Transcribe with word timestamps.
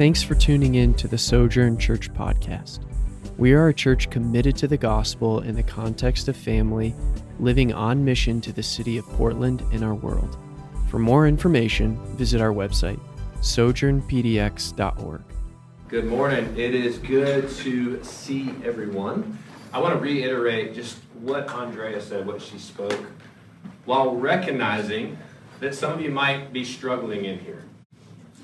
Thanks 0.00 0.22
for 0.22 0.34
tuning 0.34 0.76
in 0.76 0.94
to 0.94 1.08
the 1.08 1.18
Sojourn 1.18 1.76
Church 1.76 2.10
podcast. 2.14 2.78
We 3.36 3.52
are 3.52 3.68
a 3.68 3.74
church 3.74 4.08
committed 4.08 4.56
to 4.56 4.66
the 4.66 4.78
gospel 4.78 5.40
in 5.40 5.54
the 5.54 5.62
context 5.62 6.26
of 6.26 6.38
family, 6.38 6.94
living 7.38 7.74
on 7.74 8.02
mission 8.02 8.40
to 8.40 8.52
the 8.54 8.62
city 8.62 8.96
of 8.96 9.04
Portland 9.04 9.62
and 9.74 9.84
our 9.84 9.94
world. 9.94 10.38
For 10.88 10.98
more 10.98 11.28
information, 11.28 11.98
visit 12.16 12.40
our 12.40 12.50
website, 12.50 12.98
sojournpdx.org. 13.42 15.22
Good 15.88 16.06
morning. 16.06 16.46
It 16.56 16.74
is 16.74 16.96
good 16.96 17.50
to 17.56 18.02
see 18.02 18.54
everyone. 18.64 19.38
I 19.70 19.80
want 19.80 19.92
to 19.92 20.00
reiterate 20.00 20.74
just 20.74 20.96
what 21.20 21.46
Andrea 21.50 22.00
said, 22.00 22.26
what 22.26 22.40
she 22.40 22.58
spoke, 22.58 23.04
while 23.84 24.16
recognizing 24.16 25.18
that 25.58 25.74
some 25.74 25.92
of 25.92 26.00
you 26.00 26.10
might 26.10 26.54
be 26.54 26.64
struggling 26.64 27.26
in 27.26 27.38
here. 27.38 27.64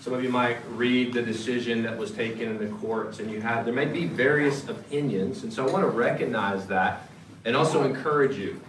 Some 0.07 0.15
of 0.15 0.23
you 0.23 0.31
might 0.31 0.59
read 0.71 1.15
the 1.15 1.23
decision 1.23 1.83
that 1.83 1.99
was 1.99 2.13
taken 2.13 2.43
in 2.43 2.59
the 2.59 2.69
courts, 2.77 3.19
and 3.19 3.29
you 3.29 3.41
have, 3.41 3.65
there 3.65 3.75
may 3.75 3.87
be 3.87 4.07
various 4.07 4.69
opinions. 4.69 5.43
And 5.43 5.53
so 5.53 5.67
I 5.67 5.73
want 5.73 5.83
to 5.83 5.91
recognize 5.91 6.69
that 6.69 7.09
and 7.45 7.57
also 7.57 7.83
encourage 7.83 8.39
you 8.39 8.61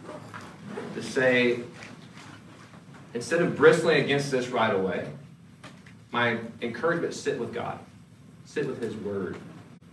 to 0.95 1.03
say, 1.03 1.59
instead 3.13 3.43
of 3.43 3.55
bristling 3.55 4.03
against 4.03 4.31
this 4.31 4.47
right 4.47 4.73
away, 4.73 5.07
my 6.11 6.39
encouragement 6.63 7.13
sit 7.13 7.37
with 7.37 7.53
God, 7.53 7.77
sit 8.45 8.65
with 8.65 8.81
His 8.81 8.95
Word. 8.95 9.37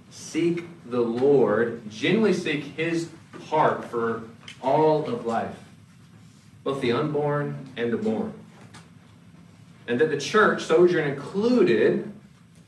Seek 0.08 0.64
the 0.86 1.02
Lord, 1.02 1.82
genuinely 1.90 2.32
seek 2.32 2.64
His 2.64 3.10
heart 3.50 3.84
for 3.90 4.22
all 4.62 5.06
of 5.06 5.26
life, 5.26 5.56
both 6.62 6.80
the 6.80 6.92
unborn 6.92 7.68
and 7.76 7.92
the 7.92 7.98
born 7.98 8.32
and 9.86 10.00
that 10.00 10.10
the 10.10 10.18
church, 10.18 10.62
Sojourn 10.64 11.08
included, 11.08 12.12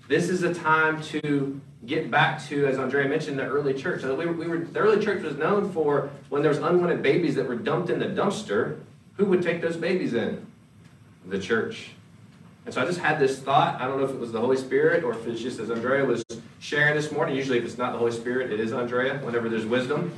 this 0.09 0.29
is 0.29 0.43
a 0.43 0.55
time 0.55 1.03
to 1.03 1.61
get 1.85 2.11
back 2.11 2.45
to, 2.47 2.67
as 2.67 2.79
Andrea 2.79 3.09
mentioned, 3.09 3.39
the 3.39 3.47
early 3.47 3.75
church. 3.75 4.03
So 4.03 4.15
we 4.15 4.27
we 4.27 4.47
were, 4.47 4.59
the 4.59 4.79
early 4.79 5.05
church 5.05 5.23
was 5.23 5.37
known 5.37 5.73
for 5.73 6.11
when 6.29 6.43
there 6.43 6.51
was 6.51 6.59
unwanted 6.59 7.03
babies 7.03 7.35
that 7.37 7.49
were 7.49 7.57
dumped 7.57 7.91
in 7.91 7.99
the 7.99 8.07
dumpster, 8.07 8.79
who 9.17 9.25
would 9.27 9.43
take 9.43 9.61
those 9.61 9.77
babies 9.77 10.15
in? 10.15 10.47
The 11.27 11.39
church. 11.39 11.91
And 12.65 12.75
so 12.75 12.83
I 12.83 12.85
just 12.85 12.99
had 12.99 13.19
this 13.19 13.39
thought. 13.39 13.81
I 13.81 13.87
don't 13.87 13.99
know 13.99 14.05
if 14.05 14.11
it 14.11 14.19
was 14.19 14.33
the 14.33 14.41
Holy 14.41 14.57
Spirit 14.57 15.05
or 15.05 15.13
if 15.13 15.27
it's 15.27 15.41
just 15.41 15.61
as 15.61 15.71
Andrea 15.71 16.05
was 16.05 16.25
sharing 16.59 16.95
this 16.95 17.13
morning. 17.13 17.37
Usually, 17.37 17.59
if 17.59 17.65
it's 17.65 17.79
not 17.79 17.93
the 17.93 17.99
Holy 17.99 18.13
Spirit, 18.13 18.53
it 18.53 18.59
is 18.59 18.73
Andrea, 18.73 19.19
whenever 19.19 19.49
there's 19.49 19.65
wisdom. 19.65 20.13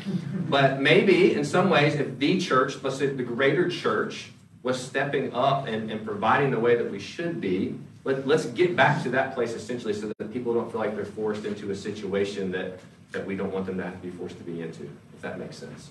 But 0.48 0.80
maybe 0.80 1.34
in 1.34 1.44
some 1.44 1.68
ways, 1.68 1.94
if 1.94 2.18
the 2.18 2.40
church, 2.40 2.82
let's 2.82 2.96
say 2.96 3.06
the 3.06 3.22
greater 3.22 3.68
church, 3.68 4.30
was 4.68 4.80
stepping 4.80 5.32
up 5.32 5.66
and, 5.66 5.90
and 5.90 6.04
providing 6.04 6.50
the 6.50 6.60
way 6.60 6.76
that 6.76 6.90
we 6.90 7.00
should 7.00 7.40
be, 7.40 7.74
let, 8.04 8.26
let's 8.26 8.44
get 8.44 8.76
back 8.76 9.02
to 9.02 9.08
that 9.08 9.34
place 9.34 9.54
essentially 9.54 9.94
so 9.94 10.12
that 10.18 10.30
people 10.30 10.52
don't 10.52 10.70
feel 10.70 10.78
like 10.78 10.94
they're 10.94 11.06
forced 11.06 11.46
into 11.46 11.70
a 11.70 11.74
situation 11.74 12.52
that, 12.52 12.78
that 13.12 13.26
we 13.26 13.34
don't 13.34 13.50
want 13.50 13.64
them 13.64 13.78
to 13.78 13.84
have 13.84 13.94
to 13.94 14.06
be 14.06 14.10
forced 14.10 14.36
to 14.36 14.44
be 14.44 14.60
into, 14.60 14.82
if 15.14 15.22
that 15.22 15.38
makes 15.38 15.56
sense. 15.56 15.88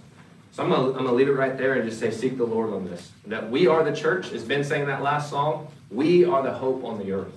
So 0.51 0.63
I'm 0.63 0.69
going 0.69 0.93
to 0.93 1.11
leave 1.11 1.27
it 1.27 1.33
right 1.33 1.57
there 1.57 1.73
and 1.73 1.89
just 1.89 1.99
say, 1.99 2.11
seek 2.11 2.37
the 2.37 2.45
Lord 2.45 2.71
on 2.71 2.85
this. 2.85 3.11
That 3.25 3.49
we 3.49 3.65
are 3.65 3.83
the 3.83 3.95
church, 3.95 4.31
as 4.31 4.43
Ben 4.43 4.63
sang 4.63 4.85
that 4.85 5.01
last 5.01 5.31
song, 5.31 5.71
we 5.89 6.23
are 6.23 6.43
the 6.43 6.53
hope 6.53 6.83
on 6.83 6.99
the 6.99 7.11
earth. 7.13 7.33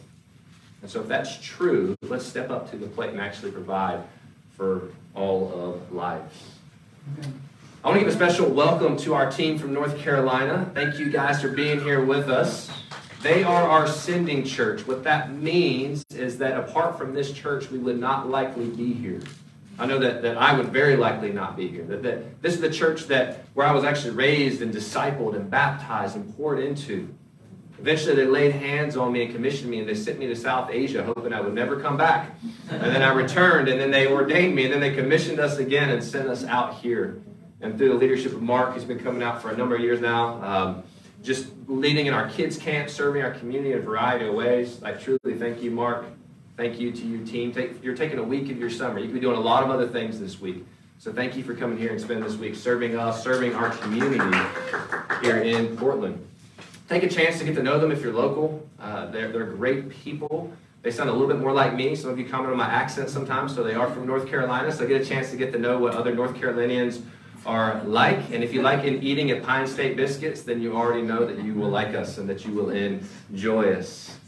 And 0.82 0.90
so 0.90 1.00
if 1.00 1.08
that's 1.08 1.38
true, 1.40 1.96
let's 2.02 2.26
step 2.26 2.50
up 2.50 2.70
to 2.70 2.76
the 2.76 2.86
plate 2.86 3.10
and 3.10 3.20
actually 3.20 3.50
provide 3.50 4.02
for 4.56 4.88
all 5.14 5.52
of 5.54 5.92
life. 5.92 6.22
Okay. 7.18 7.30
I 7.82 7.88
want 7.88 7.98
to 7.98 8.04
give 8.04 8.12
a 8.12 8.14
special 8.14 8.46
welcome 8.46 8.98
to 8.98 9.14
our 9.14 9.30
team 9.30 9.56
from 9.56 9.72
North 9.72 9.96
Carolina. 9.96 10.70
Thank 10.74 10.98
you 10.98 11.08
guys 11.08 11.40
for 11.40 11.48
being 11.48 11.80
here 11.80 12.04
with 12.04 12.28
us. 12.28 12.70
They 13.22 13.42
are 13.42 13.62
our 13.62 13.86
sending 13.86 14.44
church. 14.44 14.86
What 14.86 15.02
that 15.04 15.32
means 15.32 16.04
is 16.10 16.36
that 16.38 16.60
apart 16.60 16.98
from 16.98 17.14
this 17.14 17.32
church, 17.32 17.70
we 17.70 17.78
would 17.78 17.98
not 17.98 18.28
likely 18.28 18.66
be 18.66 18.92
here. 18.92 19.22
I 19.78 19.86
know 19.86 19.98
that, 19.98 20.20
that 20.20 20.36
I 20.36 20.54
would 20.54 20.66
very 20.66 20.94
likely 20.96 21.32
not 21.32 21.56
be 21.56 21.68
here. 21.68 21.84
That, 21.84 22.02
that 22.02 22.42
this 22.42 22.52
is 22.52 22.60
the 22.60 22.68
church 22.68 23.06
that 23.06 23.46
where 23.54 23.66
I 23.66 23.72
was 23.72 23.82
actually 23.82 24.14
raised 24.14 24.60
and 24.60 24.74
discipled 24.74 25.34
and 25.34 25.50
baptized 25.50 26.16
and 26.16 26.36
poured 26.36 26.58
into. 26.58 27.08
Eventually, 27.78 28.14
they 28.14 28.26
laid 28.26 28.52
hands 28.52 28.94
on 28.98 29.10
me 29.10 29.22
and 29.22 29.34
commissioned 29.34 29.70
me, 29.70 29.78
and 29.78 29.88
they 29.88 29.94
sent 29.94 30.18
me 30.18 30.26
to 30.26 30.36
South 30.36 30.68
Asia, 30.70 31.02
hoping 31.02 31.32
I 31.32 31.40
would 31.40 31.54
never 31.54 31.80
come 31.80 31.96
back. 31.96 32.30
And 32.68 32.94
then 32.94 33.00
I 33.00 33.14
returned, 33.14 33.68
and 33.68 33.80
then 33.80 33.90
they 33.90 34.06
ordained 34.06 34.54
me, 34.54 34.64
and 34.64 34.74
then 34.74 34.80
they 34.80 34.94
commissioned 34.94 35.40
us 35.40 35.56
again 35.56 35.88
and 35.88 36.04
sent 36.04 36.28
us 36.28 36.44
out 36.44 36.74
here 36.74 37.22
and 37.60 37.76
through 37.76 37.88
the 37.88 37.94
leadership 37.94 38.32
of 38.32 38.42
Mark, 38.42 38.74
who's 38.74 38.84
been 38.84 39.00
coming 39.00 39.22
out 39.22 39.42
for 39.42 39.50
a 39.50 39.56
number 39.56 39.74
of 39.74 39.80
years 39.82 40.00
now, 40.00 40.42
um, 40.42 40.82
just 41.22 41.48
leading 41.66 42.06
in 42.06 42.14
our 42.14 42.28
kids' 42.30 42.56
camp, 42.56 42.88
serving 42.88 43.22
our 43.22 43.32
community 43.32 43.72
in 43.72 43.78
a 43.78 43.82
variety 43.82 44.26
of 44.26 44.34
ways. 44.34 44.82
I 44.82 44.92
truly 44.92 45.34
thank 45.38 45.62
you, 45.62 45.70
Mark. 45.70 46.06
Thank 46.56 46.80
you 46.80 46.92
to 46.92 47.06
your 47.06 47.26
team. 47.26 47.52
Take, 47.52 47.82
you're 47.82 47.96
taking 47.96 48.18
a 48.18 48.22
week 48.22 48.50
of 48.50 48.58
your 48.58 48.70
summer. 48.70 48.98
You 48.98 49.06
could 49.06 49.14
be 49.14 49.20
doing 49.20 49.36
a 49.36 49.40
lot 49.40 49.62
of 49.62 49.70
other 49.70 49.86
things 49.86 50.18
this 50.18 50.40
week. 50.40 50.64
So 50.98 51.12
thank 51.12 51.36
you 51.36 51.42
for 51.42 51.54
coming 51.54 51.78
here 51.78 51.90
and 51.90 52.00
spending 52.00 52.24
this 52.24 52.36
week 52.36 52.54
serving 52.54 52.96
us, 52.96 53.22
serving 53.22 53.54
our 53.54 53.70
community 53.70 54.36
here 55.22 55.38
in 55.38 55.76
Portland. 55.76 56.26
Take 56.88 57.02
a 57.02 57.08
chance 57.08 57.38
to 57.38 57.44
get 57.44 57.54
to 57.54 57.62
know 57.62 57.78
them 57.78 57.90
if 57.90 58.02
you're 58.02 58.12
local. 58.12 58.68
Uh, 58.78 59.06
they're, 59.06 59.30
they're 59.32 59.44
great 59.44 59.88
people. 59.88 60.52
They 60.82 60.90
sound 60.90 61.08
a 61.08 61.12
little 61.12 61.28
bit 61.28 61.38
more 61.38 61.52
like 61.52 61.74
me. 61.74 61.94
Some 61.94 62.10
of 62.10 62.18
you 62.18 62.26
comment 62.26 62.52
on 62.52 62.58
my 62.58 62.66
accent 62.66 63.10
sometimes, 63.10 63.54
so 63.54 63.62
they 63.62 63.74
are 63.74 63.90
from 63.90 64.06
North 64.06 64.28
Carolina. 64.28 64.72
So 64.72 64.86
get 64.86 65.00
a 65.00 65.04
chance 65.04 65.30
to 65.30 65.36
get 65.36 65.52
to 65.52 65.58
know 65.58 65.78
what 65.78 65.94
other 65.94 66.14
North 66.14 66.34
Carolinians 66.34 67.02
are 67.46 67.82
like. 67.84 68.30
And 68.30 68.44
if 68.44 68.52
you 68.52 68.62
like 68.62 68.84
in 68.84 69.02
eating 69.02 69.30
at 69.30 69.42
Pine 69.42 69.66
State 69.66 69.96
Biscuits, 69.96 70.42
then 70.42 70.60
you 70.60 70.76
already 70.76 71.02
know 71.02 71.24
that 71.26 71.44
you 71.44 71.54
will 71.54 71.70
like 71.70 71.94
us 71.94 72.18
and 72.18 72.28
that 72.28 72.44
you 72.44 72.52
will 72.52 72.70
enjoy 72.70 73.72
us. 73.72 74.18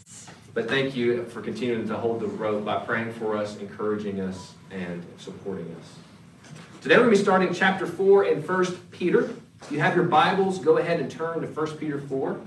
But 0.54 0.68
thank 0.68 0.94
you 0.94 1.24
for 1.24 1.40
continuing 1.40 1.88
to 1.88 1.96
hold 1.96 2.20
the 2.20 2.26
rope 2.26 2.64
by 2.64 2.78
praying 2.78 3.12
for 3.14 3.36
us, 3.36 3.56
encouraging 3.56 4.20
us, 4.20 4.54
and 4.70 5.04
supporting 5.18 5.74
us. 5.80 6.50
Today 6.82 6.96
we're 6.96 7.04
going 7.04 7.14
to 7.14 7.18
be 7.18 7.22
starting 7.22 7.54
chapter 7.54 7.86
4 7.86 8.24
in 8.24 8.42
1 8.42 8.64
Peter. 8.90 9.34
If 9.62 9.70
you 9.70 9.80
have 9.80 9.94
your 9.94 10.04
Bibles, 10.04 10.58
go 10.58 10.78
ahead 10.78 11.00
and 11.00 11.10
turn 11.10 11.40
to 11.40 11.46
1 11.46 11.76
Peter 11.78 12.00
4. 12.00 12.40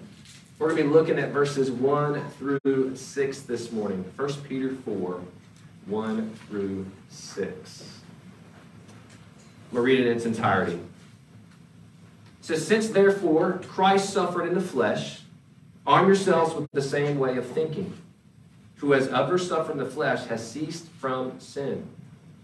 We're 0.60 0.70
going 0.70 0.84
to 0.84 0.90
be 0.90 0.90
looking 0.90 1.20
at 1.20 1.32
verses 1.32 1.72
1 1.72 2.30
through 2.32 2.96
6 2.96 3.42
this 3.42 3.72
morning. 3.72 4.06
1 4.16 4.34
Peter 4.44 4.76
4, 4.76 5.22
1 5.88 6.34
through 6.48 6.86
6. 7.10 7.95
To 9.76 9.82
read 9.82 10.00
it 10.00 10.08
in 10.08 10.16
its 10.16 10.26
entirety. 10.26 10.76
It 10.76 10.80
says, 12.40 12.66
Since 12.66 12.88
therefore 12.90 13.60
Christ 13.68 14.10
suffered 14.10 14.48
in 14.48 14.54
the 14.54 14.62
flesh, 14.62 15.20
arm 15.86 16.08
yourselves 16.08 16.56
with 16.56 16.72
the 16.72 16.82
same 16.82 17.20
way 17.20 17.36
of 17.36 17.46
thinking. 17.46 17.94
Who 18.78 18.94
has 18.94 19.10
ever 19.10 19.38
suffered 19.38 19.74
in 19.74 19.78
the 19.80 19.86
flesh 19.86 20.28
has 20.28 20.50
ceased 20.50 20.88
from 20.92 21.42
sin, 21.42 21.90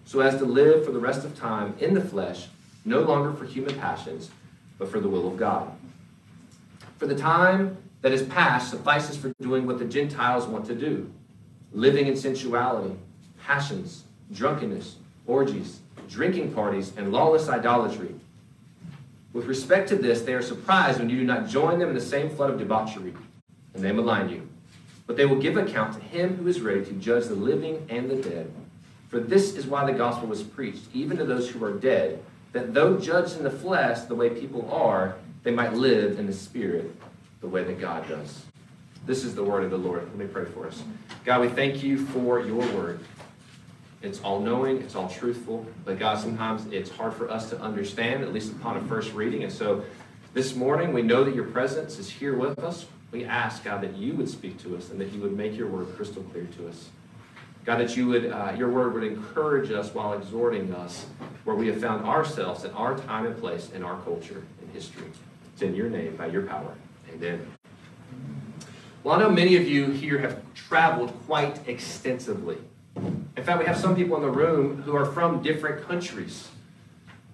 so 0.04 0.20
as 0.20 0.40
to 0.40 0.46
live 0.46 0.84
for 0.84 0.92
the 0.92 1.00
rest 1.00 1.24
of 1.24 1.40
time 1.40 1.74
in 1.80 1.94
the 1.94 2.02
flesh, 2.02 2.50
no 2.84 3.00
longer 3.00 3.32
for 3.32 3.46
human 3.46 3.80
passions, 3.80 4.30
but 4.78 4.92
for 4.92 5.00
the 5.00 5.08
will 5.08 5.26
of 5.26 5.38
God. 5.38 5.72
For 6.98 7.08
the 7.08 7.16
time 7.16 7.78
that 8.02 8.12
is 8.12 8.24
past 8.24 8.72
suffices 8.72 9.16
for 9.16 9.32
doing 9.40 9.66
what 9.66 9.80
the 9.80 9.86
Gentiles 9.86 10.48
want 10.48 10.66
to 10.66 10.76
do 10.76 11.10
living 11.72 12.08
in 12.08 12.18
sensuality, 12.18 12.94
passions, 13.42 14.04
drunkenness, 14.34 14.98
orgies 15.26 15.80
drinking 16.12 16.54
parties, 16.54 16.92
and 16.98 17.12
lawless 17.12 17.48
idolatry. 17.48 18.14
With 19.34 19.46
respect 19.46 19.88
to 19.90 19.96
this, 19.96 20.22
they 20.22 20.34
are 20.34 20.42
surprised 20.42 21.00
when 21.00 21.10
you 21.10 21.18
do 21.18 21.24
not 21.24 21.48
join 21.48 21.80
them 21.80 21.90
in 21.90 21.96
the 21.96 22.02
same 22.02 22.30
flood 22.30 22.50
of 22.50 22.60
debauchery, 22.60 23.14
and 23.74 23.82
they 23.82 23.94
malign 23.94 24.30
you. 24.30 24.48
But 25.08 25.16
they 25.16 25.26
will 25.26 25.40
give 25.40 25.56
account 25.56 25.94
to 25.94 26.02
him 26.02 26.36
who 26.36 26.48
is 26.48 26.60
ready 26.60 26.84
to 26.86 26.92
judge 26.94 27.28
the 27.28 27.36
living 27.36 27.86
and 27.90 28.10
the 28.10 28.18
dead. 28.18 28.52
For 29.08 29.20
this 29.20 29.56
is 29.56 29.66
why 29.66 29.86
the 29.86 29.98
gospel 29.98 30.28
was 30.28 30.44
preached, 30.44 30.84
even 30.94 31.18
to 31.18 31.26
those 31.26 31.50
who 31.50 31.64
are 31.64 31.74
dead, 31.74 32.24
that 32.52 32.74
though 32.74 33.00
judged 33.00 33.38
in 33.38 33.44
the 33.44 33.50
flesh 33.50 34.02
the 34.02 34.16
way 34.16 34.30
people 34.30 34.70
are, 34.72 35.16
they 35.44 35.52
might 35.52 35.74
live 35.74 36.20
in 36.20 36.28
the 36.28 36.34
spirit 36.34 36.94
the 37.40 37.48
way 37.48 37.64
that 37.64 37.80
God 37.80 38.08
does. 38.08 38.46
This 39.06 39.24
is 39.24 39.34
the 39.34 39.44
word 39.44 39.64
of 39.64 39.72
the 39.72 39.78
Lord. 39.78 40.04
Let 40.04 40.16
me 40.16 40.28
pray 40.28 40.46
for 40.46 40.68
us. 40.68 40.84
God, 41.26 41.42
we 41.42 41.50
thank 41.50 41.82
you 41.84 42.06
for 42.08 42.40
your 42.40 42.66
word. 42.76 43.00
It's 44.02 44.20
all 44.22 44.40
knowing, 44.40 44.78
it's 44.78 44.96
all 44.96 45.08
truthful, 45.08 45.66
but 45.86 46.00
God, 46.00 46.18
sometimes 46.18 46.66
it's 46.72 46.90
hard 46.90 47.14
for 47.14 47.30
us 47.30 47.50
to 47.52 47.60
understand, 47.62 48.24
at 48.24 48.34
least 48.34 48.52
upon 48.52 48.78
a 48.78 48.82
first 48.82 49.14
reading. 49.14 49.44
And 49.44 49.52
so 49.52 49.84
this 50.34 50.56
morning, 50.56 50.92
we 50.92 51.04
know 51.04 51.24
that 51.24 51.36
your 51.36 51.46
presence 51.46 52.00
is 52.00 52.10
here 52.10 52.36
with 52.36 52.58
us. 52.60 52.88
We 53.12 53.26
ask, 53.26 53.64
God, 53.64 53.82
that 53.82 53.96
you 53.96 54.14
would 54.16 54.30
speak 54.30 54.58
to 54.64 54.76
us 54.76 54.90
and 54.90 55.00
that 55.02 55.12
you 55.12 55.22
would 55.22 55.38
make 55.38 55.56
your 55.56 55.68
word 55.68 55.96
crystal 55.96 56.24
clear 56.24 56.48
to 56.58 56.68
us. 56.68 56.90
God, 57.64 57.78
that 57.78 57.96
you 57.96 58.08
would, 58.08 58.32
uh, 58.32 58.54
your 58.58 58.70
word 58.70 58.94
would 58.96 59.04
encourage 59.04 59.72
us 59.72 59.94
while 59.94 60.14
exhorting 60.14 60.74
us 60.74 61.06
where 61.44 61.56
we 61.56 61.68
have 61.68 61.80
found 61.80 62.06
ourselves 62.06 62.64
in 62.64 62.72
our 62.72 62.98
time 62.98 63.28
and 63.28 63.38
place 63.38 63.70
in 63.72 63.84
our 63.84 64.00
culture 64.02 64.44
and 64.62 64.72
history. 64.72 65.08
It's 65.54 65.62
in 65.62 65.76
your 65.76 65.90
name, 65.90 66.16
by 66.16 66.28
your 66.28 66.44
power. 66.44 66.74
Amen. 67.14 67.46
Well, 69.04 69.16
I 69.16 69.20
know 69.20 69.30
many 69.30 69.58
of 69.58 69.68
you 69.68 69.92
here 69.92 70.18
have 70.20 70.42
traveled 70.54 71.14
quite 71.28 71.68
extensively. 71.68 72.58
In 72.96 73.44
fact, 73.44 73.60
we 73.60 73.66
have 73.66 73.78
some 73.78 73.96
people 73.96 74.16
in 74.18 74.22
the 74.22 74.30
room 74.30 74.82
who 74.84 74.96
are 74.96 75.06
from 75.06 75.42
different 75.42 75.88
countries. 75.88 76.50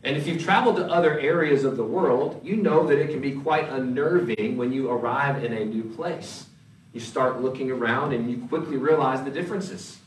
And 0.04 0.16
if 0.16 0.28
you've 0.28 0.42
traveled 0.42 0.78
to 0.78 0.86
other 0.86 1.20
areas 1.20 1.64
of 1.64 1.76
the 1.76 1.84
world, 1.84 2.40
you 2.44 2.56
know 2.56 2.86
that 2.88 3.00
it 3.00 3.10
can 3.10 3.20
be 3.20 3.32
quite 3.32 3.68
unnerving 3.68 4.56
when 4.58 4.72
you 4.72 4.90
arrive 4.90 5.44
in 5.44 5.54
a 5.54 5.66
new 5.66 5.84
place. 5.84 6.46
You 6.94 7.00
start 7.00 7.42
looking 7.42 7.72
around 7.72 8.14
and 8.14 8.30
you 8.30 8.48
quickly 8.48 8.78
realize 8.78 9.24
the 9.24 9.32
differences. 9.32 9.98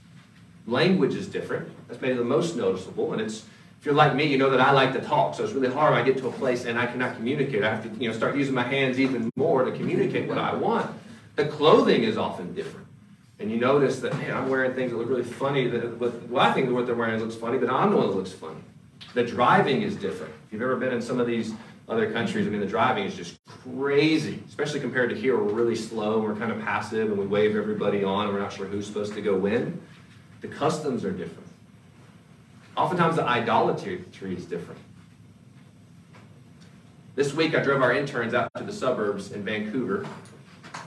Language 0.67 1.15
is 1.15 1.27
different. 1.27 1.69
That's 1.89 2.01
maybe 2.01 2.15
the 2.15 2.25
most 2.25 2.57
noticeable. 2.57 3.13
And 3.13 3.21
it's 3.21 3.45
if 3.81 3.87
you're 3.87 3.95
like 3.95 4.15
me, 4.15 4.25
you 4.25 4.37
know 4.37 4.51
that 4.51 4.61
I 4.61 4.73
like 4.73 4.93
to 4.93 5.01
talk. 5.01 5.35
So 5.35 5.43
it's 5.43 5.55
really 5.55 5.73
hard 5.73 5.93
when 5.93 6.03
I 6.03 6.05
get 6.05 6.19
to 6.19 6.29
a 6.29 6.33
place 6.33 6.67
and 6.67 6.79
I 6.79 6.87
cannot 6.87 7.17
communicate. 7.17 7.65
I 7.65 7.75
have 7.75 7.83
to, 7.83 8.03
you 8.03 8.11
know, 8.11 8.17
start 8.17 8.37
using 8.37 8.55
my 8.55 8.63
hands 8.63 9.01
even 9.01 9.31
more 9.37 9.65
to 9.65 9.73
communicate 9.73 10.29
what 10.29 10.37
I 10.37 10.55
want. 10.55 10.91
The 11.37 11.47
clothing 11.47 12.05
is 12.05 12.19
often 12.19 12.53
different. 12.55 12.87
And 13.41 13.51
you 13.51 13.57
notice 13.57 14.01
that, 14.01 14.17
man, 14.19 14.37
I'm 14.37 14.51
wearing 14.51 14.75
things 14.75 14.93
that 14.93 14.99
look 14.99 15.09
really 15.09 15.25
funny. 15.25 15.67
That, 15.67 15.99
well, 15.99 16.45
I 16.45 16.53
think 16.53 16.71
what 16.71 16.85
they're 16.85 16.95
wearing 16.95 17.19
looks 17.21 17.35
funny, 17.35 17.57
but 17.57 17.71
I'm 17.71 17.91
the 17.91 17.97
one 17.97 18.09
that 18.09 18.15
looks 18.15 18.33
funny. 18.33 18.61
The 19.15 19.25
driving 19.25 19.81
is 19.81 19.97
different. 19.97 20.35
If 20.47 20.53
you've 20.53 20.63
ever 20.63 20.77
been 20.77 20.93
in 20.93 21.01
some 21.01 21.19
of 21.19 21.27
these 21.27 21.55
other 21.89 22.13
countries, 22.13 22.47
I 22.47 22.51
mean, 22.51 22.61
the 22.61 22.67
driving 22.67 23.05
is 23.05 23.17
just 23.17 23.39
crazy, 23.47 24.43
especially 24.47 24.81
compared 24.81 25.09
to 25.11 25.17
here, 25.17 25.43
we're 25.43 25.55
really 25.55 25.75
slow 25.75 26.19
and 26.19 26.25
we're 26.25 26.37
kind 26.37 26.53
of 26.53 26.61
passive 26.61 27.09
and 27.09 27.19
we 27.19 27.27
wave 27.27 27.57
everybody 27.57 28.05
on 28.05 28.27
and 28.27 28.35
we're 28.35 28.43
not 28.43 28.53
sure 28.53 28.67
who's 28.67 28.87
supposed 28.87 29.15
to 29.15 29.23
go 29.23 29.37
when. 29.37 29.81
The 30.43 30.49
customs 30.49 31.05
are 31.05 31.11
different. 31.11 31.49
Oftentimes, 32.77 33.17
the 33.17 33.25
idolatry 33.25 34.05
is 34.23 34.45
different. 34.45 34.81
This 37.17 37.35
week, 37.35 37.55
I 37.55 37.63
drove 37.63 37.83
our 37.83 37.93
interns 37.93 38.35
out 38.35 38.51
to 38.57 38.65
the 38.65 38.73
suburbs 38.73 39.33
in 39.33 39.43
Vancouver. 39.43 40.07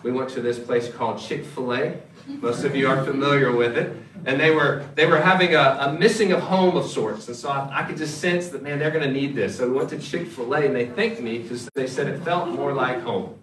We 0.04 0.12
went 0.12 0.30
to 0.32 0.42
this 0.42 0.60
place 0.60 0.92
called 0.92 1.20
Chick 1.20 1.46
fil 1.46 1.74
A. 1.74 1.98
Most 2.28 2.64
of 2.64 2.76
you 2.76 2.88
are 2.88 3.04
familiar 3.04 3.56
with 3.56 3.78
it. 3.78 3.96
And 4.26 4.40
they 4.40 4.52
were, 4.52 4.86
they 4.96 5.06
were 5.06 5.20
having 5.20 5.54
a, 5.54 5.78
a 5.82 5.94
missing 5.94 6.32
of 6.32 6.40
home 6.40 6.78
of 6.78 6.86
sorts. 6.86 7.28
And 7.28 7.36
so 7.36 7.50
I, 7.50 7.82
I 7.82 7.84
could 7.84 7.98
just 7.98 8.20
sense 8.20 8.50
that, 8.50 8.64
man, 8.64 8.80
they're 8.80 8.92
going 8.92 9.04
to 9.04 9.12
need 9.12 9.36
this. 9.36 9.58
So 9.58 9.68
we 9.68 9.76
went 9.76 9.90
to 9.90 10.00
Chick 10.00 10.28
fil 10.28 10.54
A 10.54 10.66
and 10.66 10.76
they 10.76 10.86
thanked 10.86 11.22
me 11.22 11.40
because 11.40 11.70
they 11.74 11.88
said 11.88 12.08
it 12.08 12.24
felt 12.24 12.48
more 12.48 12.74
like 12.74 13.02
home. 13.02 13.38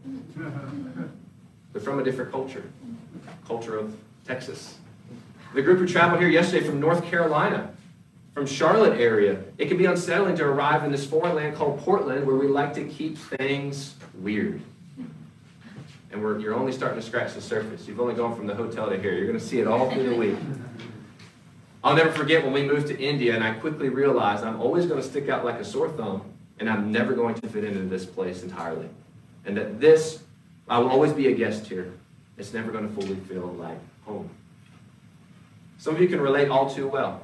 They're 1.73 1.82
from 1.82 1.99
a 1.99 2.05
different 2.05 2.32
culture, 2.32 2.65
culture 3.47 3.77
of 3.77 3.94
Texas. 4.27 4.79
The 5.55 5.62
group 5.62 5.79
who 5.79 5.87
traveled 5.87 6.21
here 6.21 6.31
yesterday 6.31 6.67
from 6.67 6.81
North 6.81 7.05
Carolina, 7.05 7.73
from 8.33 8.47
Charlotte 8.47 8.99
area, 8.99 9.43
it 9.59 9.67
can 9.67 9.76
be 9.76 9.85
unsettling 9.85 10.37
to 10.37 10.44
arrive 10.44 10.85
in 10.85 10.93
this 10.93 11.05
foreign 11.05 11.35
land 11.35 11.56
called 11.56 11.81
Portland 11.81 12.26
where 12.26 12.37
we 12.37 12.47
like 12.47 12.73
to 12.75 12.85
keep 12.85 13.19
things 13.19 13.94
weird 14.15 14.62
and 16.12 16.23
we're, 16.23 16.39
you're 16.39 16.55
only 16.55 16.73
starting 16.73 17.01
to 17.01 17.07
scratch 17.07 17.35
the 17.35 17.41
surface. 17.41 17.87
You've 17.87 18.01
only 18.01 18.15
gone 18.15 18.35
from 18.35 18.47
the 18.47 18.55
hotel 18.55 18.89
to 18.89 18.99
here. 18.99 19.15
You're 19.15 19.27
going 19.27 19.39
to 19.39 19.45
see 19.45 19.61
it 19.61 19.67
all 19.67 19.91
through 19.91 20.11
the 20.11 20.17
week. 20.17 20.37
I'll 21.85 21.97
never 21.97 22.12
forget 22.12 22.45
when 22.45 22.53
we 22.53 22.62
moved 22.62 22.89
to 22.89 23.01
India, 23.01 23.35
and 23.35 23.43
I 23.43 23.55
quickly 23.55 23.89
realized 23.89 24.45
I'm 24.45 24.61
always 24.61 24.87
going 24.87 25.01
to 25.01 25.07
stick 25.07 25.29
out 25.29 25.45
like 25.45 25.57
a 25.57 25.65
sore 25.65 25.89
thumb, 25.89 26.23
and 26.59 26.69
I'm 26.69 26.93
never 26.93 27.15
going 27.15 27.37
to 27.37 27.49
fit 27.49 27.65
into 27.65 27.81
this 27.81 28.05
place 28.05 28.43
entirely. 28.43 28.89
And 29.47 29.57
that 29.57 29.81
this, 29.81 30.23
I 30.69 30.79
will 30.79 30.91
always 30.91 31.12
be 31.12 31.29
a 31.29 31.33
guest 31.33 31.67
here. 31.67 31.93
It's 32.37 32.53
never 32.53 32.71
going 32.71 32.87
to 32.87 32.95
fully 33.01 33.17
feel 33.17 33.47
like 33.47 33.79
home. 34.05 34.29
Some 35.79 35.95
of 35.95 36.03
you 36.03 36.09
can 36.09 36.21
relate 36.21 36.49
all 36.49 36.69
too 36.69 36.87
well. 36.87 37.23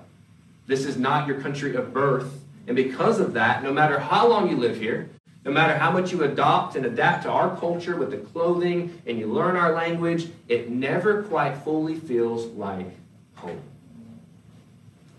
This 0.67 0.87
is 0.87 0.97
not 0.97 1.29
your 1.29 1.41
country 1.41 1.75
of 1.75 1.93
birth, 1.93 2.41
and 2.67 2.75
because 2.75 3.21
of 3.21 3.35
that, 3.35 3.63
no 3.63 3.73
matter 3.73 3.99
how 3.99 4.27
long 4.27 4.49
you 4.49 4.57
live 4.57 4.79
here, 4.79 5.11
no 5.47 5.53
matter 5.53 5.79
how 5.79 5.93
much 5.93 6.11
you 6.11 6.25
adopt 6.25 6.75
and 6.75 6.85
adapt 6.85 7.23
to 7.23 7.31
our 7.31 7.57
culture 7.57 7.95
with 7.95 8.11
the 8.11 8.17
clothing 8.17 9.01
and 9.07 9.17
you 9.17 9.29
learn 9.29 9.57
our 9.57 9.73
language, 9.73 10.29
it 10.49 10.69
never 10.69 11.23
quite 11.23 11.57
fully 11.59 11.95
feels 11.95 12.47
like 12.47 12.89
home. 13.37 13.61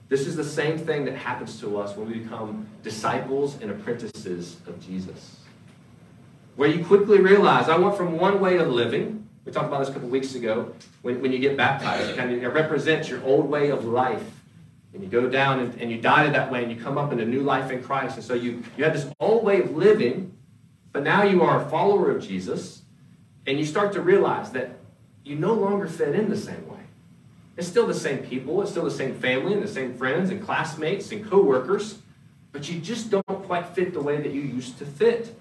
This 0.10 0.28
is 0.28 0.36
the 0.36 0.44
same 0.44 0.78
thing 0.78 1.06
that 1.06 1.16
happens 1.16 1.62
to 1.62 1.80
us 1.80 1.96
when 1.96 2.10
we 2.10 2.20
become 2.20 2.68
disciples 2.84 3.58
and 3.62 3.72
apprentices 3.72 4.58
of 4.68 4.86
Jesus. 4.86 5.38
Where 6.58 6.68
you 6.68 6.84
quickly 6.84 7.22
realize, 7.22 7.70
I 7.70 7.78
went 7.78 7.96
from 7.96 8.18
one 8.18 8.42
way 8.42 8.58
of 8.58 8.68
living, 8.68 9.30
we 9.46 9.54
talked 9.54 9.68
about 9.68 9.80
this 9.80 9.90
a 9.90 9.94
couple 9.94 10.10
weeks 10.10 10.36
ago, 10.36 10.74
when, 11.04 11.22
when 11.22 11.32
you 11.32 11.40
get 11.40 11.56
baptized, 11.56 12.10
it 12.10 12.18
kind 12.18 12.34
of 12.34 12.44
it 12.44 12.48
represents 12.48 13.08
your 13.08 13.24
old 13.24 13.50
way 13.50 13.70
of 13.70 13.86
life 13.86 14.37
and 14.94 15.04
you 15.04 15.10
go 15.10 15.30
down 15.30 15.60
and, 15.60 15.80
and 15.82 15.92
you 15.92 16.00
die 16.00 16.30
that 16.30 16.52
way 16.52 16.64
and 16.64 16.72
you 16.72 16.82
come 16.82 16.98
up 16.98 17.12
in 17.12 17.20
a 17.20 17.26
new 17.26 17.42
life 17.42 17.72
in 17.72 17.84
Christ. 17.84 18.16
And 18.16 18.26
so 18.26 18.34
you, 18.34 18.64
you 18.78 18.84
have 18.84 18.94
this 18.94 19.08
old 19.20 19.44
way 19.44 19.62
of 19.62 19.76
living, 19.76 20.36
but 20.92 21.04
now 21.04 21.24
you 21.24 21.44
are 21.44 21.62
a 21.62 21.70
follower 21.70 22.10
of 22.12 22.26
Jesus, 22.26 22.82
and 23.46 23.60
you 23.60 23.66
start 23.66 23.94
to 23.94 24.02
realize 24.02 24.52
that 24.52 24.72
you 25.24 25.36
no 25.36 25.54
longer 25.54 25.88
fit 25.88 26.16
in 26.16 26.30
the 26.30 26.38
same 26.38 26.68
way. 26.68 26.78
It's 27.58 27.68
still 27.68 27.88
the 27.88 27.94
same 27.94 28.20
people, 28.20 28.62
it's 28.62 28.72
still 28.72 28.86
the 28.86 28.92
same 28.92 29.16
family 29.16 29.54
and 29.54 29.64
the 29.64 29.68
same 29.68 29.94
friends 29.96 30.30
and 30.30 30.44
classmates 30.44 31.12
and 31.12 31.28
coworkers, 31.28 32.00
but 32.52 32.70
you 32.70 32.80
just 32.80 33.10
don't 33.10 33.44
quite 33.44 33.68
fit 33.70 33.94
the 33.94 34.02
way 34.02 34.18
that 34.18 34.32
you 34.32 34.42
used 34.42 34.78
to 34.80 34.86
fit. 34.86 35.38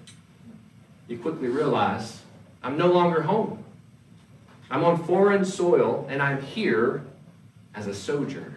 You 1.07 1.17
quickly 1.17 1.47
realize, 1.47 2.21
I'm 2.63 2.77
no 2.77 2.91
longer 2.91 3.21
home. 3.21 3.63
I'm 4.69 4.83
on 4.83 5.03
foreign 5.05 5.45
soil 5.45 6.05
and 6.09 6.21
I'm 6.21 6.41
here 6.41 7.05
as 7.73 7.87
a 7.87 7.93
sojourner 7.93 8.56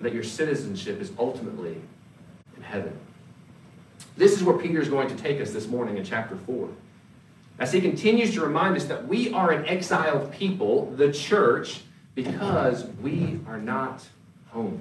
that 0.00 0.12
your 0.12 0.22
citizenship 0.22 1.00
is 1.00 1.12
ultimately 1.18 1.80
in 2.56 2.62
heaven. 2.62 2.96
This 4.16 4.32
is 4.32 4.42
where 4.42 4.56
Peter 4.56 4.80
is 4.80 4.88
going 4.88 5.08
to 5.08 5.16
take 5.16 5.40
us 5.40 5.52
this 5.52 5.66
morning 5.66 5.96
in 5.96 6.04
chapter 6.04 6.36
4. 6.36 6.68
As 7.58 7.72
he 7.72 7.80
continues 7.80 8.34
to 8.34 8.40
remind 8.40 8.76
us 8.76 8.84
that 8.84 9.08
we 9.08 9.32
are 9.32 9.50
an 9.50 9.66
exiled 9.66 10.32
people, 10.32 10.92
the 10.92 11.12
church, 11.12 11.80
because 12.14 12.86
we 13.02 13.40
are 13.46 13.58
not 13.58 14.04
home. 14.50 14.80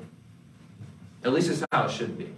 At 1.24 1.34
least 1.34 1.50
it's 1.50 1.64
how 1.72 1.86
it 1.86 1.92
should 1.92 2.18
be. 2.18 2.30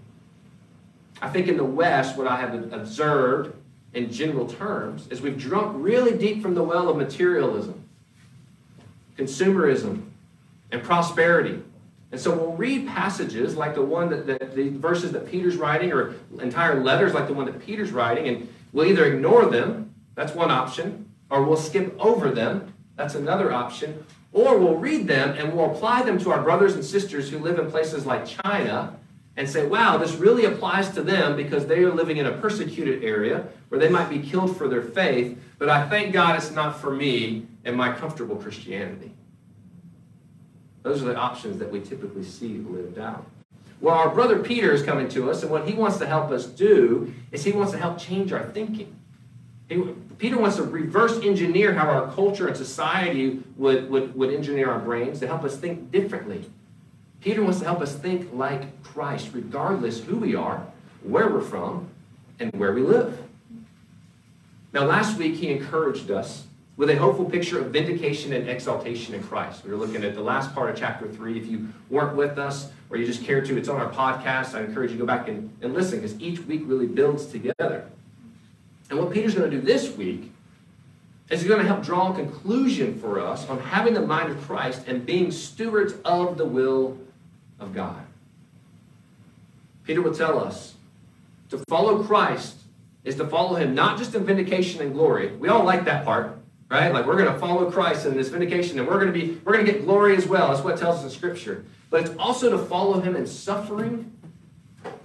I 1.22 1.30
think 1.30 1.48
in 1.48 1.58
the 1.58 1.66
West, 1.66 2.18
what 2.18 2.28
I 2.28 2.38
have 2.38 2.72
observed 2.72 3.54
in 3.94 4.12
general 4.12 4.48
terms 4.48 5.08
is 5.10 5.22
we've 5.22 5.38
drunk 5.38 5.74
really 5.78 6.18
deep 6.18 6.42
from 6.42 6.54
the 6.54 6.64
well 6.64 6.90
of 6.90 6.98
materialism, 6.98 7.84
consumerism, 9.18 10.04
and 10.72 10.84
prosperity. 10.84 11.62
And 12.12 12.20
so 12.20 12.36
we'll 12.36 12.56
read 12.56 12.88
passages 12.88 13.56
like 13.56 13.76
the 13.76 13.84
one 13.84 14.10
that, 14.10 14.26
that, 14.26 14.56
the 14.56 14.70
verses 14.70 15.12
that 15.12 15.30
Peter's 15.30 15.58
writing, 15.58 15.92
or 15.92 16.16
entire 16.42 16.82
letters 16.82 17.14
like 17.14 17.28
the 17.28 17.34
one 17.34 17.46
that 17.46 17.60
Peter's 17.60 17.92
writing, 17.92 18.28
and 18.28 18.50
we'll 18.74 18.88
either 18.88 19.06
ignore 19.06 19.46
them, 19.46 19.94
that's 20.16 20.34
one 20.34 20.50
option, 20.50 21.12
or 21.30 21.44
we'll 21.44 21.58
skip 21.58 21.96
over 22.00 22.32
them, 22.32 22.74
that's 22.96 23.16
another 23.16 23.52
option, 23.52 24.06
or 24.32 24.58
we'll 24.58 24.76
read 24.76 25.08
them 25.08 25.36
and 25.38 25.54
we'll 25.54 25.72
apply 25.72 26.04
them 26.04 26.18
to 26.20 26.32
our 26.32 26.42
brothers 26.42 26.74
and 26.74 26.84
sisters 26.84 27.30
who 27.30 27.40
live 27.40 27.60
in 27.60 27.70
places 27.70 28.06
like 28.06 28.26
China 28.26 28.96
and 29.38 29.50
say, 29.50 29.66
wow, 29.66 29.98
this 29.98 30.16
really 30.16 30.46
applies 30.46 30.90
to 30.90 31.02
them 31.02 31.36
because 31.36 31.66
they 31.66 31.84
are 31.84 31.94
living 31.94 32.18
in 32.18 32.26
a 32.26 32.32
persecuted 32.34 33.04
area 33.04 33.48
where 33.70 33.80
they 33.80 33.88
might 33.88 34.10
be 34.10 34.20
killed 34.20 34.58
for 34.58 34.68
their 34.68 34.82
faith, 34.82 35.40
but 35.58 35.70
I 35.70 35.88
thank 35.88 36.12
God 36.12 36.36
it's 36.36 36.52
not 36.52 36.82
for 36.82 36.92
me 36.92 37.46
and 37.64 37.76
my 37.76 37.94
comfortable 37.94 38.36
Christianity. 38.36 39.14
Those 40.84 41.02
are 41.04 41.06
the 41.06 41.16
options 41.16 41.60
that 41.60 41.72
we 41.72 41.82
typically 41.82 42.24
see 42.24 42.58
lived 42.58 42.98
out. 42.98 43.26
Well, 43.82 43.96
our 43.96 44.10
brother 44.10 44.40
Peter 44.40 44.72
is 44.72 44.84
coming 44.84 45.08
to 45.10 45.30
us, 45.30 45.42
and 45.42 45.52
what 45.52 45.68
he 45.68 45.74
wants 45.74 45.98
to 45.98 46.06
help 46.06 46.32
us 46.32 46.46
do 46.46 47.14
is 47.32 47.44
he 47.44 47.52
wants 47.52 47.72
to 47.72 47.78
help 47.78 47.98
change 47.98 48.34
our 48.34 48.44
thinking. 48.44 48.96
He, 49.70 49.82
Peter 50.18 50.38
wants 50.38 50.58
to 50.58 50.64
reverse 50.64 51.20
engineer 51.24 51.74
how 51.74 51.88
our 51.88 52.12
culture 52.12 52.48
and 52.48 52.58
society 52.58 53.42
would, 53.56 53.90
would, 53.90 54.16
would 54.16 54.34
engineer 54.34 54.70
our 54.70 54.80
brains 54.80 55.20
to 55.20 55.28
help 55.28 55.44
us 55.44 55.58
think 55.58 55.92
differently. 55.92 56.50
Peter 57.22 57.42
wants 57.44 57.60
to 57.60 57.66
help 57.66 57.82
us 57.82 57.96
think 57.96 58.34
like 58.34 58.84
Christ, 58.84 59.30
regardless 59.34 60.04
who 60.04 60.18
we 60.18 60.36
are, 60.36 60.66
where 61.04 61.30
we're 61.30 61.42
from, 61.42 61.88
and 62.40 62.54
where 62.54 62.74
we 62.74 62.82
live. 62.82 63.18
Now, 64.74 64.86
last 64.86 65.18
week 65.18 65.36
he 65.36 65.50
encouraged 65.50 66.12
us 66.12 66.46
with 66.80 66.90
a 66.90 66.96
hopeful 66.96 67.26
picture 67.26 67.60
of 67.60 67.74
vindication 67.74 68.32
and 68.32 68.48
exaltation 68.48 69.14
in 69.14 69.22
Christ. 69.22 69.66
We 69.66 69.72
were 69.72 69.76
looking 69.76 70.02
at 70.06 70.16
the 70.16 70.22
last 70.22 70.56
part 70.56 70.70
of 70.70 70.78
chapter 70.78 71.10
3. 71.10 71.38
If 71.38 71.46
you 71.48 71.68
weren't 71.90 72.16
with 72.16 72.40
us 72.40 72.72
or 72.90 72.96
you 72.96 73.06
just 73.06 73.22
care 73.22 73.42
to, 73.42 73.58
it's 73.58 73.68
on 73.68 73.76
our 73.76 73.92
podcast. 73.92 74.56
I 74.56 74.62
encourage 74.62 74.92
you 74.92 74.98
to 74.98 75.04
go 75.04 75.06
back 75.06 75.28
and, 75.28 75.52
and 75.62 75.74
listen 75.74 76.00
because 76.00 76.18
each 76.22 76.40
week 76.46 76.62
really 76.64 76.88
builds 76.88 77.26
together. 77.26 77.86
And 78.90 78.98
what 78.98 79.12
Peter's 79.12 79.36
going 79.36 79.52
to 79.52 79.58
do 79.58 79.62
this 79.62 79.94
week 79.98 80.32
is 81.30 81.42
he's 81.42 81.50
going 81.50 81.60
to 81.60 81.68
help 81.68 81.84
draw 81.84 82.14
a 82.14 82.16
conclusion 82.16 82.98
for 82.98 83.20
us 83.20 83.46
on 83.50 83.60
having 83.60 83.94
the 83.94 84.08
mind 84.08 84.32
of 84.32 84.42
Christ 84.44 84.88
and 84.88 85.06
being 85.06 85.32
stewards 85.32 85.96
of 86.06 86.38
the 86.38 86.46
will 86.46 86.98
of 87.60 87.74
God. 87.74 88.02
Peter 89.84 90.02
will 90.02 90.16
tell 90.16 90.40
us 90.40 90.76
to 91.50 91.58
follow 91.68 92.02
Christ 92.02 92.56
is 93.04 93.16
to 93.16 93.28
follow 93.28 93.56
him 93.56 93.76
not 93.76 93.98
just 93.98 94.16
in 94.16 94.24
vindication 94.24 94.82
and 94.82 94.94
glory. 94.94 95.36
We 95.36 95.50
all 95.50 95.66
like 95.66 95.84
that 95.84 96.06
part 96.06 96.39
right? 96.70 96.94
Like 96.94 97.06
we're 97.06 97.18
going 97.18 97.32
to 97.32 97.40
follow 97.40 97.70
Christ 97.70 98.06
in 98.06 98.16
this 98.16 98.30
vindication, 98.30 98.80
and 98.80 98.88
we're 98.88 99.00
going 99.00 99.12
to 99.12 99.14
be 99.14 99.40
we're 99.44 99.54
going 99.54 99.66
to 99.66 99.72
get 99.72 99.86
glory 99.86 100.16
as 100.16 100.28
well. 100.28 100.50
That's 100.50 100.64
what 100.64 100.78
tells 100.78 100.98
us 100.98 101.04
in 101.04 101.10
Scripture. 101.10 101.66
But 101.90 102.06
it's 102.06 102.18
also 102.18 102.50
to 102.52 102.58
follow 102.58 103.00
Him 103.02 103.16
in 103.16 103.26
suffering 103.26 104.12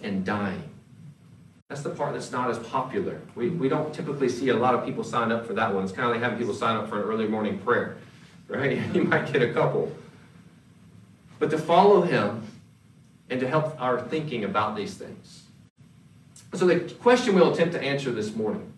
and 0.03 0.25
dying. 0.25 0.71
That's 1.69 1.83
the 1.83 1.91
part 1.91 2.13
that's 2.13 2.31
not 2.31 2.51
as 2.51 2.59
popular. 2.59 3.21
We, 3.35 3.49
we 3.49 3.69
don't 3.69 3.93
typically 3.93 4.29
see 4.29 4.51
a 4.51 4.57
lot 4.57 4.75
of 4.75 4.85
people 4.85 5.03
sign 5.03 5.33
up 5.33 5.47
for 5.47 5.55
that 5.55 5.75
one. 5.75 5.83
It's 5.83 5.93
kind 5.93 6.07
of 6.07 6.13
like 6.13 6.23
having 6.23 6.39
people 6.39 6.55
sign 6.55 6.77
up 6.77 6.89
for 6.89 7.03
an 7.03 7.09
early 7.09 7.27
morning 7.27 7.59
prayer, 7.59 7.97
right? 8.49 8.79
You 8.95 9.05
might 9.05 9.33
get 9.33 9.43
a 9.43 9.53
couple. 9.53 9.91
But 11.39 11.51
to 11.51 11.59
follow 11.59 12.03
Him 12.03 12.47
and 13.31 13.41
to 13.41 13.49
help 13.49 13.81
our 13.81 14.01
thinking 14.01 14.45
about 14.45 14.77
these 14.77 14.95
things. 14.95 15.45
So 16.53 16.67
the 16.67 16.81
question 16.97 17.35
we'll 17.35 17.53
attempt 17.53 17.75
to 17.75 17.83
answer 17.83 18.13
this 18.13 18.37
morning 18.37 18.73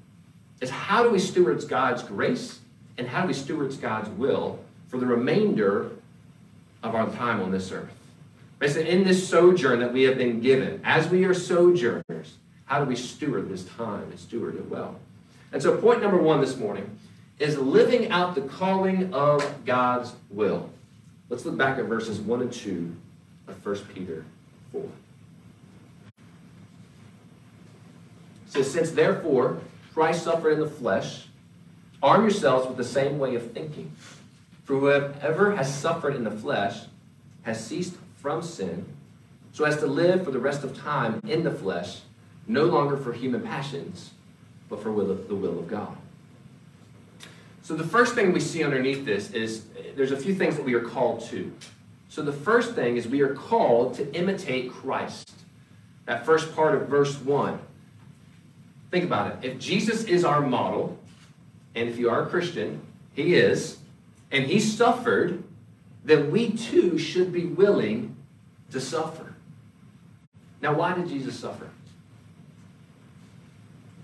is 0.60 0.70
how 0.70 1.02
do 1.02 1.10
we 1.10 1.18
steward 1.18 1.62
God's 1.68 2.02
grace 2.02 2.60
and 2.98 3.08
how 3.08 3.22
do 3.22 3.28
we 3.28 3.34
steward 3.34 3.78
God's 3.80 4.08
will 4.10 4.58
for 4.88 4.98
the 4.98 5.06
remainder 5.06 5.90
of 6.82 6.94
our 6.94 7.10
time 7.10 7.40
on 7.40 7.50
this 7.50 7.72
earth. 7.72 7.92
Basically, 8.58 8.90
in 8.90 9.04
this 9.04 9.28
sojourn 9.28 9.80
that 9.80 9.92
we 9.92 10.04
have 10.04 10.16
been 10.16 10.40
given, 10.40 10.80
as 10.84 11.08
we 11.08 11.24
are 11.24 11.34
sojourners, 11.34 12.36
how 12.64 12.82
do 12.82 12.86
we 12.86 12.96
steward 12.96 13.50
this 13.50 13.64
time 13.64 14.04
and 14.04 14.18
steward 14.18 14.56
it 14.56 14.68
well? 14.70 14.98
And 15.52 15.62
so, 15.62 15.76
point 15.76 16.02
number 16.02 16.16
one 16.16 16.40
this 16.40 16.56
morning 16.56 16.98
is 17.38 17.58
living 17.58 18.10
out 18.10 18.34
the 18.34 18.40
calling 18.42 19.12
of 19.12 19.64
God's 19.66 20.14
will. 20.30 20.70
Let's 21.28 21.44
look 21.44 21.56
back 21.56 21.78
at 21.78 21.84
verses 21.84 22.18
1 22.18 22.40
and 22.40 22.52
2 22.52 22.96
of 23.48 23.66
1 23.66 23.76
Peter 23.94 24.24
4. 24.72 24.82
It 24.82 24.90
says, 28.46 28.70
Since 28.70 28.92
therefore 28.92 29.58
Christ 29.92 30.24
suffered 30.24 30.52
in 30.52 30.60
the 30.60 30.68
flesh, 30.68 31.26
arm 32.02 32.22
yourselves 32.22 32.66
with 32.66 32.76
the 32.76 32.84
same 32.84 33.18
way 33.18 33.34
of 33.34 33.52
thinking. 33.52 33.92
For 34.64 34.78
whoever 34.78 35.54
has 35.56 35.72
suffered 35.72 36.16
in 36.16 36.24
the 36.24 36.30
flesh 36.30 36.80
has 37.42 37.64
ceased 37.64 37.94
from 38.16 38.42
sin, 38.42 38.84
so 39.52 39.64
as 39.64 39.78
to 39.78 39.86
live 39.86 40.24
for 40.24 40.30
the 40.30 40.38
rest 40.38 40.64
of 40.64 40.76
time 40.76 41.20
in 41.26 41.44
the 41.44 41.50
flesh, 41.50 42.00
no 42.46 42.64
longer 42.64 42.96
for 42.96 43.12
human 43.12 43.40
passions, 43.40 44.10
but 44.68 44.82
for 44.82 44.90
will 44.90 45.10
of, 45.10 45.28
the 45.28 45.34
will 45.34 45.58
of 45.58 45.68
God. 45.68 45.96
So 47.62 47.74
the 47.74 47.84
first 47.84 48.14
thing 48.14 48.32
we 48.32 48.40
see 48.40 48.62
underneath 48.62 49.04
this 49.04 49.30
is 49.30 49.64
there's 49.96 50.12
a 50.12 50.16
few 50.16 50.34
things 50.34 50.56
that 50.56 50.64
we 50.64 50.74
are 50.74 50.82
called 50.82 51.22
to. 51.30 51.52
So 52.08 52.22
the 52.22 52.32
first 52.32 52.74
thing 52.74 52.96
is 52.96 53.08
we 53.08 53.22
are 53.22 53.34
called 53.34 53.94
to 53.94 54.14
imitate 54.14 54.70
Christ. 54.72 55.32
That 56.04 56.24
first 56.24 56.54
part 56.54 56.74
of 56.74 56.88
verse 56.88 57.16
1. 57.20 57.58
Think 58.90 59.04
about 59.04 59.32
it. 59.32 59.50
If 59.50 59.58
Jesus 59.58 60.04
is 60.04 60.24
our 60.24 60.40
model, 60.40 60.96
and 61.76 61.90
if 61.90 61.98
you 61.98 62.08
are 62.10 62.22
a 62.22 62.26
Christian, 62.26 62.80
he 63.14 63.34
is, 63.34 63.76
and 64.32 64.46
he 64.46 64.58
suffered, 64.58 65.44
then 66.04 66.30
we 66.30 66.50
too 66.50 66.98
should 66.98 67.32
be 67.32 67.44
willing 67.44 68.16
to 68.70 68.80
suffer. 68.80 69.34
Now, 70.62 70.72
why 70.72 70.94
did 70.94 71.08
Jesus 71.08 71.38
suffer? 71.38 71.68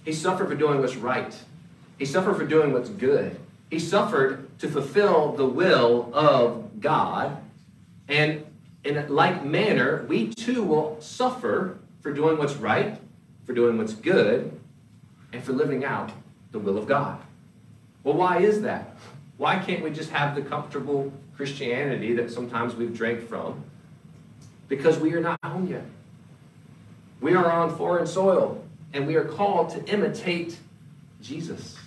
He 0.05 0.12
suffered 0.12 0.49
for 0.49 0.55
doing 0.55 0.81
what's 0.81 0.97
right. 0.97 1.35
He 1.99 2.05
suffered 2.05 2.37
for 2.37 2.45
doing 2.45 2.73
what's 2.73 2.91
good. 2.91 3.38
He 3.71 3.79
suffered 3.79 4.59
to 4.59 4.69
fulfill 4.69 5.33
the 5.33 5.47
will 5.47 6.11
of 6.12 6.81
God. 6.81 7.38
And 8.07 8.45
in 8.85 9.09
like 9.09 9.45
manner, 9.45 10.05
we 10.09 10.29
too 10.29 10.62
will 10.62 11.00
suffer 11.00 11.79
for 12.00 12.12
doing 12.12 12.37
what's 12.37 12.55
right, 12.55 13.00
for 13.47 13.55
doing 13.55 13.79
what's 13.79 13.95
good, 13.95 14.61
and 15.33 15.43
for 15.43 15.52
living 15.52 15.85
out 15.85 16.11
the 16.50 16.59
will 16.59 16.76
of 16.76 16.87
God. 16.87 17.23
Well, 18.04 18.14
why 18.14 18.38
is 18.38 18.62
that? 18.62 18.97
Why 19.37 19.59
can't 19.59 19.82
we 19.82 19.90
just 19.90 20.11
have 20.11 20.35
the 20.35 20.42
comfortable 20.42 21.12
Christianity 21.37 22.14
that 22.14 22.30
sometimes 22.30 22.75
we've 22.75 22.94
drank 22.94 23.28
from? 23.28 23.64
Because 24.68 24.99
we 24.99 25.12
are 25.14 25.21
not 25.21 25.38
home 25.44 25.66
yet. 25.68 25.85
We 27.21 27.35
are 27.35 27.50
on 27.50 27.76
foreign 27.76 28.06
soil 28.06 28.64
and 28.92 29.06
we 29.06 29.16
are 29.16 29.25
called 29.25 29.71
to 29.71 29.85
imitate 29.87 30.59
Jesus. 31.21 31.78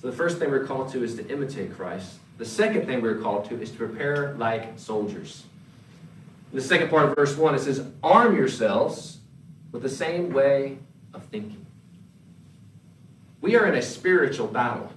So 0.00 0.10
the 0.10 0.16
first 0.16 0.38
thing 0.38 0.50
we're 0.50 0.64
called 0.66 0.92
to 0.92 1.02
is 1.04 1.16
to 1.16 1.28
imitate 1.28 1.74
Christ. 1.74 2.14
The 2.38 2.46
second 2.46 2.86
thing 2.86 3.02
we're 3.02 3.18
called 3.18 3.44
to 3.50 3.60
is 3.60 3.70
to 3.72 3.76
prepare 3.76 4.34
like 4.38 4.78
soldiers. 4.78 5.44
In 6.52 6.58
the 6.58 6.64
second 6.64 6.88
part 6.88 7.08
of 7.08 7.14
verse 7.14 7.36
1, 7.36 7.54
it 7.54 7.60
says, 7.60 7.84
Arm 8.02 8.34
yourselves 8.34 9.18
with 9.72 9.82
the 9.82 9.90
same 9.90 10.32
way 10.32 10.78
of 11.12 11.22
thinking. 11.24 11.66
We 13.40 13.56
are 13.56 13.66
in 13.66 13.74
a 13.74 13.82
spiritual 13.82 14.46
battle, 14.46 14.92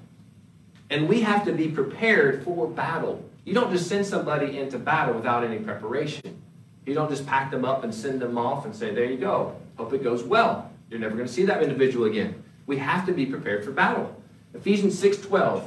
and 0.90 1.08
we 1.08 1.22
have 1.22 1.46
to 1.46 1.54
be 1.54 1.70
prepared 1.70 2.44
for 2.44 2.68
battle. 2.68 3.24
You 3.46 3.54
don't 3.54 3.72
just 3.72 3.88
send 3.88 4.06
somebody 4.06 4.58
into 4.58 4.78
battle 4.78 5.16
without 5.16 5.44
any 5.44 5.60
preparation. 5.60 6.42
You 6.86 6.94
don't 6.94 7.10
just 7.10 7.26
pack 7.26 7.52
them 7.52 7.64
up 7.64 7.84
and 7.84 7.94
send 7.94 8.22
them 8.22 8.38
off 8.38 8.66
and 8.66 8.76
say, 8.76 8.94
There 8.94 9.06
you 9.06 9.18
go. 9.18 9.56
Hope 9.78 9.94
it 9.94 10.04
goes 10.04 10.24
well. 10.24 10.70
You're 10.90 11.00
never 11.00 11.16
going 11.16 11.28
to 11.28 11.34
see 11.34 11.46
that 11.46 11.64
individual 11.64 12.06
again. 12.06 12.44
We 12.68 12.78
have 12.78 13.06
to 13.06 13.14
be 13.14 13.26
prepared 13.26 13.64
for 13.64 13.72
battle. 13.72 14.16
Ephesians 14.54 15.02
6:12 15.02 15.64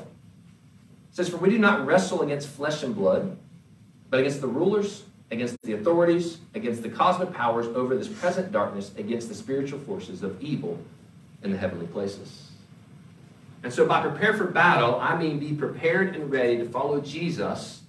says, 1.11 1.29
For 1.31 1.39
we 1.39 1.51
do 1.51 1.59
not 1.59 1.87
wrestle 1.87 2.23
against 2.23 2.49
flesh 2.49 2.83
and 2.83 2.95
blood, 2.95 3.37
but 4.11 4.21
against 4.21 4.41
the 4.43 4.47
rulers, 4.47 5.05
against 5.31 5.61
the 5.63 5.73
authorities, 5.73 6.39
against 6.55 6.83
the 6.83 6.89
cosmic 6.91 7.33
powers 7.33 7.67
over 7.69 7.97
this 7.97 8.09
present 8.09 8.53
darkness, 8.53 8.93
against 8.97 9.29
the 9.29 9.35
spiritual 9.35 9.81
forces 9.81 10.23
of 10.23 10.41
evil 10.43 10.79
in 11.43 11.51
the 11.51 11.57
heavenly 11.57 11.87
places. 11.87 12.46
And 13.67 13.75
so 13.75 13.85
by 13.85 14.01
prepare 14.01 14.33
for 14.33 14.45
battle, 14.45 14.97
I 15.01 15.17
mean 15.19 15.41
be 15.41 15.53
prepared 15.53 16.15
and 16.15 16.31
ready 16.31 16.57
to 16.59 16.67
follow 16.67 17.01
Jesus 17.01 17.83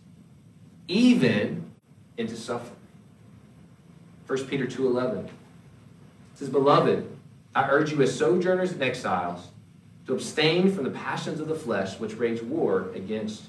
even 0.87 1.69
into 2.17 2.35
suffering. 2.35 2.79
1 4.25 4.45
Peter 4.47 4.65
2.11 4.65 5.29
says, 6.33 6.49
Beloved, 6.49 7.07
I 7.53 7.69
urge 7.69 7.91
you 7.91 8.01
as 8.01 8.17
sojourners 8.17 8.71
and 8.71 8.81
exiles 8.81 9.49
to 10.07 10.15
abstain 10.15 10.73
from 10.73 10.83
the 10.83 10.89
passions 10.89 11.39
of 11.39 11.47
the 11.47 11.53
flesh 11.53 11.99
which 11.99 12.15
wage 12.15 12.41
war 12.41 12.89
against 12.95 13.43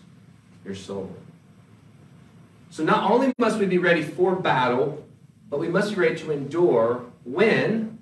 your 0.67 0.75
soul. 0.75 1.11
So 2.69 2.85
not 2.85 3.11
only 3.11 3.33
must 3.39 3.59
we 3.59 3.65
be 3.65 3.79
ready 3.79 4.03
for 4.03 4.37
battle, 4.37 5.03
but 5.49 5.61
we 5.61 5.69
must 5.69 5.95
be 5.95 6.01
ready 6.03 6.17
to 6.17 6.33
endure 6.33 7.07
when, 7.25 7.97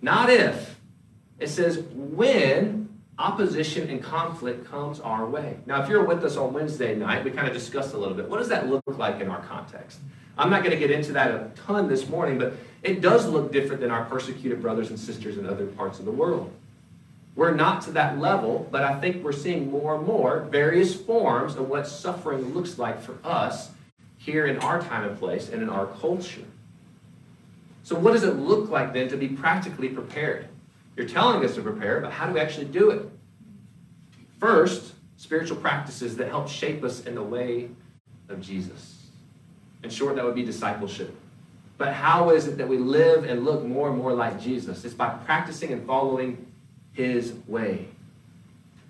not 0.00 0.30
if. 0.30 0.80
It 1.38 1.50
says 1.50 1.80
when 1.92 2.77
opposition 3.18 3.88
and 3.90 4.02
conflict 4.02 4.70
comes 4.70 5.00
our 5.00 5.26
way. 5.26 5.56
Now, 5.66 5.82
if 5.82 5.88
you're 5.88 6.04
with 6.04 6.24
us 6.24 6.36
on 6.36 6.52
Wednesday 6.52 6.94
night, 6.94 7.24
we 7.24 7.30
kind 7.30 7.48
of 7.48 7.52
discussed 7.52 7.94
a 7.94 7.98
little 7.98 8.14
bit. 8.14 8.28
What 8.28 8.38
does 8.38 8.48
that 8.48 8.68
look 8.68 8.84
like 8.86 9.20
in 9.20 9.28
our 9.28 9.42
context? 9.42 9.98
I'm 10.36 10.50
not 10.50 10.60
going 10.62 10.70
to 10.70 10.78
get 10.78 10.92
into 10.92 11.12
that 11.12 11.32
a 11.32 11.50
ton 11.66 11.88
this 11.88 12.08
morning, 12.08 12.38
but 12.38 12.54
it 12.84 13.00
does 13.00 13.26
look 13.26 13.52
different 13.52 13.80
than 13.80 13.90
our 13.90 14.04
persecuted 14.04 14.62
brothers 14.62 14.90
and 14.90 14.98
sisters 14.98 15.36
in 15.36 15.46
other 15.46 15.66
parts 15.66 15.98
of 15.98 16.04
the 16.04 16.12
world. 16.12 16.52
We're 17.34 17.54
not 17.54 17.82
to 17.82 17.92
that 17.92 18.18
level, 18.18 18.68
but 18.70 18.82
I 18.84 19.00
think 19.00 19.24
we're 19.24 19.32
seeing 19.32 19.70
more 19.70 19.96
and 19.96 20.06
more 20.06 20.40
various 20.50 20.94
forms 20.94 21.56
of 21.56 21.68
what 21.68 21.88
suffering 21.88 22.54
looks 22.54 22.78
like 22.78 23.00
for 23.00 23.16
us 23.24 23.70
here 24.16 24.46
in 24.46 24.58
our 24.58 24.80
time 24.80 25.08
and 25.08 25.18
place 25.18 25.48
and 25.48 25.62
in 25.62 25.68
our 25.68 25.86
culture. 25.86 26.44
So, 27.82 27.96
what 27.96 28.12
does 28.12 28.24
it 28.24 28.36
look 28.36 28.70
like 28.70 28.92
then 28.92 29.08
to 29.08 29.16
be 29.16 29.28
practically 29.28 29.88
prepared? 29.88 30.48
You're 30.98 31.06
telling 31.06 31.44
us 31.44 31.54
to 31.54 31.62
prepare, 31.62 32.00
but 32.00 32.10
how 32.10 32.26
do 32.26 32.32
we 32.32 32.40
actually 32.40 32.66
do 32.66 32.90
it? 32.90 33.08
First, 34.40 34.94
spiritual 35.16 35.56
practices 35.58 36.16
that 36.16 36.26
help 36.26 36.48
shape 36.48 36.82
us 36.82 37.06
in 37.06 37.14
the 37.14 37.22
way 37.22 37.68
of 38.28 38.40
Jesus. 38.40 39.06
In 39.84 39.90
short, 39.90 40.16
that 40.16 40.24
would 40.24 40.34
be 40.34 40.44
discipleship. 40.44 41.14
But 41.76 41.92
how 41.92 42.30
is 42.30 42.48
it 42.48 42.58
that 42.58 42.66
we 42.66 42.78
live 42.78 43.22
and 43.22 43.44
look 43.44 43.64
more 43.64 43.88
and 43.90 43.96
more 43.96 44.12
like 44.12 44.40
Jesus? 44.40 44.84
It's 44.84 44.92
by 44.92 45.10
practicing 45.10 45.72
and 45.72 45.86
following 45.86 46.50
his 46.92 47.32
way. 47.46 47.86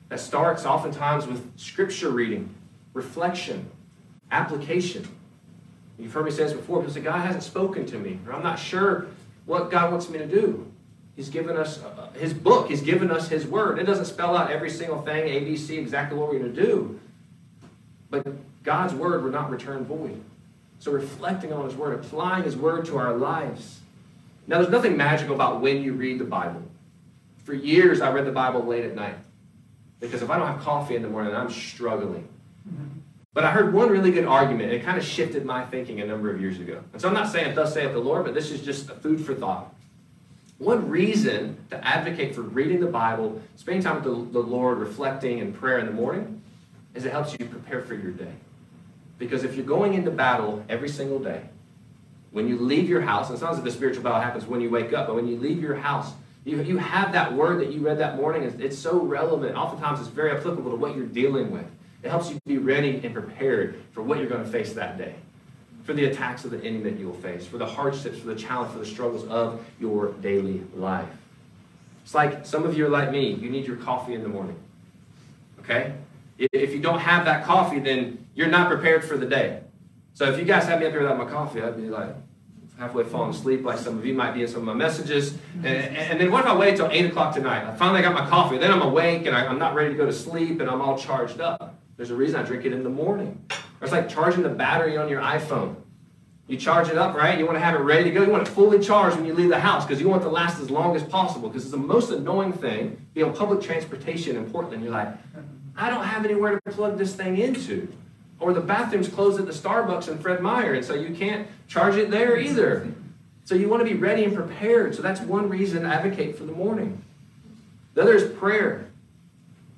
That 0.09 0.19
starts 0.19 0.65
oftentimes 0.65 1.27
with 1.27 1.59
scripture 1.59 2.09
reading, 2.09 2.55
reflection, 2.95 3.71
application. 4.31 5.07
You've 5.99 6.15
heard 6.15 6.25
me 6.25 6.31
say 6.31 6.45
this 6.45 6.55
before, 6.55 6.81
because 6.81 6.97
God 6.97 7.19
hasn't 7.19 7.45
spoken 7.45 7.85
to 7.85 7.99
me, 7.99 8.19
or 8.27 8.33
I'm 8.33 8.43
not 8.43 8.59
sure 8.59 9.09
what 9.45 9.71
God 9.71 9.91
wants 9.91 10.09
me 10.09 10.17
to 10.17 10.27
do. 10.27 10.73
He's 11.19 11.31
given 11.31 11.57
us 11.57 11.83
uh, 11.83 12.11
his 12.15 12.33
book. 12.33 12.69
He's 12.69 12.81
given 12.81 13.11
us 13.11 13.29
his 13.29 13.45
word. 13.45 13.81
It 13.81 13.87
doesn't 13.87 14.05
spell 14.05 14.37
out 14.37 14.53
every 14.53 14.71
single 14.71 15.03
thing, 15.03 15.25
ABC, 15.25 15.77
exactly 15.77 16.17
what 16.17 16.29
we're 16.29 16.39
going 16.39 16.55
to 16.55 16.63
do. 16.65 17.01
But 18.09 18.25
God's 18.63 18.95
word 18.95 19.25
will 19.25 19.33
not 19.33 19.51
return 19.51 19.85
void. 19.85 20.23
So 20.79 20.93
reflecting 20.93 21.53
on 21.53 21.65
his 21.65 21.75
word, 21.75 21.99
applying 21.99 22.45
his 22.45 22.57
word 22.57 22.85
to 22.85 22.99
our 22.99 23.15
lives. 23.15 23.81
Now, 24.47 24.59
there's 24.59 24.71
nothing 24.71 24.97
magical 24.97 25.35
about 25.35 25.61
when 25.61 25.83
you 25.83 25.93
read 25.93 26.21
the 26.21 26.25
Bible. 26.25 26.63
For 27.43 27.53
years, 27.53 28.01
I 28.01 28.13
read 28.13 28.25
the 28.25 28.31
Bible 28.31 28.65
late 28.65 28.85
at 28.85 28.95
night. 28.95 29.17
Because 29.99 30.23
if 30.23 30.31
I 30.31 30.39
don't 30.39 30.47
have 30.47 30.61
coffee 30.61 30.95
in 30.95 31.03
the 31.03 31.09
morning, 31.09 31.35
I'm 31.35 31.51
struggling. 31.51 32.29
But 33.35 33.43
I 33.43 33.51
heard 33.51 33.75
one 33.75 33.91
really 33.91 34.13
good 34.13 34.25
argument. 34.25 34.71
and 34.71 34.81
It 34.81 34.85
kind 34.85 34.97
of 34.97 35.05
shifted 35.05 35.45
my 35.45 35.65
thinking 35.65 36.01
a 36.01 36.07
number 36.07 36.31
of 36.33 36.41
years 36.41 36.61
ago. 36.61 36.81
And 36.93 37.03
so 37.03 37.09
I'm 37.09 37.15
not 37.15 37.29
saying, 37.29 37.57
thus 37.57 37.75
saith 37.75 37.91
the 37.91 37.99
Lord, 37.99 38.25
but 38.25 38.35
this 38.35 38.53
is 38.53 38.61
just 38.61 38.89
a 38.89 38.95
food 38.95 39.27
for 39.27 39.35
thought. 39.35 39.75
One 40.59 40.91
reason 40.91 41.57
to 41.71 41.85
advocate 41.87 42.35
for 42.35 42.43
reading 42.43 42.81
the 42.81 42.87
Bible, 42.87 43.41
spending 43.55 43.83
time 43.83 44.03
with 44.03 44.33
the, 44.33 44.41
Lord, 44.41 44.79
reflecting 44.79 45.41
and 45.41 45.55
prayer 45.55 45.79
in 45.79 45.87
the 45.87 45.93
morning, 45.93 46.43
is 46.95 47.05
it 47.05 47.13
helps 47.13 47.33
you 47.39 47.47
prepare 47.47 47.81
for 47.81 47.95
your 47.95 48.11
day. 48.11 48.33
Because 49.19 49.45
if 49.45 49.55
you're 49.55 49.65
going 49.65 49.95
into 49.95 50.11
battle 50.11 50.65
every 50.69 50.89
single 50.89 51.21
day, 51.21 51.43
when 52.33 52.49
you 52.49 52.59
leave 52.59 52.89
your 52.89 53.01
house, 53.01 53.29
and 53.29 53.37
it 53.37 53.41
sounds 53.41 53.57
like 53.57 53.65
the 53.65 53.71
spiritual 53.71 54.03
battle 54.03 54.21
happens 54.21 54.47
when 54.47 54.61
you 54.61 54.69
wake 54.69 54.93
up, 54.93 55.07
but 55.07 55.15
when 55.15 55.29
you 55.29 55.37
leave 55.37 55.63
your 55.63 55.77
house, 55.77 56.13
you, 56.45 56.61
you 56.63 56.77
have 56.77 57.13
that 57.13 57.33
word 57.33 57.61
that 57.61 57.73
you 57.73 57.81
read 57.81 57.99
that 57.99 58.17
morning. 58.17 58.43
It's, 58.43 58.61
it's 58.61 58.79
so 58.79 58.99
relevant. 58.99 59.57
Oftentimes, 59.57 60.01
it's 60.01 60.09
very 60.09 60.33
applicable 60.33 60.73
to 60.73 60.77
what 60.77 60.97
you're 60.97 61.07
dealing 61.07 61.53
with. 61.53 61.67
It 62.03 62.11
helps 62.11 62.31
you 62.31 62.39
be 62.47 62.59
ready 62.59 63.01
and 63.03 63.15
prepared 63.15 63.81
for 63.93 64.03
what 64.03 64.19
you're 64.19 64.29
going 64.29 64.45
to 64.45 64.51
face 64.51 64.73
that 64.73 64.99
day 64.99 65.15
for 65.89 65.95
the 65.95 66.05
attacks 66.05 66.45
of 66.45 66.51
the 66.51 66.63
enemy 66.63 66.83
that 66.83 66.99
you 66.99 67.07
will 67.07 67.15
face, 67.15 67.47
for 67.47 67.57
the 67.57 67.65
hardships, 67.65 68.19
for 68.19 68.27
the 68.27 68.35
challenge, 68.35 68.71
for 68.71 68.79
the 68.79 68.85
struggles 68.85 69.25
of 69.29 69.65
your 69.81 70.13
daily 70.21 70.61
life. 70.77 71.09
It's 72.05 72.15
like 72.15 72.45
some 72.45 72.65
of 72.65 72.77
you 72.77 72.85
are 72.85 72.91
like 72.91 73.11
me. 73.11 73.33
You 73.33 73.49
need 73.49 73.67
your 73.67 73.77
coffee 73.77 74.13
in 74.13 74.23
the 74.23 74.29
morning. 74.29 74.59
Okay? 75.61 75.95
If 76.37 76.75
you 76.75 76.81
don't 76.81 76.99
have 76.99 77.25
that 77.25 77.47
coffee, 77.47 77.79
then 77.79 78.27
you're 78.35 78.49
not 78.49 78.69
prepared 78.69 79.03
for 79.03 79.17
the 79.17 79.25
day. 79.25 79.63
So 80.13 80.31
if 80.31 80.39
you 80.39 80.45
guys 80.45 80.67
had 80.67 80.79
me 80.79 80.85
up 80.85 80.93
here 80.93 81.01
without 81.01 81.17
my 81.17 81.25
coffee, 81.25 81.63
I'd 81.63 81.79
be 81.79 81.89
like 81.89 82.15
halfway 82.79 83.05
falling 83.05 83.31
asleep, 83.31 83.65
like 83.65 83.79
some 83.79 83.97
of 83.97 84.05
you 84.05 84.13
might 84.13 84.33
be 84.33 84.43
in 84.43 84.49
some 84.49 84.61
of 84.61 84.67
my 84.67 84.75
messages. 84.75 85.39
And, 85.65 85.97
and 85.97 86.21
then 86.21 86.31
what 86.31 86.41
if 86.45 86.49
I 86.49 86.55
wait 86.55 86.77
till 86.77 86.91
8 86.91 87.07
o'clock 87.07 87.35
tonight? 87.35 87.67
I 87.67 87.75
finally 87.77 88.03
got 88.03 88.13
my 88.13 88.29
coffee. 88.29 88.59
Then 88.59 88.73
I'm 88.73 88.83
awake 88.83 89.25
and 89.25 89.35
I, 89.35 89.47
I'm 89.47 89.59
not 89.59 89.75
ready 89.75 89.93
to 89.93 89.97
go 89.97 90.05
to 90.05 90.13
sleep 90.13 90.61
and 90.61 90.69
I'm 90.69 90.83
all 90.83 90.99
charged 90.99 91.41
up. 91.41 91.77
There's 91.97 92.11
a 92.11 92.15
reason 92.15 92.39
I 92.39 92.43
drink 92.43 92.67
it 92.67 92.75
in 92.75 92.83
the 92.83 92.91
morning. 92.91 93.43
It's 93.81 93.93
like 93.93 94.09
charging 94.09 94.43
the 94.43 94.49
battery 94.49 94.97
on 94.97 95.09
your 95.09 95.21
iPhone. 95.21 95.77
You 96.49 96.57
charge 96.57 96.89
it 96.89 96.97
up, 96.97 97.15
right? 97.15 97.39
You 97.39 97.45
want 97.45 97.57
to 97.57 97.61
have 97.61 97.75
it 97.75 97.83
ready 97.83 98.05
to 98.05 98.11
go. 98.11 98.23
You 98.23 98.31
want 98.31 98.49
it 98.49 98.51
fully 98.51 98.81
charged 98.81 99.17
when 99.17 99.27
you 99.27 99.35
leave 99.35 99.51
the 99.51 99.61
house 99.61 99.85
because 99.85 100.01
you 100.01 100.09
want 100.09 100.23
it 100.23 100.25
to 100.25 100.31
last 100.31 100.61
as 100.61 100.71
long 100.71 100.97
as 100.97 101.03
possible. 101.03 101.49
Because 101.49 101.65
it's 101.65 101.71
the 101.71 101.77
most 101.77 102.11
annoying 102.11 102.55
thing, 102.55 103.07
being 103.13 103.29
on 103.29 103.37
public 103.37 103.61
transportation 103.61 104.35
in 104.35 104.51
Portland. 104.51 104.83
You're 104.83 104.93
like, 104.93 105.09
I 105.77 105.91
don't 105.91 106.05
have 106.05 106.25
anywhere 106.25 106.59
to 106.59 106.73
plug 106.73 106.97
this 106.97 107.15
thing 107.15 107.37
into. 107.37 107.93
Or 108.41 108.55
the 108.55 108.63
bathroom's 108.63 109.09
closed 109.09 109.39
at 109.39 109.47
the 109.47 109.53
Starbucks 109.53 110.09
in 110.09 110.19
Fred 110.19 110.41
Meyer, 110.41 110.73
and 110.73 110.85
so 110.85 110.95
you 110.95 111.15
can't 111.15 111.47
charge 111.67 111.97
it 111.97 112.11
there 112.11 112.39
either. 112.39 112.89
So 113.45 113.55
you 113.55 113.69
want 113.69 113.81
to 113.81 113.85
be 113.85 113.95
ready 113.95 114.25
and 114.25 114.35
prepared. 114.35 114.95
So 114.95 115.03
that's 115.03 115.21
one 115.21 115.49
reason 115.49 115.83
to 115.83 115.89
advocate 115.89 116.37
for 116.37 116.45
the 116.45 116.53
morning. 116.53 117.03
The 117.95 118.03
other 118.03 118.15
is 118.15 118.33
prayer. 118.39 118.89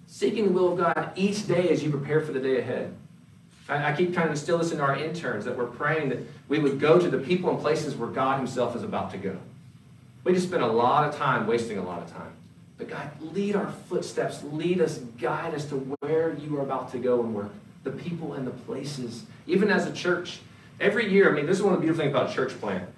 Seeking 0.07 0.47
the 0.47 0.53
will 0.53 0.73
of 0.73 0.79
God 0.79 1.13
each 1.17 1.49
day 1.49 1.69
as 1.71 1.83
you 1.83 1.91
prepare 1.91 2.21
for 2.21 2.33
the 2.33 2.41
day 2.41 2.59
ahead. 2.59 2.95
I, 3.71 3.93
I 3.93 3.97
keep 3.97 4.13
trying 4.13 4.27
to 4.27 4.33
instill 4.33 4.59
this 4.59 4.73
into 4.73 4.83
our 4.83 4.97
interns 4.97 5.45
that 5.45 5.57
we're 5.57 5.67
praying 5.67 6.09
that 6.11 6.19
we 6.49 6.59
would 6.59 6.81
go 6.81 6.99
to 6.99 7.09
the 7.09 7.19
people 7.19 7.51
and 7.51 7.59
places 7.61 7.95
where 7.95 8.11
God 8.11 8.39
Himself 8.39 8.75
is 8.77 8.83
about 8.83 9.13
to 9.13 9.19
go. 9.19 9.39
We 10.25 10.35
just 10.35 10.49
spend 10.49 10.63
a 10.63 10.67
lot 10.67 11.09
of 11.09 11.17
time 11.17 11.47
wasting 11.47 11.79
a 11.79 11.83
lot 11.83 12.03
of 12.03 12.13
time. 12.13 12.33
But 12.77 12.89
God, 12.89 13.11
lead 13.21 13.57
our 13.57 13.71
footsteps, 13.89 14.43
lead 14.43 14.81
us, 14.81 14.99
guide 14.99 15.55
us 15.55 15.67
to 15.67 15.77
where 15.77 16.35
you 16.35 16.59
are 16.59 16.63
about 16.63 16.91
to 16.93 16.99
go 16.99 17.23
and 17.23 17.35
work. 17.35 17.53
The 17.85 17.91
people 17.91 18.35
and 18.35 18.47
the 18.47 18.51
places. 18.51 19.25
Even 19.47 19.71
as 19.71 19.87
a 19.87 19.93
church, 19.93 20.41
every 20.81 21.11
year, 21.11 21.31
I 21.31 21.37
mean, 21.37 21.47
this 21.47 21.59
is 21.59 21.63
one 21.63 21.73
of 21.73 21.81
the 21.81 21.85
beautiful 21.85 22.05
things 22.05 22.15
about 22.15 22.35
church 22.35 22.59
plant. 22.61 22.89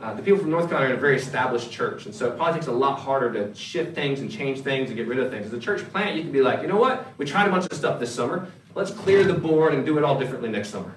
Uh, 0.00 0.14
the 0.14 0.22
people 0.22 0.40
from 0.40 0.50
North 0.50 0.68
Carolina 0.68 0.94
are 0.94 0.96
a 0.96 1.00
very 1.00 1.16
established 1.16 1.70
church, 1.70 2.06
and 2.06 2.14
so 2.14 2.26
it 2.26 2.36
probably 2.36 2.54
takes 2.54 2.66
a 2.66 2.72
lot 2.72 2.98
harder 2.98 3.32
to 3.32 3.54
shift 3.54 3.94
things 3.94 4.18
and 4.18 4.28
change 4.28 4.60
things 4.60 4.88
and 4.88 4.96
get 4.96 5.06
rid 5.06 5.20
of 5.20 5.30
things. 5.30 5.46
As 5.46 5.52
a 5.52 5.60
church 5.60 5.88
plant, 5.92 6.16
you 6.16 6.22
can 6.22 6.32
be 6.32 6.40
like, 6.40 6.60
you 6.60 6.66
know 6.66 6.76
what? 6.76 7.06
We 7.18 7.24
tried 7.24 7.46
a 7.46 7.50
bunch 7.50 7.66
of 7.66 7.74
stuff 7.74 8.00
this 8.00 8.12
summer. 8.12 8.48
Let's 8.74 8.90
clear 8.90 9.24
the 9.24 9.34
board 9.34 9.74
and 9.74 9.84
do 9.84 9.98
it 9.98 10.04
all 10.04 10.18
differently 10.18 10.48
next 10.48 10.70
summer. 10.70 10.94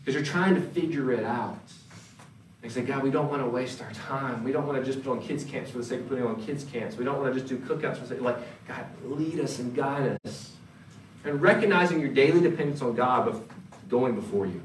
Because 0.00 0.14
you're 0.14 0.24
trying 0.24 0.54
to 0.54 0.60
figure 0.60 1.12
it 1.12 1.24
out. 1.24 1.58
They 2.62 2.68
say, 2.68 2.82
God, 2.82 3.02
we 3.02 3.10
don't 3.10 3.28
want 3.28 3.42
to 3.42 3.48
waste 3.48 3.80
our 3.82 3.92
time. 3.92 4.42
We 4.42 4.52
don't 4.52 4.66
want 4.66 4.78
to 4.78 4.84
just 4.84 5.04
put 5.04 5.12
on 5.12 5.22
kids' 5.22 5.44
camps 5.44 5.70
for 5.70 5.78
the 5.78 5.84
sake 5.84 6.00
of 6.00 6.08
putting 6.08 6.24
on 6.24 6.42
kids' 6.42 6.64
camps. 6.64 6.96
We 6.96 7.04
don't 7.04 7.20
want 7.20 7.32
to 7.32 7.40
just 7.40 7.48
do 7.48 7.58
cookouts 7.58 7.96
for 7.96 8.02
the 8.02 8.08
sake 8.08 8.18
of, 8.18 8.24
like, 8.24 8.66
God, 8.66 8.84
lead 9.04 9.40
us 9.40 9.58
and 9.58 9.74
guide 9.74 10.18
us. 10.24 10.52
And 11.24 11.40
recognizing 11.40 12.00
your 12.00 12.10
daily 12.10 12.40
dependence 12.40 12.82
on 12.82 12.94
God 12.94 13.42
going 13.88 14.14
before 14.14 14.46
you. 14.46 14.60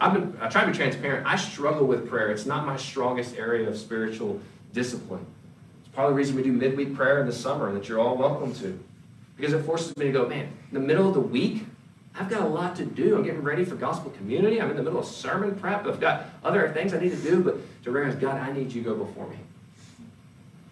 I've 0.00 0.12
been, 0.12 0.36
I 0.40 0.48
try 0.48 0.62
to 0.62 0.70
be 0.70 0.76
transparent. 0.76 1.26
I 1.26 1.36
struggle 1.36 1.86
with 1.86 2.08
prayer. 2.08 2.30
It's 2.30 2.46
not 2.46 2.66
my 2.66 2.76
strongest 2.76 3.36
area 3.36 3.68
of 3.68 3.78
spiritual 3.78 4.40
discipline. 4.72 5.24
It's 5.84 5.94
part 5.94 6.08
of 6.08 6.14
the 6.14 6.16
reason 6.16 6.36
we 6.36 6.42
do 6.42 6.52
midweek 6.52 6.94
prayer 6.94 7.20
in 7.20 7.26
the 7.26 7.32
summer 7.32 7.72
that 7.72 7.88
you're 7.88 8.00
all 8.00 8.16
welcome 8.16 8.54
to. 8.56 8.78
Because 9.36 9.52
it 9.52 9.62
forces 9.64 9.96
me 9.96 10.06
to 10.06 10.12
go, 10.12 10.28
man, 10.28 10.52
in 10.70 10.74
the 10.74 10.80
middle 10.80 11.08
of 11.08 11.14
the 11.14 11.20
week, 11.20 11.64
I've 12.16 12.30
got 12.30 12.42
a 12.42 12.48
lot 12.48 12.76
to 12.76 12.84
do. 12.84 13.16
I'm 13.16 13.24
getting 13.24 13.42
ready 13.42 13.64
for 13.64 13.74
gospel 13.74 14.12
community. 14.12 14.60
I'm 14.60 14.70
in 14.70 14.76
the 14.76 14.82
middle 14.82 15.00
of 15.00 15.06
sermon 15.06 15.56
prep. 15.56 15.86
I've 15.86 16.00
got 16.00 16.26
other 16.44 16.68
things 16.70 16.94
I 16.94 17.00
need 17.00 17.10
to 17.10 17.16
do, 17.16 17.42
but 17.42 17.56
to 17.84 17.90
recognize, 17.90 18.20
God, 18.20 18.40
I 18.40 18.52
need 18.52 18.72
you 18.72 18.82
to 18.84 18.90
go 18.90 19.04
before 19.04 19.28
me. 19.28 19.36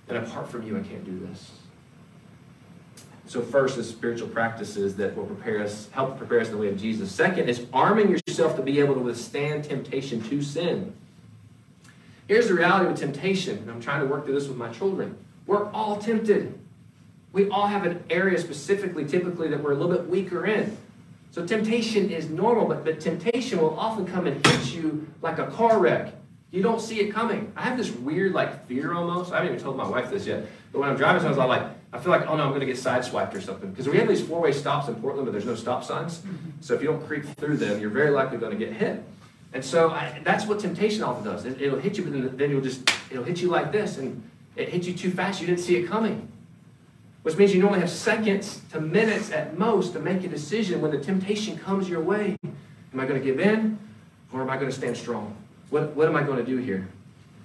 And 0.09 0.19
apart 0.19 0.49
from 0.49 0.65
you, 0.67 0.79
I 0.79 0.83
can't 0.83 1.05
do 1.05 1.19
this. 1.27 1.51
So 3.27 3.41
first 3.41 3.79
is 3.79 3.89
spiritual 3.89 4.29
practices 4.29 4.97
that 4.97 5.17
will 5.17 5.25
prepare 5.25 5.63
us, 5.63 5.89
help 5.93 6.19
prepare 6.19 6.41
us 6.41 6.49
in 6.49 6.53
the 6.53 6.59
way 6.59 6.69
of 6.69 6.79
Jesus. 6.79 7.11
Second 7.11 7.49
is 7.49 7.67
arming 7.73 8.11
yourself 8.11 8.57
to 8.57 8.63
be 8.63 8.79
able 8.79 8.95
to 8.95 9.01
withstand 9.01 9.65
temptation 9.65 10.23
to 10.25 10.43
sin. 10.43 10.95
Here's 12.29 12.49
the 12.49 12.55
reality 12.55 12.91
of 12.91 12.97
temptation, 12.97 13.59
and 13.59 13.71
I'm 13.71 13.81
trying 13.81 14.01
to 14.01 14.07
work 14.07 14.27
through 14.27 14.35
this 14.35 14.49
with 14.49 14.57
my 14.57 14.69
children. 14.69 15.17
We're 15.47 15.71
all 15.71 15.97
tempted. 15.97 16.59
We 17.33 17.49
all 17.49 17.67
have 17.67 17.85
an 17.85 18.05
area 18.11 18.39
specifically, 18.39 19.07
typically, 19.07 19.49
that 19.49 19.63
we're 19.63 19.73
a 19.73 19.77
little 19.77 19.93
bit 19.93 20.09
weaker 20.09 20.47
in. 20.47 20.77
So 21.33 21.47
temptation 21.47 22.11
is 22.11 22.29
normal, 22.29 22.67
but, 22.67 22.85
but 22.85 23.01
temptation 23.01 23.59
will 23.59 23.79
often 23.79 24.05
come 24.05 24.27
and 24.27 24.47
hit 24.47 24.75
you 24.75 25.09
like 25.23 25.39
a 25.39 25.47
car 25.47 25.79
wreck. 25.79 26.13
You 26.51 26.63
don't 26.63 26.79
see 26.81 27.01
it 27.01 27.11
coming. 27.11 27.51
I 27.57 27.63
have 27.63 27.79
this 27.79 27.91
weird 27.91 28.35
like 28.35 28.67
fear 28.67 28.93
almost. 28.93 29.33
I 29.33 29.37
haven't 29.37 29.53
even 29.53 29.65
told 29.65 29.79
my 29.79 29.89
wife 29.89 30.11
this 30.11 30.27
yet. 30.27 30.45
But 30.71 30.81
when 30.81 30.91
I'm 30.91 30.97
driving, 30.97 31.23
sometimes 31.23 31.39
I'm 31.39 31.49
like, 31.49 31.67
I 31.91 31.99
feel 31.99 32.11
like, 32.11 32.29
oh 32.29 32.37
no, 32.37 32.43
I'm 32.43 32.51
going 32.51 32.61
to 32.61 32.67
get 32.67 32.77
sideswiped 32.77 33.35
or 33.35 33.41
something. 33.41 33.71
Because 33.71 33.89
we 33.89 33.97
have 33.97 34.09
these 34.09 34.21
four-way 34.21 34.53
stops 34.53 34.89
in 34.89 34.95
Portland, 34.97 35.25
but 35.25 35.33
there's 35.33 35.47
no 35.47 35.55
stop 35.55 35.85
signs. 35.85 36.19
Mm-hmm. 36.19 36.51
So 36.61 36.75
if 36.75 36.83
you 36.83 36.89
don't 36.89 37.07
creep 37.07 37.25
through 37.25 37.57
them, 37.57 37.81
you're 37.81 37.89
very 37.89 38.11
likely 38.11 38.37
going 38.37 38.53
to 38.53 38.63
get 38.63 38.75
hit. 38.75 39.03
And 39.55 39.65
so 39.65 39.91
I, 39.91 40.21
that's 40.25 40.45
what 40.45 40.61
temptation 40.61 41.03
often 41.03 41.25
does. 41.25 41.47
It, 41.47 41.73
will 41.73 41.79
hit 41.79 41.97
you, 41.97 42.05
but 42.05 42.37
then, 42.37 42.51
you'll 42.51 42.61
just, 42.61 42.91
it'll 43.11 43.25
hit 43.25 43.41
you 43.41 43.49
like 43.49 43.73
this, 43.73 43.97
and 43.97 44.23
it 44.57 44.69
hits 44.69 44.87
you 44.87 44.93
too 44.93 45.11
fast. 45.11 45.41
You 45.41 45.47
didn't 45.47 45.61
see 45.61 45.77
it 45.77 45.89
coming. 45.89 46.31
Which 47.23 47.37
means 47.37 47.55
you 47.55 47.61
normally 47.61 47.81
have 47.81 47.91
seconds 47.91 48.61
to 48.73 48.81
minutes 48.81 49.31
at 49.31 49.57
most 49.57 49.93
to 49.93 50.01
make 50.01 50.25
a 50.25 50.29
decision 50.29 50.81
when 50.81 50.91
the 50.91 50.99
temptation 50.99 51.57
comes 51.57 51.89
your 51.89 52.01
way. 52.01 52.37
Am 52.43 53.01
I 53.01 53.07
going 53.07 53.21
to 53.21 53.25
give 53.25 53.39
in, 53.39 53.79
or 54.33 54.43
am 54.43 54.51
I 54.51 54.57
going 54.57 54.71
to 54.71 54.77
stand 54.77 54.97
strong? 54.97 55.37
What, 55.71 55.95
what 55.95 56.09
am 56.09 56.17
I 56.17 56.23
going 56.23 56.39
to 56.39 56.45
do 56.45 56.57
here? 56.57 56.89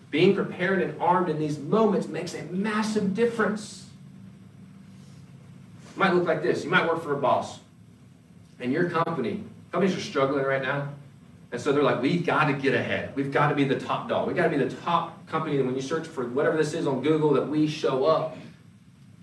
Being 0.09 0.33
prepared 0.35 0.81
and 0.81 0.99
armed 0.99 1.29
in 1.29 1.37
these 1.37 1.59
moments 1.59 2.07
makes 2.07 2.33
a 2.33 2.43
massive 2.43 3.13
difference. 3.13 3.85
It 5.91 5.97
might 5.97 6.13
look 6.13 6.25
like 6.25 6.41
this. 6.41 6.63
You 6.63 6.69
might 6.69 6.87
work 6.87 7.03
for 7.03 7.13
a 7.13 7.17
boss, 7.17 7.59
and 8.59 8.71
your 8.71 8.89
company, 8.89 9.43
companies 9.71 9.95
are 9.95 10.01
struggling 10.01 10.43
right 10.43 10.61
now. 10.61 10.89
And 11.51 11.61
so 11.61 11.71
they're 11.71 11.83
like, 11.83 12.01
we've 12.01 12.25
got 12.25 12.45
to 12.45 12.53
get 12.53 12.73
ahead. 12.73 13.15
We've 13.15 13.31
got 13.31 13.49
to 13.49 13.55
be 13.55 13.63
the 13.63 13.79
top 13.79 14.09
dog. 14.09 14.27
We've 14.27 14.35
got 14.35 14.43
to 14.43 14.49
be 14.49 14.57
the 14.57 14.75
top 14.77 15.25
company. 15.27 15.57
And 15.57 15.65
when 15.65 15.75
you 15.75 15.81
search 15.81 16.05
for 16.05 16.27
whatever 16.27 16.57
this 16.57 16.73
is 16.73 16.87
on 16.87 17.01
Google, 17.01 17.33
that 17.35 17.47
we 17.47 17.67
show 17.67 18.05
up. 18.05 18.35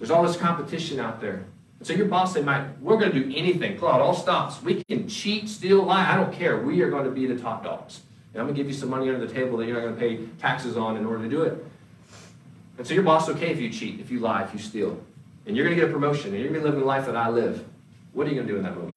There's 0.05 0.11
all 0.11 0.23
this 0.23 0.37
competition 0.37 1.01
out 1.01 1.23
there. 1.23 1.47
And 1.79 1.89
so 1.89 1.95
your 1.95 2.05
boss, 2.05 2.35
they 2.35 2.43
might, 2.43 2.79
we're 2.79 2.99
going 2.99 3.11
to 3.11 3.25
do 3.25 3.35
anything. 3.35 3.79
Pull 3.79 3.89
out 3.89 4.03
all 4.03 4.13
stops. 4.13 4.61
We 4.61 4.85
can 4.85 5.09
cheat, 5.09 5.49
steal, 5.49 5.83
lie. 5.83 6.13
I 6.13 6.15
don't 6.15 6.31
care. 6.31 6.61
We 6.61 6.83
are 6.83 6.91
going 6.91 7.07
to 7.07 7.11
be 7.11 7.25
the 7.25 7.39
top 7.39 7.65
dogs. 7.65 8.03
And 8.35 8.43
I'm 8.43 8.47
going 8.47 8.55
to 8.55 8.63
give 8.63 8.71
you 8.71 8.77
some 8.77 8.91
money 8.91 9.09
under 9.09 9.27
the 9.27 9.33
table 9.33 9.57
that 9.57 9.67
you're 9.67 9.81
not 9.81 9.81
going 9.81 9.95
to 9.95 9.99
pay 9.99 10.27
taxes 10.39 10.77
on 10.77 10.99
in 10.99 11.07
order 11.07 11.23
to 11.23 11.29
do 11.31 11.45
it. 11.45 11.65
And 12.77 12.87
so 12.87 12.93
your 12.93 13.03
boss 13.03 13.31
okay 13.31 13.51
if 13.51 13.59
you 13.59 13.71
cheat, 13.71 13.99
if 13.99 14.11
you 14.11 14.21
lie, 14.21 14.43
if 14.43 14.53
you 14.53 14.59
steal 14.59 15.03
and 15.47 15.57
you're 15.57 15.65
going 15.65 15.75
to 15.75 15.83
get 15.83 15.89
a 15.89 15.93
promotion, 15.95 16.35
and 16.35 16.39
you're 16.39 16.51
going 16.51 16.61
to 16.61 16.61
be 16.61 16.65
living 16.67 16.81
the 16.81 16.87
life 16.87 17.07
that 17.07 17.17
I 17.17 17.31
live, 17.31 17.65
what 18.13 18.27
are 18.27 18.29
you 18.29 18.37
going 18.37 18.47
to 18.47 18.53
do 18.53 18.59
in 18.59 18.65
that 18.65 18.75
moment? 18.75 18.95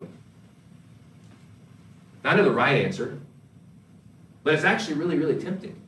Now, 2.21 2.31
I 2.31 2.35
know 2.35 2.43
the 2.43 2.51
right 2.51 2.83
answer, 2.83 3.17
but 4.43 4.55
it's 4.55 4.65
actually 4.65 4.95
really, 4.95 5.17
really 5.17 5.41
tempting. 5.41 5.81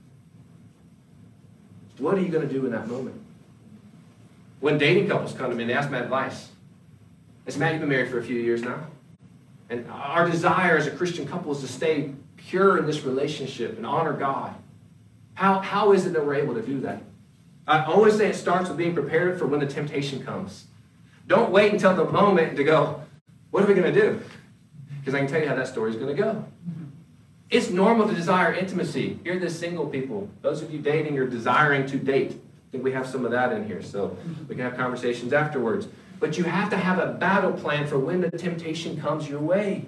What 1.97 2.17
are 2.17 2.21
you 2.21 2.29
going 2.29 2.47
to 2.47 2.53
do 2.53 2.65
in 2.65 2.71
that 2.71 2.87
moment? 2.87 3.18
When 4.59 4.77
dating 4.77 5.07
couples 5.07 5.33
come 5.33 5.49
to 5.49 5.55
me 5.55 5.63
and 5.63 5.69
they 5.69 5.73
ask 5.73 5.89
my 5.89 5.99
advice, 5.99 6.49
I 7.47 7.51
say, 7.51 7.59
Matt, 7.59 7.71
you've 7.73 7.81
been 7.81 7.89
married 7.89 8.09
for 8.09 8.19
a 8.19 8.23
few 8.23 8.39
years 8.39 8.61
now. 8.61 8.87
And 9.69 9.89
our 9.89 10.29
desire 10.29 10.77
as 10.77 10.87
a 10.87 10.91
Christian 10.91 11.27
couple 11.27 11.51
is 11.51 11.61
to 11.61 11.67
stay 11.67 12.11
pure 12.37 12.77
in 12.77 12.85
this 12.85 13.03
relationship 13.03 13.77
and 13.77 13.85
honor 13.85 14.13
God. 14.13 14.55
How, 15.35 15.59
how 15.59 15.93
is 15.93 16.05
it 16.05 16.13
that 16.13 16.25
we're 16.25 16.35
able 16.35 16.55
to 16.55 16.61
do 16.61 16.81
that? 16.81 17.01
I 17.67 17.85
always 17.85 18.17
say 18.17 18.27
it 18.27 18.35
starts 18.35 18.67
with 18.67 18.77
being 18.77 18.93
prepared 18.93 19.37
for 19.37 19.45
when 19.45 19.59
the 19.59 19.67
temptation 19.67 20.23
comes. 20.23 20.65
Don't 21.27 21.51
wait 21.51 21.71
until 21.71 21.95
the 21.95 22.05
moment 22.05 22.57
to 22.57 22.63
go, 22.63 23.03
what 23.51 23.63
are 23.63 23.67
we 23.67 23.75
going 23.75 23.93
to 23.93 24.01
do? 24.01 24.21
Because 24.99 25.13
I 25.13 25.19
can 25.19 25.27
tell 25.27 25.39
you 25.39 25.47
how 25.47 25.55
that 25.55 25.67
story 25.67 25.91
is 25.91 25.95
going 25.95 26.15
to 26.15 26.21
go. 26.21 26.45
It's 27.49 27.69
normal 27.69 28.07
to 28.07 28.13
desire 28.13 28.53
intimacy. 28.53 29.19
You're 29.23 29.39
the 29.39 29.49
single 29.49 29.87
people. 29.87 30.29
Those 30.41 30.61
of 30.61 30.71
you 30.71 30.79
dating 30.79 31.17
are 31.17 31.27
desiring 31.27 31.87
to 31.87 31.97
date. 31.97 32.39
I 32.69 32.71
think 32.71 32.83
we 32.83 32.91
have 32.91 33.07
some 33.07 33.25
of 33.25 33.31
that 33.31 33.51
in 33.51 33.65
here, 33.65 33.81
so 33.81 34.15
we 34.47 34.53
can 34.53 34.63
have 34.63 34.77
conversations 34.77 35.33
afterwards. 35.33 35.87
But 36.19 36.37
you 36.37 36.43
have 36.43 36.69
to 36.69 36.77
have 36.77 36.99
a 36.99 37.13
battle 37.13 37.51
plan 37.51 37.87
for 37.87 37.97
when 37.97 38.21
the 38.21 38.29
temptation 38.29 39.01
comes 39.01 39.27
your 39.27 39.39
way. 39.39 39.85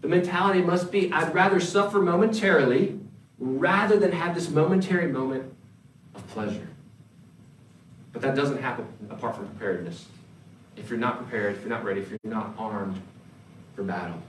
The 0.00 0.08
mentality 0.08 0.62
must 0.62 0.90
be 0.90 1.12
I'd 1.12 1.32
rather 1.32 1.60
suffer 1.60 2.00
momentarily 2.00 2.98
rather 3.38 3.96
than 3.98 4.10
have 4.10 4.34
this 4.34 4.50
momentary 4.50 5.06
moment 5.06 5.54
of 6.16 6.26
pleasure. 6.28 6.66
But 8.12 8.22
that 8.22 8.34
doesn't 8.34 8.60
happen 8.60 8.86
apart 9.08 9.36
from 9.36 9.46
preparedness. 9.46 10.06
If 10.76 10.90
you're 10.90 10.98
not 10.98 11.18
prepared, 11.18 11.54
if 11.54 11.60
you're 11.60 11.70
not 11.70 11.84
ready, 11.84 12.00
if 12.00 12.10
you're 12.10 12.18
not 12.24 12.52
armed 12.58 13.00
for 13.76 13.84
battle. 13.84 14.20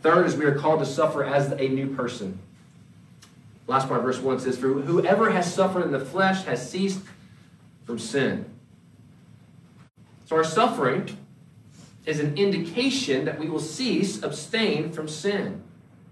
Third 0.00 0.26
is 0.26 0.36
we 0.36 0.44
are 0.44 0.54
called 0.54 0.78
to 0.78 0.86
suffer 0.86 1.24
as 1.24 1.50
a 1.50 1.68
new 1.68 1.88
person. 1.88 2.38
Last 3.68 3.86
part 3.86 4.02
verse 4.02 4.18
1 4.18 4.40
says, 4.40 4.58
For 4.58 4.68
whoever 4.68 5.30
has 5.30 5.52
suffered 5.52 5.84
in 5.84 5.92
the 5.92 6.00
flesh 6.00 6.44
has 6.44 6.68
ceased 6.68 7.00
from 7.84 7.98
sin. 7.98 8.46
So 10.24 10.36
our 10.36 10.44
suffering 10.44 11.16
is 12.06 12.18
an 12.18 12.36
indication 12.38 13.26
that 13.26 13.38
we 13.38 13.48
will 13.48 13.60
cease, 13.60 14.22
abstain 14.22 14.90
from 14.90 15.06
sin. 15.06 15.62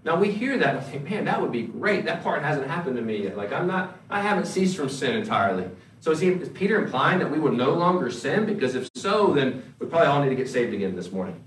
Now 0.03 0.15
we 0.15 0.31
hear 0.31 0.57
that 0.59 0.75
and 0.75 0.85
think, 0.85 1.09
man, 1.09 1.25
that 1.25 1.41
would 1.41 1.51
be 1.51 1.63
great. 1.63 2.05
That 2.05 2.23
part 2.23 2.43
hasn't 2.43 2.67
happened 2.67 2.95
to 2.95 3.01
me 3.01 3.23
yet. 3.23 3.35
Like 3.35 3.51
I'm 3.51 3.65
not, 3.65 3.97
I 4.07 4.21
haven't 4.21 4.45
ceased 4.45 4.77
from 4.77 4.89
sin 4.89 5.15
entirely. 5.15 5.67
So 5.99 6.11
is, 6.11 6.19
he, 6.19 6.29
is 6.29 6.49
Peter 6.49 6.79
implying 6.79 7.17
that 7.19 7.31
we 7.31 7.39
will 7.39 7.51
no 7.51 7.73
longer 7.73 8.11
sin? 8.11 8.45
Because 8.45 8.75
if 8.75 8.87
so, 8.93 9.33
then 9.33 9.73
we 9.79 9.87
probably 9.87 10.07
all 10.07 10.21
need 10.21 10.29
to 10.29 10.35
get 10.35 10.47
saved 10.47 10.75
again 10.75 10.95
this 10.95 11.11
morning. 11.11 11.43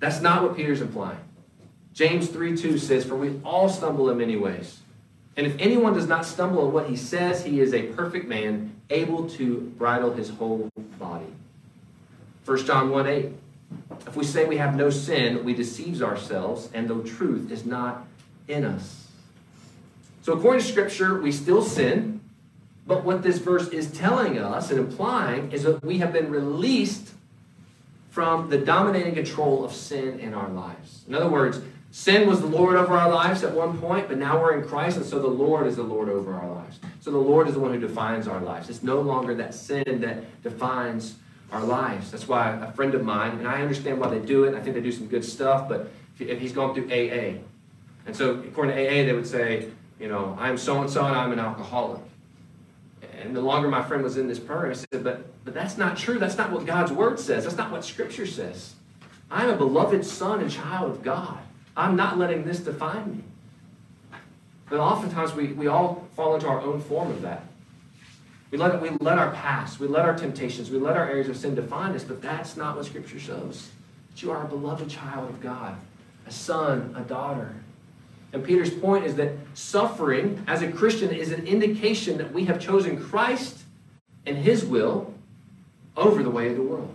That's 0.00 0.20
not 0.20 0.42
what 0.42 0.56
Peter's 0.56 0.80
implying. 0.80 1.20
James 1.92 2.28
3 2.28 2.56
2 2.56 2.78
says, 2.78 3.04
For 3.04 3.14
we 3.14 3.40
all 3.44 3.68
stumble 3.68 4.10
in 4.10 4.18
many 4.18 4.34
ways. 4.34 4.79
And 5.40 5.46
if 5.46 5.58
anyone 5.58 5.94
does 5.94 6.06
not 6.06 6.26
stumble 6.26 6.66
in 6.66 6.72
what 6.74 6.90
he 6.90 6.96
says, 6.96 7.42
he 7.46 7.60
is 7.60 7.72
a 7.72 7.84
perfect 7.94 8.28
man, 8.28 8.74
able 8.90 9.26
to 9.30 9.72
bridle 9.78 10.12
his 10.12 10.28
whole 10.28 10.68
body. 10.98 11.32
1 12.44 12.66
John 12.66 12.90
1 12.90 13.06
8. 13.06 13.32
If 14.06 14.16
we 14.16 14.24
say 14.26 14.44
we 14.44 14.58
have 14.58 14.76
no 14.76 14.90
sin, 14.90 15.42
we 15.42 15.54
deceive 15.54 16.02
ourselves, 16.02 16.68
and 16.74 16.88
the 16.88 17.02
truth 17.04 17.50
is 17.50 17.64
not 17.64 18.06
in 18.48 18.66
us. 18.66 19.08
So, 20.20 20.34
according 20.34 20.60
to 20.60 20.68
Scripture, 20.68 21.18
we 21.18 21.32
still 21.32 21.62
sin, 21.62 22.20
but 22.86 23.02
what 23.02 23.22
this 23.22 23.38
verse 23.38 23.68
is 23.68 23.90
telling 23.90 24.38
us 24.38 24.70
and 24.70 24.78
implying 24.78 25.52
is 25.52 25.62
that 25.62 25.82
we 25.82 26.00
have 26.00 26.12
been 26.12 26.30
released 26.30 27.12
from 28.10 28.50
the 28.50 28.58
dominating 28.58 29.14
control 29.14 29.64
of 29.64 29.72
sin 29.72 30.20
in 30.20 30.34
our 30.34 30.50
lives. 30.50 31.04
In 31.08 31.14
other 31.14 31.30
words, 31.30 31.62
sin 31.90 32.28
was 32.28 32.40
the 32.40 32.46
Lord 32.46 32.76
over 32.76 32.96
our 32.96 33.10
lives 33.10 33.42
at 33.42 33.54
one 33.54 33.78
point, 33.78 34.08
but 34.08 34.18
now 34.18 34.40
we're 34.40 34.58
in 34.58 34.66
Christ, 34.68 34.96
and 34.96 35.06
so 35.06 35.18
the 35.18 35.26
Lord 35.26 35.66
is 35.66 35.76
the 35.76 35.82
Lord 35.82 36.08
over 36.08 36.34
our 36.34 36.48
lives. 36.48 36.78
So 37.00 37.10
the 37.10 37.18
Lord 37.18 37.48
is 37.48 37.54
the 37.54 37.60
one 37.60 37.72
who 37.72 37.80
defines 37.80 38.28
our 38.28 38.40
lives. 38.40 38.68
It's 38.68 38.82
no 38.82 39.00
longer 39.00 39.34
that 39.36 39.54
sin 39.54 40.00
that 40.00 40.42
defines 40.42 41.16
our 41.52 41.64
lives. 41.64 42.10
That's 42.10 42.28
why 42.28 42.50
a 42.50 42.72
friend 42.72 42.94
of 42.94 43.04
mine, 43.04 43.38
and 43.38 43.48
I 43.48 43.62
understand 43.62 43.98
why 43.98 44.08
they 44.08 44.24
do 44.24 44.44
it, 44.44 44.54
I 44.54 44.60
think 44.60 44.74
they 44.74 44.82
do 44.82 44.92
some 44.92 45.08
good 45.08 45.24
stuff, 45.24 45.68
but 45.68 45.90
if 46.18 46.38
he's 46.38 46.52
going 46.52 46.74
through 46.74 46.86
AA. 46.86 47.38
And 48.06 48.14
so 48.14 48.34
according 48.40 48.76
to 48.76 48.86
AA, 48.86 49.04
they 49.06 49.12
would 49.12 49.26
say, 49.26 49.68
you 49.98 50.08
know, 50.08 50.36
I'm 50.38 50.58
so 50.58 50.80
and 50.80 50.90
so 50.90 51.04
and 51.04 51.14
I'm 51.14 51.32
an 51.32 51.38
alcoholic. 51.38 52.00
And 53.20 53.36
the 53.36 53.40
longer 53.40 53.68
my 53.68 53.82
friend 53.82 54.02
was 54.02 54.16
in 54.16 54.28
this 54.28 54.38
program, 54.38 54.72
I 54.72 54.74
said, 54.74 55.04
but, 55.04 55.26
but 55.44 55.52
that's 55.52 55.76
not 55.76 55.96
true. 55.96 56.18
That's 56.18 56.38
not 56.38 56.50
what 56.50 56.66
God's 56.66 56.92
word 56.92 57.20
says. 57.20 57.44
That's 57.44 57.56
not 57.56 57.70
what 57.70 57.84
Scripture 57.84 58.26
says. 58.26 58.74
I'm 59.30 59.50
a 59.50 59.56
beloved 59.56 60.04
son 60.04 60.40
and 60.40 60.50
child 60.50 60.90
of 60.90 61.02
God. 61.02 61.38
I'm 61.80 61.96
not 61.96 62.18
letting 62.18 62.44
this 62.44 62.60
define 62.60 63.16
me. 63.16 63.24
But 64.68 64.80
oftentimes 64.80 65.34
we, 65.34 65.48
we 65.54 65.66
all 65.66 66.06
fall 66.14 66.34
into 66.34 66.46
our 66.46 66.60
own 66.60 66.82
form 66.82 67.10
of 67.10 67.22
that. 67.22 67.42
We 68.50 68.58
let, 68.58 68.82
we 68.82 68.90
let 69.00 69.16
our 69.16 69.30
past, 69.30 69.80
we 69.80 69.88
let 69.88 70.04
our 70.04 70.14
temptations, 70.14 70.70
we 70.70 70.78
let 70.78 70.94
our 70.96 71.08
areas 71.08 71.30
of 71.30 71.38
sin 71.38 71.54
define 71.54 71.94
us, 71.94 72.04
but 72.04 72.20
that's 72.20 72.54
not 72.54 72.76
what 72.76 72.84
Scripture 72.84 73.18
shows. 73.18 73.70
That 74.10 74.22
you 74.22 74.30
are 74.30 74.44
a 74.44 74.46
beloved 74.46 74.90
child 74.90 75.30
of 75.30 75.40
God, 75.40 75.76
a 76.26 76.30
son, 76.30 76.94
a 76.98 77.00
daughter. 77.00 77.54
And 78.34 78.44
Peter's 78.44 78.74
point 78.74 79.06
is 79.06 79.14
that 79.14 79.32
suffering 79.54 80.44
as 80.46 80.60
a 80.60 80.70
Christian 80.70 81.10
is 81.10 81.32
an 81.32 81.46
indication 81.46 82.18
that 82.18 82.30
we 82.30 82.44
have 82.44 82.60
chosen 82.60 83.02
Christ 83.02 83.60
and 84.26 84.36
his 84.36 84.66
will 84.66 85.14
over 85.96 86.22
the 86.22 86.30
way 86.30 86.50
of 86.50 86.56
the 86.56 86.62
world, 86.62 86.94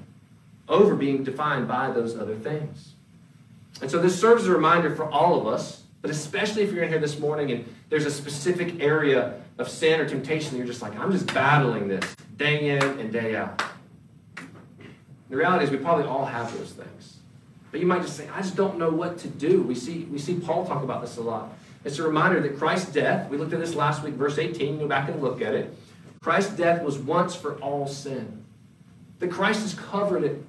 over 0.70 0.96
being 0.96 1.24
defined 1.24 1.68
by 1.68 1.90
those 1.90 2.16
other 2.16 2.36
things. 2.36 2.95
And 3.82 3.92
so 3.92 4.02
this 4.02 4.20
serves 4.20 4.44
as 4.44 4.48
a 4.48 4.54
reminder 4.54 4.96
for 4.96 5.10
all 5.10 5.40
of 5.40 5.48
us, 5.48 5.84
but 6.02 6.12
especially 6.12 6.64
if 6.64 6.72
you're 6.72 6.84
in 6.84 6.90
here 6.90 7.00
this 7.00 7.20
morning 7.20 7.52
and 7.52 7.76
there's 7.90 8.06
a 8.06 8.12
specific 8.12 8.80
area 8.82 9.42
of 9.58 9.70
sin 9.70 10.00
or 10.00 10.08
temptation, 10.08 10.58
you're 10.58 10.68
just 10.68 10.82
like, 10.82 10.98
I'm 10.98 11.12
just 11.12 11.34
battling 11.34 11.88
this 11.88 12.16
day 12.38 12.70
in 12.70 12.84
and 13.00 13.12
day 13.12 13.36
out. 13.36 13.62
The 15.30 15.36
reality 15.36 15.66
is 15.66 15.72
we 15.72 15.78
probably 15.78 16.06
all 16.06 16.26
have 16.26 16.56
those 16.58 16.72
things. 16.72 17.18
But 17.72 17.82
you 17.82 17.88
might 17.88 18.02
just 18.04 18.16
say, 18.16 18.30
I 18.30 18.42
just 18.42 18.56
don't 18.56 18.78
know 18.78 18.90
what 18.90 19.18
to 19.20 19.28
do. 19.28 19.62
We 19.62 19.76
see, 19.76 20.06
we 20.06 20.18
see 20.18 20.36
Paul 20.36 20.66
talk 20.66 20.84
about 20.84 21.02
this 21.02 21.18
a 21.18 21.22
lot. 21.22 21.52
It's 21.84 22.00
a 22.00 22.04
reminder 22.04 22.40
that 22.42 22.58
Christ's 22.58 22.92
death, 22.92 23.30
we 23.30 23.38
looked 23.38 23.54
at 23.54 23.60
this 23.60 23.76
last 23.76 24.04
week, 24.04 24.14
verse 24.14 24.38
18, 24.38 24.80
go 24.80 24.88
back 24.88 25.10
and 25.10 25.22
look 25.22 25.42
at 25.42 25.54
it. 25.54 25.76
Christ's 26.22 26.56
death 26.56 26.82
was 26.82 26.98
once 26.98 27.36
for 27.36 27.56
all 27.60 27.86
sin. 27.88 28.44
That 29.20 29.30
Christ 29.30 29.62
has 29.62 29.74
covered 29.74 30.24
it. 30.24 30.44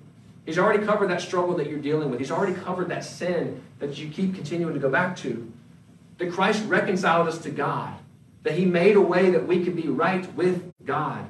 He's 0.46 0.58
already 0.58 0.86
covered 0.86 1.10
that 1.10 1.20
struggle 1.20 1.56
that 1.56 1.68
you're 1.68 1.80
dealing 1.80 2.08
with. 2.08 2.20
He's 2.20 2.30
already 2.30 2.54
covered 2.54 2.88
that 2.88 3.04
sin 3.04 3.60
that 3.80 3.98
you 3.98 4.08
keep 4.08 4.36
continuing 4.36 4.74
to 4.74 4.80
go 4.80 4.88
back 4.88 5.16
to. 5.18 5.52
That 6.18 6.32
Christ 6.32 6.64
reconciled 6.66 7.26
us 7.26 7.38
to 7.38 7.50
God. 7.50 7.92
That 8.44 8.54
he 8.54 8.64
made 8.64 8.94
a 8.94 9.00
way 9.00 9.30
that 9.30 9.48
we 9.48 9.64
could 9.64 9.74
be 9.74 9.88
right 9.88 10.32
with 10.34 10.72
God. 10.84 11.26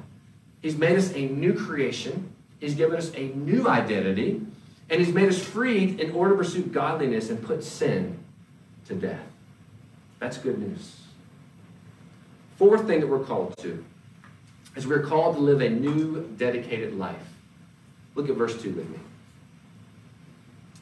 He's 0.61 0.77
made 0.77 0.97
us 0.97 1.11
a 1.13 1.27
new 1.27 1.53
creation. 1.53 2.31
He's 2.59 2.75
given 2.75 2.95
us 2.95 3.11
a 3.15 3.29
new 3.29 3.67
identity. 3.67 4.41
And 4.89 5.01
he's 5.01 5.13
made 5.13 5.29
us 5.29 5.43
free 5.43 5.99
in 5.99 6.11
order 6.11 6.35
to 6.35 6.37
pursue 6.37 6.63
godliness 6.63 7.31
and 7.31 7.43
put 7.43 7.63
sin 7.63 8.19
to 8.85 8.93
death. 8.93 9.25
That's 10.19 10.37
good 10.37 10.59
news. 10.59 11.01
Fourth 12.57 12.85
thing 12.85 12.99
that 12.99 13.07
we're 13.07 13.23
called 13.23 13.57
to 13.57 13.83
is 14.75 14.85
we're 14.85 15.01
called 15.01 15.35
to 15.35 15.41
live 15.41 15.61
a 15.61 15.69
new, 15.69 16.27
dedicated 16.37 16.95
life. 16.97 17.15
Look 18.15 18.29
at 18.29 18.35
verse 18.35 18.59
2 18.61 18.71
with 18.71 18.89
me. 18.89 18.99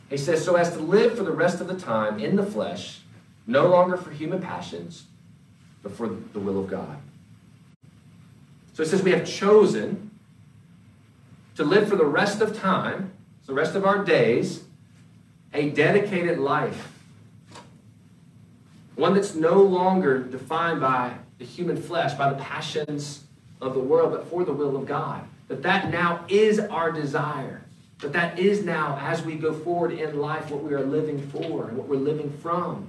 He 0.10 0.18
says, 0.18 0.44
So 0.44 0.56
as 0.56 0.72
to 0.74 0.80
live 0.80 1.18
for 1.18 1.24
the 1.24 1.32
rest 1.32 1.62
of 1.62 1.68
the 1.68 1.80
time 1.80 2.20
in 2.20 2.36
the 2.36 2.46
flesh, 2.46 3.02
no 3.48 3.68
longer 3.68 3.98
for 3.98 4.12
human 4.12 4.42
passions, 4.42 5.06
but 5.84 5.92
for 5.92 6.08
the 6.08 6.40
will 6.40 6.60
of 6.60 6.70
God. 6.70 6.98
So 8.74 8.84
it 8.84 8.88
says 8.88 9.02
we 9.02 9.12
have 9.12 9.26
chosen 9.26 10.12
to 11.56 11.64
live 11.64 11.88
for 11.88 11.96
the 11.96 12.06
rest 12.06 12.42
of 12.42 12.60
time 12.60 13.12
the 13.46 13.54
rest 13.54 13.76
of 13.76 13.86
our 13.86 14.04
days, 14.04 14.64
a 15.54 15.70
dedicated 15.70 16.40
life. 16.40 16.92
One 18.96 19.14
that's 19.14 19.36
no 19.36 19.62
longer 19.62 20.20
defined 20.20 20.82
by 20.82 21.14
the 21.38 21.46
human 21.46 21.78
flesh, 21.82 22.14
by 22.14 22.30
the 22.30 22.42
passions 22.42 23.24
of 23.62 23.74
the 23.74 23.80
world, 23.80 24.12
but 24.12 24.28
for 24.30 24.44
the 24.44 24.54
will 24.54 24.76
of 24.76 24.86
God. 24.86 25.24
That 25.48 25.62
that 25.64 25.92
now 25.92 26.26
is 26.28 26.60
our 26.60 26.92
desire. 26.92 27.65
That 28.00 28.14
that 28.14 28.40
is 28.40 28.64
now, 28.64 28.98
as 29.02 29.24
we 29.24 29.36
go 29.36 29.54
forward 29.54 29.92
in 29.92 30.20
life, 30.20 30.52
what 30.52 30.64
we 30.64 30.74
are 30.74 30.84
living 30.84 31.20
for 31.30 31.68
and 31.68 31.78
what 31.78 31.88
we're 31.88 31.96
living 31.96 32.32
from. 32.42 32.88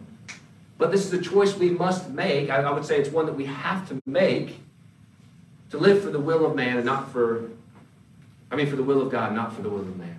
But 0.78 0.90
this 0.90 1.06
is 1.06 1.12
a 1.12 1.20
choice 1.22 1.56
we 1.56 1.70
must 1.70 2.10
make. 2.10 2.50
I, 2.50 2.56
I 2.56 2.70
would 2.72 2.84
say 2.84 2.98
it's 2.98 3.10
one 3.10 3.26
that 3.26 3.34
we 3.34 3.46
have 3.46 3.88
to 3.88 4.00
make 4.04 4.60
to 5.70 5.78
live 5.78 6.02
for 6.02 6.10
the 6.10 6.20
will 6.20 6.44
of 6.44 6.54
man 6.54 6.76
and 6.76 6.84
not 6.84 7.12
for, 7.12 7.50
I 8.50 8.56
mean, 8.56 8.66
for 8.66 8.76
the 8.76 8.82
will 8.82 9.00
of 9.00 9.10
God, 9.10 9.32
not 9.34 9.54
for 9.54 9.62
the 9.62 9.70
will 9.70 9.80
of 9.80 9.96
man 9.96 10.16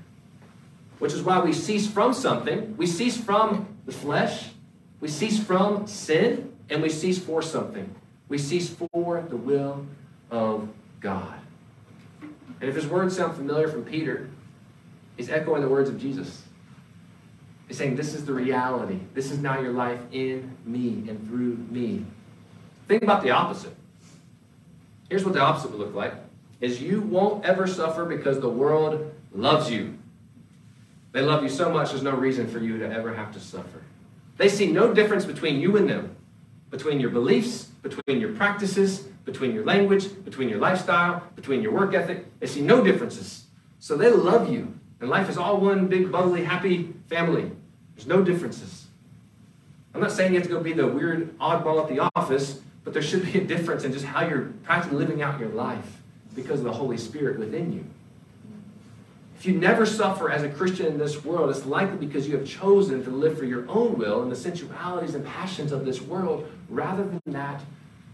which 0.99 1.13
is 1.13 1.21
why 1.21 1.39
we 1.39 1.53
cease 1.53 1.87
from 1.87 2.13
something. 2.13 2.75
We 2.77 2.87
cease 2.87 3.17
from 3.17 3.67
the 3.85 3.91
flesh, 3.91 4.49
we 4.99 5.07
cease 5.07 5.41
from 5.41 5.87
sin, 5.87 6.53
and 6.69 6.81
we 6.81 6.89
cease 6.89 7.19
for 7.19 7.41
something. 7.41 7.93
We 8.27 8.37
cease 8.37 8.69
for 8.69 9.25
the 9.29 9.37
will 9.37 9.85
of 10.31 10.69
God. 10.99 11.35
And 12.59 12.69
if 12.69 12.75
his 12.75 12.87
words 12.87 13.15
sound 13.15 13.35
familiar 13.35 13.67
from 13.67 13.85
Peter, 13.85 14.29
he's 15.17 15.29
echoing 15.29 15.61
the 15.61 15.67
words 15.67 15.89
of 15.89 15.99
Jesus. 15.99 16.43
He's 17.67 17.77
saying, 17.77 17.95
This 17.95 18.13
is 18.13 18.25
the 18.25 18.33
reality. 18.33 18.99
This 19.13 19.31
is 19.31 19.39
now 19.39 19.59
your 19.59 19.73
life 19.73 19.99
in 20.11 20.55
me 20.65 21.03
and 21.09 21.27
through 21.27 21.57
me. 21.69 22.05
Think 22.87 23.03
about 23.03 23.23
the 23.23 23.31
opposite. 23.31 23.75
Here's 25.09 25.25
what 25.25 25.33
the 25.33 25.41
opposite 25.41 25.71
would 25.71 25.79
look 25.79 25.93
like 25.93 26.13
is 26.59 26.81
you 26.81 27.01
won't 27.01 27.45
ever 27.45 27.67
suffer 27.67 28.05
because 28.05 28.39
the 28.39 28.49
world 28.49 29.13
loves 29.31 29.69
you. 29.69 29.97
They 31.11 31.21
love 31.21 31.43
you 31.43 31.49
so 31.49 31.71
much, 31.71 31.91
there's 31.91 32.03
no 32.03 32.15
reason 32.15 32.47
for 32.47 32.59
you 32.59 32.79
to 32.79 32.91
ever 32.91 33.13
have 33.13 33.31
to 33.33 33.39
suffer. 33.39 33.81
They 34.37 34.49
see 34.49 34.71
no 34.71 34.93
difference 34.93 35.25
between 35.25 35.59
you 35.59 35.77
and 35.77 35.89
them, 35.89 36.15
between 36.69 36.99
your 36.99 37.09
beliefs, 37.09 37.65
between 37.81 38.19
your 38.19 38.33
practices, 38.33 39.01
between 39.25 39.53
your 39.53 39.65
language, 39.65 40.23
between 40.25 40.49
your 40.49 40.59
lifestyle, 40.59 41.23
between 41.35 41.61
your 41.61 41.73
work 41.73 41.93
ethic. 41.93 42.25
They 42.39 42.47
see 42.47 42.61
no 42.61 42.83
differences. 42.83 43.45
So 43.79 43.95
they 43.95 44.09
love 44.09 44.51
you. 44.51 44.73
And 44.99 45.09
life 45.09 45.29
is 45.29 45.37
all 45.37 45.59
one 45.59 45.87
big, 45.87 46.11
bubbly, 46.11 46.43
happy 46.43 46.93
family. 47.07 47.51
There's 47.95 48.07
no 48.07 48.23
differences. 48.23 48.87
I'm 49.93 50.01
not 50.01 50.11
saying 50.11 50.33
you 50.33 50.39
have 50.39 50.47
to 50.47 50.53
go 50.53 50.61
be 50.61 50.73
the 50.73 50.87
weird 50.87 51.37
oddball 51.39 51.81
at 51.81 51.89
the 51.89 52.09
office, 52.15 52.61
but 52.83 52.93
there 52.93 53.01
should 53.01 53.31
be 53.31 53.39
a 53.39 53.43
difference 53.43 53.83
in 53.83 53.91
just 53.91 54.05
how 54.05 54.27
you're 54.27 54.53
practically 54.63 54.97
living 54.97 55.21
out 55.21 55.39
your 55.39 55.49
life 55.49 55.97
because 56.35 56.59
of 56.59 56.65
the 56.65 56.73
Holy 56.73 56.97
Spirit 56.97 57.39
within 57.39 57.73
you. 57.73 57.83
If 59.39 59.45
you 59.45 59.53
never 59.53 59.85
suffer 59.85 60.31
as 60.31 60.41
a 60.41 60.49
Christian 60.49 60.87
in 60.87 60.97
this 60.97 61.23
world, 61.23 61.49
it's 61.51 61.65
likely 61.65 61.97
because 61.97 62.27
you 62.27 62.35
have 62.37 62.47
chosen 62.47 63.03
to 63.03 63.09
live 63.11 63.37
for 63.37 63.45
your 63.45 63.69
own 63.69 63.97
will 63.97 64.23
and 64.23 64.31
the 64.31 64.35
sensualities 64.35 65.13
and 65.13 65.23
passions 65.25 65.71
of 65.71 65.85
this 65.85 66.01
world 66.01 66.49
rather 66.69 67.03
than 67.03 67.21
that 67.27 67.61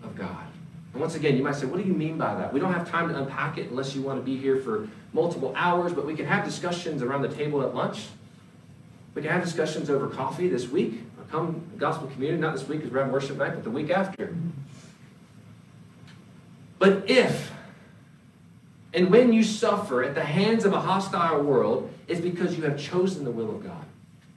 of 0.04 0.16
God. 0.16 0.46
And 0.92 1.02
once 1.02 1.16
again, 1.16 1.38
you 1.38 1.44
might 1.44 1.56
say, 1.56 1.66
what 1.66 1.82
do 1.82 1.88
you 1.88 1.94
mean 1.94 2.18
by 2.18 2.36
that? 2.36 2.54
We 2.54 2.60
don't 2.60 2.74
have 2.74 2.90
time 2.90 3.08
to 3.10 3.18
unpack 3.18 3.58
it 3.58 3.70
unless 3.70 3.96
you 3.96 4.02
want 4.02 4.20
to 4.20 4.24
be 4.24 4.38
here 4.38 4.58
for 4.58 4.88
multiple 5.14 5.54
hours, 5.56 5.94
but 5.94 6.06
we 6.06 6.16
can 6.16 6.26
have 6.26 6.44
discussions 6.44 7.02
around 7.02 7.22
the 7.22 7.30
table 7.30 7.62
at 7.62 7.74
lunch. 7.74 8.08
We 9.14 9.22
can 9.22 9.32
have 9.32 9.44
discussions 9.44 9.90
over 9.90 10.08
coffee 10.08 10.48
this 10.48 10.68
week, 10.68 11.04
or 11.18 11.26
come 11.32 11.64
gospel 11.78 12.08
community, 12.08 12.42
not 12.42 12.54
this 12.54 12.68
week 12.68 12.80
because 12.80 12.92
we're 12.92 13.00
having 13.00 13.14
worship 13.14 13.38
night, 13.38 13.54
but 13.54 13.64
the 13.64 13.70
week 13.70 13.92
after. 13.92 14.36
But 16.80 17.10
if 17.10 17.52
and 18.94 19.10
when 19.10 19.34
you 19.34 19.44
suffer 19.44 20.04
at 20.04 20.14
the 20.14 20.24
hands 20.24 20.66
of 20.66 20.74
a 20.74 20.80
hostile 20.80 21.42
world, 21.42 21.92
it's 22.08 22.22
because 22.22 22.56
you 22.56 22.64
have 22.64 22.80
chosen 22.80 23.24
the 23.24 23.32
will 23.32 23.50
of 23.50 23.64
God, 23.64 23.86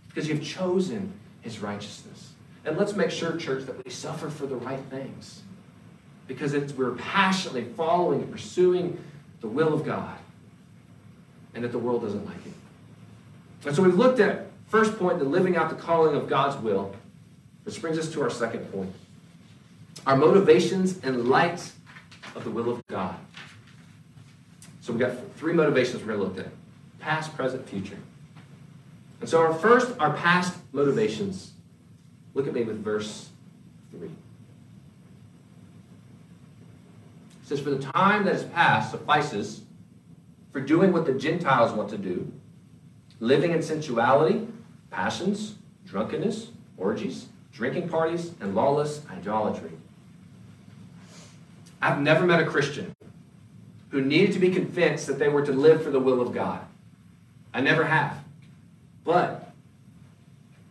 because 0.08 0.28
you've 0.28 0.42
chosen 0.42 1.12
His 1.42 1.58
righteousness. 1.58 2.32
And 2.64 2.76
let's 2.76 2.96
make 2.96 3.10
sure, 3.10 3.36
church, 3.36 3.66
that 3.66 3.84
we 3.84 3.90
suffer 3.90 4.30
for 4.30 4.46
the 4.46 4.56
right 4.56 4.80
things, 4.90 5.42
because 6.26 6.54
we're 6.74 6.92
passionately 6.92 7.64
following 7.64 8.22
and 8.22 8.32
pursuing 8.32 9.02
the 9.40 9.48
will 9.48 9.74
of 9.74 9.84
God, 9.84 10.16
and 11.56 11.64
that 11.64 11.72
the 11.72 11.78
world 11.78 12.02
doesn't 12.02 12.24
like 12.24 12.46
it. 12.46 12.52
And 13.66 13.74
so 13.74 13.82
we've 13.82 13.96
looked 13.96 14.20
at 14.20 14.46
First 14.68 14.98
point, 14.98 15.18
the 15.18 15.24
living 15.24 15.56
out 15.56 15.70
the 15.70 15.76
calling 15.76 16.16
of 16.16 16.28
God's 16.28 16.60
will, 16.62 16.94
which 17.64 17.80
brings 17.80 17.98
us 17.98 18.10
to 18.12 18.22
our 18.22 18.30
second 18.30 18.70
point. 18.72 18.92
Our 20.06 20.16
motivations 20.16 20.98
and 21.02 21.28
light 21.28 21.72
of 22.34 22.44
the 22.44 22.50
will 22.50 22.70
of 22.70 22.86
God. 22.88 23.16
So 24.80 24.92
we've 24.92 25.00
got 25.00 25.16
three 25.36 25.52
motivations 25.52 26.02
we're 26.02 26.16
going 26.16 26.18
to 26.18 26.24
look 26.24 26.46
at 26.46 26.52
past, 27.00 27.34
present, 27.36 27.68
future. 27.68 27.98
And 29.20 29.28
so 29.28 29.40
our 29.40 29.54
first, 29.54 29.96
our 29.98 30.12
past 30.12 30.56
motivations. 30.72 31.52
Look 32.34 32.46
at 32.46 32.52
me 32.52 32.62
with 32.62 32.84
verse 32.84 33.30
3. 33.92 34.08
It 34.08 34.12
says, 37.44 37.60
For 37.60 37.70
the 37.70 37.78
time 37.78 38.24
that 38.26 38.34
is 38.34 38.44
past 38.44 38.90
suffices 38.90 39.62
for 40.56 40.62
doing 40.62 40.90
what 40.90 41.04
the 41.04 41.12
Gentiles 41.12 41.70
want 41.70 41.90
to 41.90 41.98
do, 41.98 42.32
living 43.20 43.50
in 43.50 43.60
sensuality, 43.60 44.48
passions, 44.90 45.56
drunkenness, 45.84 46.48
orgies, 46.78 47.26
drinking 47.52 47.90
parties, 47.90 48.30
and 48.40 48.54
lawless 48.54 49.02
idolatry. 49.10 49.72
I've 51.82 52.00
never 52.00 52.24
met 52.24 52.40
a 52.40 52.46
Christian 52.46 52.96
who 53.90 54.00
needed 54.00 54.32
to 54.32 54.38
be 54.38 54.48
convinced 54.48 55.06
that 55.08 55.18
they 55.18 55.28
were 55.28 55.44
to 55.44 55.52
live 55.52 55.82
for 55.82 55.90
the 55.90 56.00
will 56.00 56.22
of 56.22 56.32
God. 56.32 56.64
I 57.52 57.60
never 57.60 57.84
have. 57.84 58.24
But 59.04 59.52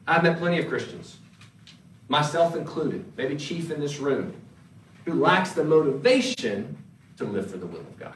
I've 0.07 0.23
met 0.23 0.39
plenty 0.39 0.57
of 0.57 0.67
Christians, 0.67 1.17
myself 2.07 2.55
included, 2.55 3.05
maybe 3.15 3.35
chief 3.35 3.69
in 3.69 3.79
this 3.79 3.99
room, 3.99 4.33
who 5.05 5.13
lacks 5.13 5.51
the 5.51 5.63
motivation 5.63 6.75
to 7.17 7.25
live 7.25 7.51
for 7.51 7.57
the 7.57 7.67
will 7.67 7.81
of 7.81 7.99
God. 7.99 8.15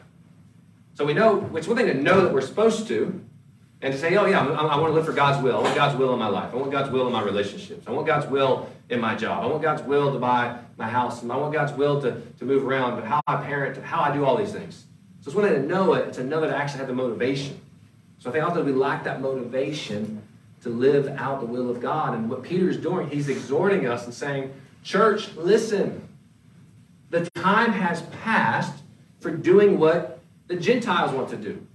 So 1.00 1.06
we 1.06 1.14
know, 1.14 1.50
it's 1.56 1.66
one 1.66 1.78
thing 1.78 1.88
to 1.88 1.94
know 1.94 2.26
that 2.26 2.34
we're 2.34 2.42
supposed 2.42 2.86
to, 2.90 3.22
and 3.82 3.94
to 3.94 3.98
say, 3.98 4.18
oh, 4.18 4.26
yeah, 4.26 4.46
I, 4.46 4.66
I 4.66 4.76
want 4.76 4.90
to 4.90 4.94
live 4.94 5.06
for 5.06 5.14
God's 5.14 5.42
will. 5.42 5.60
I 5.60 5.62
want 5.62 5.74
God's 5.74 5.98
will 5.98 6.12
in 6.12 6.20
my 6.20 6.28
life. 6.28 6.52
I 6.52 6.58
want 6.58 6.74
God's 6.74 6.90
will 6.92 7.08
in 7.08 7.14
my 7.14 7.24
relationships. 7.24 7.88
I 7.88 7.92
want 7.92 8.06
God's 8.06 8.30
will 8.30 8.68
in 8.90 9.00
my 9.00 9.16
job. 9.16 9.42
I 9.42 9.48
want 9.48 9.62
God's 9.62 9.82
will 9.84 10.12
to 10.12 10.20
buy 10.20 10.60
my 10.76 10.90
house. 10.90 11.22
And 11.22 11.32
I 11.32 11.38
want 11.38 11.54
God's 11.54 11.72
will 11.72 12.02
to, 12.02 12.22
to 12.40 12.44
move 12.44 12.66
around, 12.66 12.98
but 12.98 13.06
how 13.06 13.22
I 13.28 13.38
parent, 13.38 13.82
how 13.82 14.02
I 14.02 14.14
do 14.14 14.26
all 14.26 14.36
these 14.36 14.52
things. 14.52 14.88
So 15.22 15.30
it's 15.30 15.36
one 15.36 15.46
thing 15.46 15.62
to 15.62 15.66
know 15.66 15.94
it, 15.94 16.06
it's 16.10 16.18
another 16.18 16.48
to 16.48 16.54
actually 16.58 16.80
have 16.80 16.88
the 16.90 16.94
motivation. 16.94 17.62
So 18.18 18.30
I 18.30 18.34
think 18.34 18.44
often 18.44 18.66
we 18.66 18.74
lack 18.74 19.06
that 19.06 19.22
motivation 19.22 20.22
to 20.64 20.70
live 20.70 21.08
out 21.18 21.40
the 21.40 21.46
will 21.46 21.70
of 21.70 21.80
God. 21.80 22.14
And 22.14 22.30
what 22.30 22.44
Peter 22.44 22.68
is 22.68 22.76
doing, 22.76 23.10
he's 23.10 23.30
exhorting 23.30 23.88
us 23.88 24.04
and 24.04 24.14
saying, 24.14 24.54
Church, 24.84 25.34
listen. 25.38 26.10
The 27.10 27.30
time 27.30 27.72
has 27.72 28.02
passed 28.02 28.84
for 29.22 29.32
doing 29.32 29.80
what 29.80 30.19
the 30.50 30.56
Gentiles 30.56 31.14
want 31.14 31.30
to 31.30 31.38
do. 31.38 31.66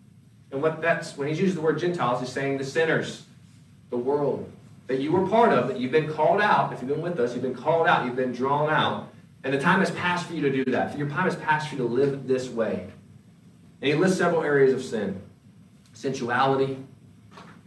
And 0.50 0.60
what 0.60 0.82
that's 0.82 1.16
when 1.16 1.28
he's 1.28 1.40
uses 1.40 1.54
the 1.54 1.62
word 1.62 1.78
Gentiles, 1.78 2.20
he's 2.20 2.28
saying 2.28 2.58
the 2.58 2.64
sinners, 2.64 3.24
the 3.88 3.96
world 3.96 4.50
that 4.88 5.00
you 5.00 5.10
were 5.10 5.26
part 5.26 5.52
of, 5.52 5.68
that 5.68 5.80
you've 5.80 5.92
been 5.92 6.12
called 6.12 6.42
out. 6.42 6.72
If 6.72 6.80
you've 6.80 6.90
been 6.90 7.00
with 7.00 7.18
us, 7.18 7.32
you've 7.32 7.42
been 7.42 7.54
called 7.54 7.87
out, 7.87 8.04
you've 8.04 8.16
been 8.16 8.32
drawn 8.32 8.68
out. 8.68 9.08
And 9.42 9.54
the 9.54 9.58
time 9.58 9.80
has 9.80 9.90
passed 9.92 10.26
for 10.26 10.34
you 10.34 10.42
to 10.42 10.50
do 10.50 10.70
that. 10.72 10.98
Your 10.98 11.08
time 11.08 11.24
has 11.24 11.37
passed 11.37 11.68
for 11.68 11.76
you 11.76 11.82
to 11.82 11.88
live 11.88 12.26
this 12.26 12.48
way. 12.50 12.87
And 13.80 13.92
he 13.92 13.94
lists 13.94 14.18
several 14.18 14.42
areas 14.42 14.74
of 14.74 14.82
sin 14.82 15.20
sensuality, 15.92 16.76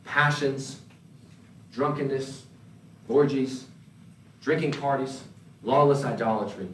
passions, 0.04 0.82
drunkenness, 1.72 2.44
orgies, 3.08 3.66
drinking 4.42 4.74
parties, 4.74 5.24
lawless 5.64 6.04
idolatry. 6.04 6.68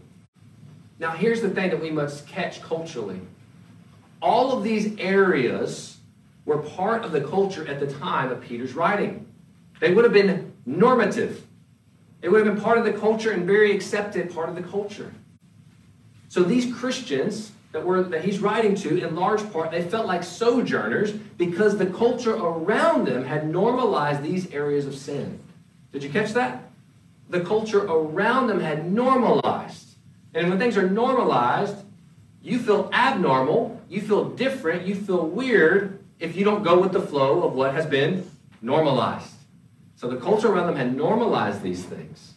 Now, 0.98 1.12
here's 1.12 1.42
the 1.42 1.50
thing 1.50 1.70
that 1.70 1.82
we 1.82 1.92
must 1.92 2.28
catch 2.28 2.62
culturally. 2.62 3.20
All 4.24 4.54
of 4.54 4.64
these 4.64 4.98
areas 5.00 5.98
were 6.46 6.60
part 6.60 7.04
of 7.04 7.12
the 7.12 7.20
culture 7.20 7.68
at 7.68 7.82
the 7.82 7.88
time 7.88 8.32
of 8.32 8.40
Peter's 8.40 8.74
writing. 8.74 9.28
They 9.82 9.94
would 9.94 10.06
have 10.06 10.14
been 10.14 10.54
normative. 10.66 11.46
It 12.22 12.30
would 12.30 12.46
have 12.46 12.56
been 12.56 12.64
part 12.64 12.78
of 12.78 12.86
the 12.86 12.94
culture 12.94 13.32
and 13.32 13.46
very 13.46 13.76
accepted 13.76 14.34
part 14.34 14.48
of 14.48 14.56
the 14.56 14.64
culture. 14.64 15.14
So 16.30 16.42
these 16.42 16.74
Christians 16.74 17.52
that, 17.74 17.86
were, 17.86 18.02
that 18.02 18.24
he's 18.24 18.40
writing 18.40 18.76
to, 18.76 19.06
in 19.06 19.14
large 19.14 19.52
part, 19.52 19.72
they 19.72 19.82
felt 19.82 20.08
like 20.08 20.24
sojourners 20.24 21.12
because 21.12 21.78
the 21.78 21.88
culture 21.88 22.34
around 22.34 23.06
them 23.06 23.26
had 23.26 23.50
normalized 23.50 24.24
these 24.24 24.50
areas 24.54 24.86
of 24.86 24.96
sin. 24.96 25.38
Did 25.92 26.02
you 26.02 26.10
catch 26.10 26.32
that? 26.32 26.72
The 27.30 27.42
culture 27.42 27.84
around 27.84 28.48
them 28.48 28.62
had 28.62 28.90
normalized. 28.90 29.96
And 30.34 30.50
when 30.50 30.60
things 30.60 30.78
are 30.78 30.90
normalized, 30.90 31.76
you 32.42 32.60
feel 32.60 32.90
abnormal, 32.94 33.82
you 33.94 34.02
feel 34.02 34.30
different, 34.30 34.88
you 34.88 34.96
feel 34.96 35.28
weird 35.28 36.00
if 36.20 36.36
you 36.36 36.44
don't 36.44 36.64
go 36.64 36.80
with 36.80 36.94
the 36.94 37.02
flow 37.02 37.44
of 37.44 37.54
what 37.54 37.76
has 37.76 37.86
been 37.86 38.30
normalized. 38.60 39.34
So 39.96 40.10
the 40.10 40.18
culture 40.18 40.52
around 40.52 40.68
them 40.68 40.76
had 40.76 40.98
normalized 40.98 41.62
these 41.62 41.84
things. 41.84 42.34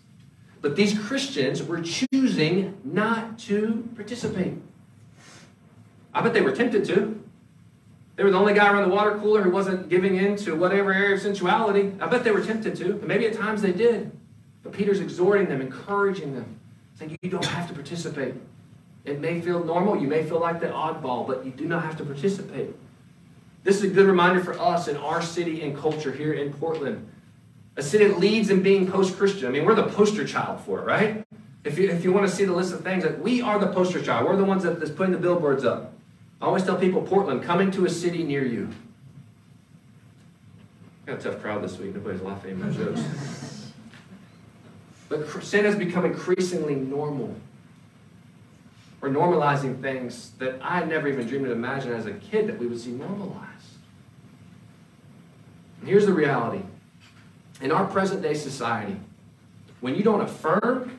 But 0.61 0.77
these 0.77 0.99
Christians 0.99 1.63
were 1.63 1.81
choosing 1.81 2.77
not 2.85 3.39
to 3.41 3.89
participate. 3.95 4.55
I 6.13 6.21
bet 6.21 6.35
they 6.35 6.43
were 6.43 6.53
tempted 6.53 6.85
to. 6.87 7.23
They 8.17 8.25
were 8.25 8.31
the 8.31 8.39
only 8.39 8.55
guy 8.55 8.71
around 8.71 8.89
the 8.89 8.95
water 8.95 9.19
cooler 9.19 9.43
who 9.43 9.51
wasn't 9.51 9.89
giving 9.89 10.17
in 10.17 10.37
to 10.37 10.55
whatever 10.57 10.93
area 10.93 11.15
of 11.15 11.23
sensuality. 11.23 11.93
I 12.01 12.07
bet 12.07 12.25
they 12.25 12.33
were 12.33 12.45
tempted 12.45 12.77
to. 12.77 12.93
And 12.93 13.07
maybe 13.07 13.27
at 13.27 13.35
times 13.35 13.63
they 13.63 13.73
did. 13.73 14.11
But 14.63 14.73
Peter's 14.73 15.01
exhorting 15.01 15.49
them, 15.49 15.61
encouraging 15.61 16.35
them, 16.35 16.59
saying, 16.99 17.17
You 17.23 17.31
don't 17.31 17.45
have 17.45 17.69
to 17.69 17.75
participate. 17.75 18.35
It 19.07 19.21
may 19.21 19.41
feel 19.41 19.65
normal. 19.65 19.97
You 19.97 20.09
may 20.09 20.25
feel 20.25 20.41
like 20.41 20.61
the 20.61 20.67
oddball, 20.67 21.27
but 21.27 21.47
you 21.47 21.53
do 21.53 21.65
not 21.65 21.85
have 21.85 21.97
to 21.99 22.05
participate. 22.05 22.75
This 23.63 23.77
is 23.77 23.85
a 23.85 23.89
good 23.89 24.07
reminder 24.07 24.43
for 24.43 24.59
us 24.61 24.89
in 24.89 24.97
our 24.97 25.23
city 25.23 25.63
and 25.63 25.77
culture 25.77 26.13
here 26.13 26.33
in 26.33 26.53
Portland. 26.53 27.09
A 27.77 27.83
city 27.83 28.07
that 28.07 28.19
leads 28.19 28.51
in 28.51 28.63
being 28.63 28.91
post 28.91 29.17
Christian. 29.17 29.47
I 29.47 29.51
mean, 29.51 29.65
we're 29.65 29.75
the 29.75 29.85
poster 29.85 30.27
child 30.27 30.61
for 30.61 30.81
it, 30.81 30.85
right? 30.85 31.25
If 31.65 31.79
you, 31.79 31.89
if 31.89 32.05
you 32.05 32.13
want 32.13 32.29
to 32.29 32.35
see 32.35 32.45
the 32.45 32.53
list 32.53 32.73
of 32.73 32.83
things, 32.83 33.05
that 33.05 33.21
we 33.21 33.41
are 33.41 33.59
the 33.59 33.69
poster 33.69 34.03
child. 34.03 34.27
We're 34.27 34.37
the 34.37 34.45
ones 34.45 34.65
that, 34.65 34.81
that's 34.81 34.91
putting 34.91 35.13
the 35.13 35.19
billboards 35.19 35.65
up. 35.65 35.93
I 36.41 36.47
always 36.47 36.65
tell 36.65 36.77
people 36.77 37.03
Portland, 37.03 37.43
coming 37.43 37.71
to 37.73 37.87
a 37.87 37.91
city 37.91 38.23
near 38.23 38.45
you. 38.45 38.71
Got 41.07 41.19
a 41.21 41.23
tough 41.23 41.41
crowd 41.41 41.63
this 41.63 41.79
week. 41.79 41.95
Nobody's 41.95 42.23
laughing 42.23 42.53
at 42.53 42.59
my 42.59 42.71
jokes. 42.71 43.01
But 45.09 45.45
sin 45.45 45.65
has 45.65 45.77
become 45.77 46.05
increasingly 46.05 46.75
normal. 46.75 47.33
We're 49.01 49.11
normalizing 49.11 49.81
things 49.83 50.31
that 50.39 50.59
I 50.63 50.85
never 50.85 51.09
even 51.09 51.27
dreamed 51.27 51.47
to 51.47 51.53
imagine 51.53 51.93
as 51.93 52.07
a 52.07 52.13
kid 52.13 52.47
that 52.47 52.59
we 52.59 52.67
would 52.67 52.81
see 52.81 52.91
normalized. 52.91 53.47
And 55.81 55.89
here's 55.89 56.07
the 56.07 56.13
reality. 56.13 56.63
In 57.61 57.71
our 57.71 57.85
present 57.87 58.23
day 58.23 58.35
society, 58.35 58.97
when 59.81 59.95
you 59.95 60.03
don't 60.03 60.23
affirm 60.23 60.99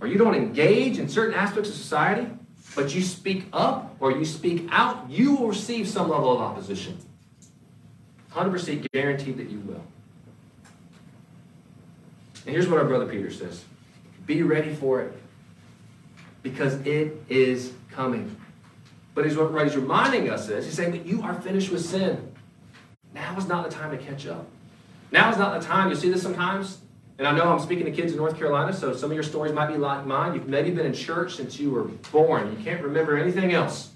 or 0.00 0.06
you 0.06 0.18
don't 0.18 0.34
engage 0.34 0.98
in 0.98 1.08
certain 1.08 1.34
aspects 1.34 1.70
of 1.70 1.74
society, 1.74 2.28
but 2.76 2.94
you 2.94 3.02
speak 3.02 3.46
up 3.52 3.96
or 4.00 4.12
you 4.12 4.24
speak 4.24 4.68
out, 4.70 5.08
you 5.10 5.34
will 5.34 5.48
receive 5.48 5.88
some 5.88 6.08
level 6.08 6.32
of 6.32 6.40
opposition. 6.40 6.98
100% 8.32 8.86
guaranteed 8.92 9.38
that 9.38 9.50
you 9.50 9.58
will. 9.60 9.82
And 12.44 12.54
here's 12.54 12.68
what 12.68 12.78
our 12.78 12.84
brother 12.84 13.06
Peter 13.06 13.30
says 13.30 13.64
Be 14.26 14.42
ready 14.42 14.74
for 14.74 15.00
it 15.00 15.12
because 16.50 16.74
it 16.86 17.12
is 17.28 17.72
coming. 17.90 18.36
But 19.14 19.24
he's, 19.24 19.36
what 19.36 19.64
he's 19.64 19.76
reminding 19.76 20.30
us 20.30 20.48
is 20.48 20.64
he's 20.64 20.74
saying 20.74 20.92
that 20.92 21.06
you 21.06 21.22
are 21.22 21.34
finished 21.34 21.70
with 21.70 21.84
sin. 21.84 22.32
Now 23.14 23.36
is 23.36 23.48
not 23.48 23.68
the 23.68 23.74
time 23.74 23.90
to 23.90 24.02
catch 24.02 24.26
up. 24.26 24.46
Now 25.10 25.30
is 25.30 25.38
not 25.38 25.60
the 25.60 25.66
time. 25.66 25.88
You 25.88 25.96
see 25.96 26.10
this 26.10 26.22
sometimes? 26.22 26.78
And 27.18 27.26
I 27.26 27.36
know 27.36 27.48
I'm 27.48 27.58
speaking 27.58 27.84
to 27.86 27.90
kids 27.90 28.12
in 28.12 28.18
North 28.18 28.36
Carolina, 28.36 28.72
so 28.72 28.94
some 28.94 29.10
of 29.10 29.14
your 29.14 29.24
stories 29.24 29.52
might 29.52 29.66
be 29.66 29.76
like 29.76 30.06
mine. 30.06 30.34
You've 30.34 30.48
maybe 30.48 30.70
been 30.70 30.86
in 30.86 30.92
church 30.92 31.34
since 31.34 31.58
you 31.58 31.70
were 31.70 31.84
born. 32.12 32.56
You 32.56 32.64
can't 32.64 32.82
remember 32.82 33.16
anything 33.16 33.52
else. 33.52 33.90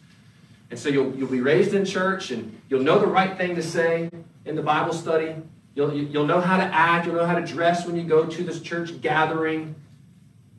And 0.71 0.79
so 0.79 0.89
you'll, 0.89 1.15
you'll 1.15 1.31
be 1.31 1.41
raised 1.41 1.75
in 1.75 1.85
church 1.85 2.31
and 2.31 2.61
you'll 2.69 2.83
know 2.83 2.99
the 2.99 3.07
right 3.07 3.37
thing 3.37 3.55
to 3.55 3.63
say 3.63 4.11
in 4.45 4.57
the 4.57 4.63
Bible 4.63 4.93
study. 4.93 5.37
You'll, 5.75 5.95
you'll 5.95 6.27
know 6.27 6.41
how 6.41 6.57
to 6.57 6.65
act. 6.65 7.07
You'll 7.07 7.17
know 7.17 7.27
how 7.27 7.39
to 7.39 7.47
dress 7.47 7.87
when 7.87 7.95
you 7.95 8.03
go 8.03 8.27
to 8.27 8.43
this 8.43 8.61
church 8.61 9.01
gathering. 9.01 9.77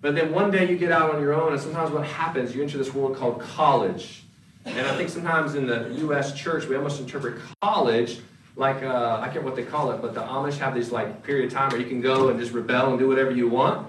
But 0.03 0.15
then 0.15 0.33
one 0.33 0.51
day 0.51 0.69
you 0.69 0.77
get 0.77 0.91
out 0.91 1.15
on 1.15 1.21
your 1.21 1.33
own, 1.33 1.53
and 1.53 1.61
sometimes 1.61 1.89
what 1.89 2.05
happens, 2.05 2.53
you 2.53 2.61
enter 2.61 2.77
this 2.77 2.93
world 2.93 3.15
called 3.15 3.39
college. 3.39 4.23
And 4.65 4.85
I 4.85 4.97
think 4.97 5.07
sometimes 5.07 5.55
in 5.55 5.65
the 5.65 5.93
U.S. 5.99 6.33
church, 6.33 6.65
we 6.65 6.75
almost 6.75 6.99
interpret 6.99 7.41
college 7.61 8.19
like 8.57 8.83
uh, 8.83 9.19
I 9.21 9.29
can't 9.29 9.45
what 9.45 9.55
they 9.55 9.63
call 9.63 9.91
it, 9.91 10.01
but 10.01 10.13
the 10.13 10.21
Amish 10.21 10.57
have 10.57 10.75
this 10.75 10.91
like 10.91 11.23
period 11.23 11.47
of 11.47 11.53
time 11.53 11.69
where 11.69 11.79
you 11.79 11.87
can 11.87 12.01
go 12.01 12.27
and 12.27 12.37
just 12.37 12.51
rebel 12.51 12.89
and 12.89 12.99
do 12.99 13.07
whatever 13.07 13.31
you 13.31 13.47
want. 13.47 13.87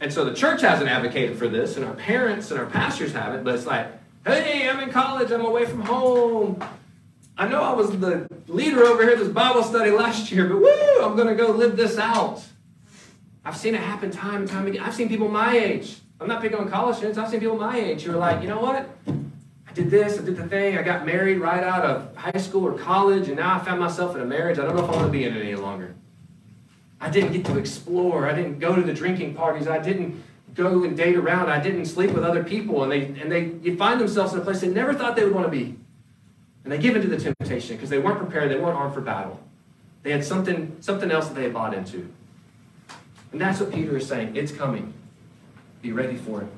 And 0.00 0.12
so 0.12 0.24
the 0.24 0.34
church 0.34 0.62
hasn't 0.62 0.88
advocated 0.88 1.36
for 1.36 1.48
this, 1.48 1.76
and 1.76 1.84
our 1.84 1.94
parents 1.94 2.52
and 2.52 2.60
our 2.60 2.66
pastors 2.66 3.12
haven't. 3.12 3.42
But 3.42 3.56
it's 3.56 3.66
like, 3.66 3.88
hey, 4.24 4.68
I'm 4.68 4.78
in 4.78 4.90
college, 4.90 5.32
I'm 5.32 5.44
away 5.44 5.66
from 5.66 5.82
home. 5.82 6.64
I 7.36 7.48
know 7.48 7.60
I 7.60 7.72
was 7.72 7.90
the 7.98 8.28
leader 8.46 8.84
over 8.84 9.02
here 9.02 9.16
this 9.16 9.28
Bible 9.28 9.64
study 9.64 9.90
last 9.90 10.30
year, 10.30 10.46
but 10.46 10.60
woo, 10.60 11.02
I'm 11.02 11.16
going 11.16 11.28
to 11.28 11.34
go 11.34 11.50
live 11.50 11.76
this 11.76 11.98
out. 11.98 12.42
I've 13.46 13.56
seen 13.56 13.76
it 13.76 13.80
happen 13.80 14.10
time 14.10 14.40
and 14.40 14.50
time 14.50 14.66
again. 14.66 14.82
I've 14.82 14.94
seen 14.94 15.08
people 15.08 15.28
my 15.28 15.56
age. 15.56 15.98
I'm 16.20 16.26
not 16.26 16.42
picking 16.42 16.58
on 16.58 16.68
college 16.68 16.96
students. 16.96 17.16
I've 17.16 17.30
seen 17.30 17.38
people 17.38 17.56
my 17.56 17.78
age 17.78 18.02
who 18.02 18.12
are 18.12 18.16
like, 18.16 18.42
you 18.42 18.48
know 18.48 18.60
what? 18.60 18.88
I 19.68 19.72
did 19.72 19.88
this, 19.88 20.18
I 20.18 20.22
did 20.22 20.36
the 20.36 20.48
thing, 20.48 20.76
I 20.76 20.82
got 20.82 21.06
married 21.06 21.38
right 21.38 21.62
out 21.62 21.84
of 21.84 22.16
high 22.16 22.40
school 22.40 22.66
or 22.66 22.76
college, 22.76 23.28
and 23.28 23.36
now 23.36 23.54
I 23.54 23.60
found 23.60 23.78
myself 23.78 24.16
in 24.16 24.22
a 24.22 24.24
marriage. 24.24 24.58
I 24.58 24.62
don't 24.62 24.74
know 24.74 24.82
if 24.82 24.90
I 24.90 24.94
want 24.94 25.06
to 25.06 25.12
be 25.12 25.24
in 25.24 25.36
it 25.36 25.40
any 25.40 25.54
longer. 25.54 25.94
I 27.00 27.08
didn't 27.08 27.34
get 27.34 27.44
to 27.46 27.56
explore. 27.56 28.28
I 28.28 28.34
didn't 28.34 28.58
go 28.58 28.74
to 28.74 28.82
the 28.82 28.92
drinking 28.92 29.34
parties. 29.34 29.68
I 29.68 29.78
didn't 29.78 30.24
go 30.54 30.82
and 30.82 30.96
date 30.96 31.14
around. 31.14 31.48
I 31.48 31.60
didn't 31.60 31.86
sleep 31.86 32.10
with 32.10 32.24
other 32.24 32.42
people. 32.42 32.82
And 32.82 32.90
they, 32.90 33.04
and 33.20 33.30
they 33.30 33.52
you 33.62 33.76
find 33.76 34.00
themselves 34.00 34.32
in 34.32 34.40
a 34.40 34.42
place 34.42 34.60
they 34.60 34.68
never 34.68 34.92
thought 34.92 35.14
they 35.14 35.22
would 35.22 35.34
want 35.34 35.46
to 35.46 35.52
be. 35.52 35.76
And 36.64 36.72
they 36.72 36.78
give 36.78 36.96
into 36.96 37.06
the 37.06 37.18
temptation 37.18 37.76
because 37.76 37.90
they 37.90 37.98
weren't 37.98 38.18
prepared. 38.18 38.50
They 38.50 38.58
weren't 38.58 38.76
armed 38.76 38.94
for 38.94 39.02
battle. 39.02 39.38
They 40.02 40.10
had 40.10 40.24
something, 40.24 40.76
something 40.80 41.12
else 41.12 41.28
that 41.28 41.34
they 41.34 41.44
had 41.44 41.54
bought 41.54 41.74
into. 41.74 42.10
And 43.32 43.40
that's 43.40 43.60
what 43.60 43.72
Peter 43.72 43.96
is 43.96 44.06
saying. 44.06 44.36
It's 44.36 44.52
coming. 44.52 44.94
Be 45.82 45.92
ready 45.92 46.16
for 46.16 46.42
it. 46.42 46.48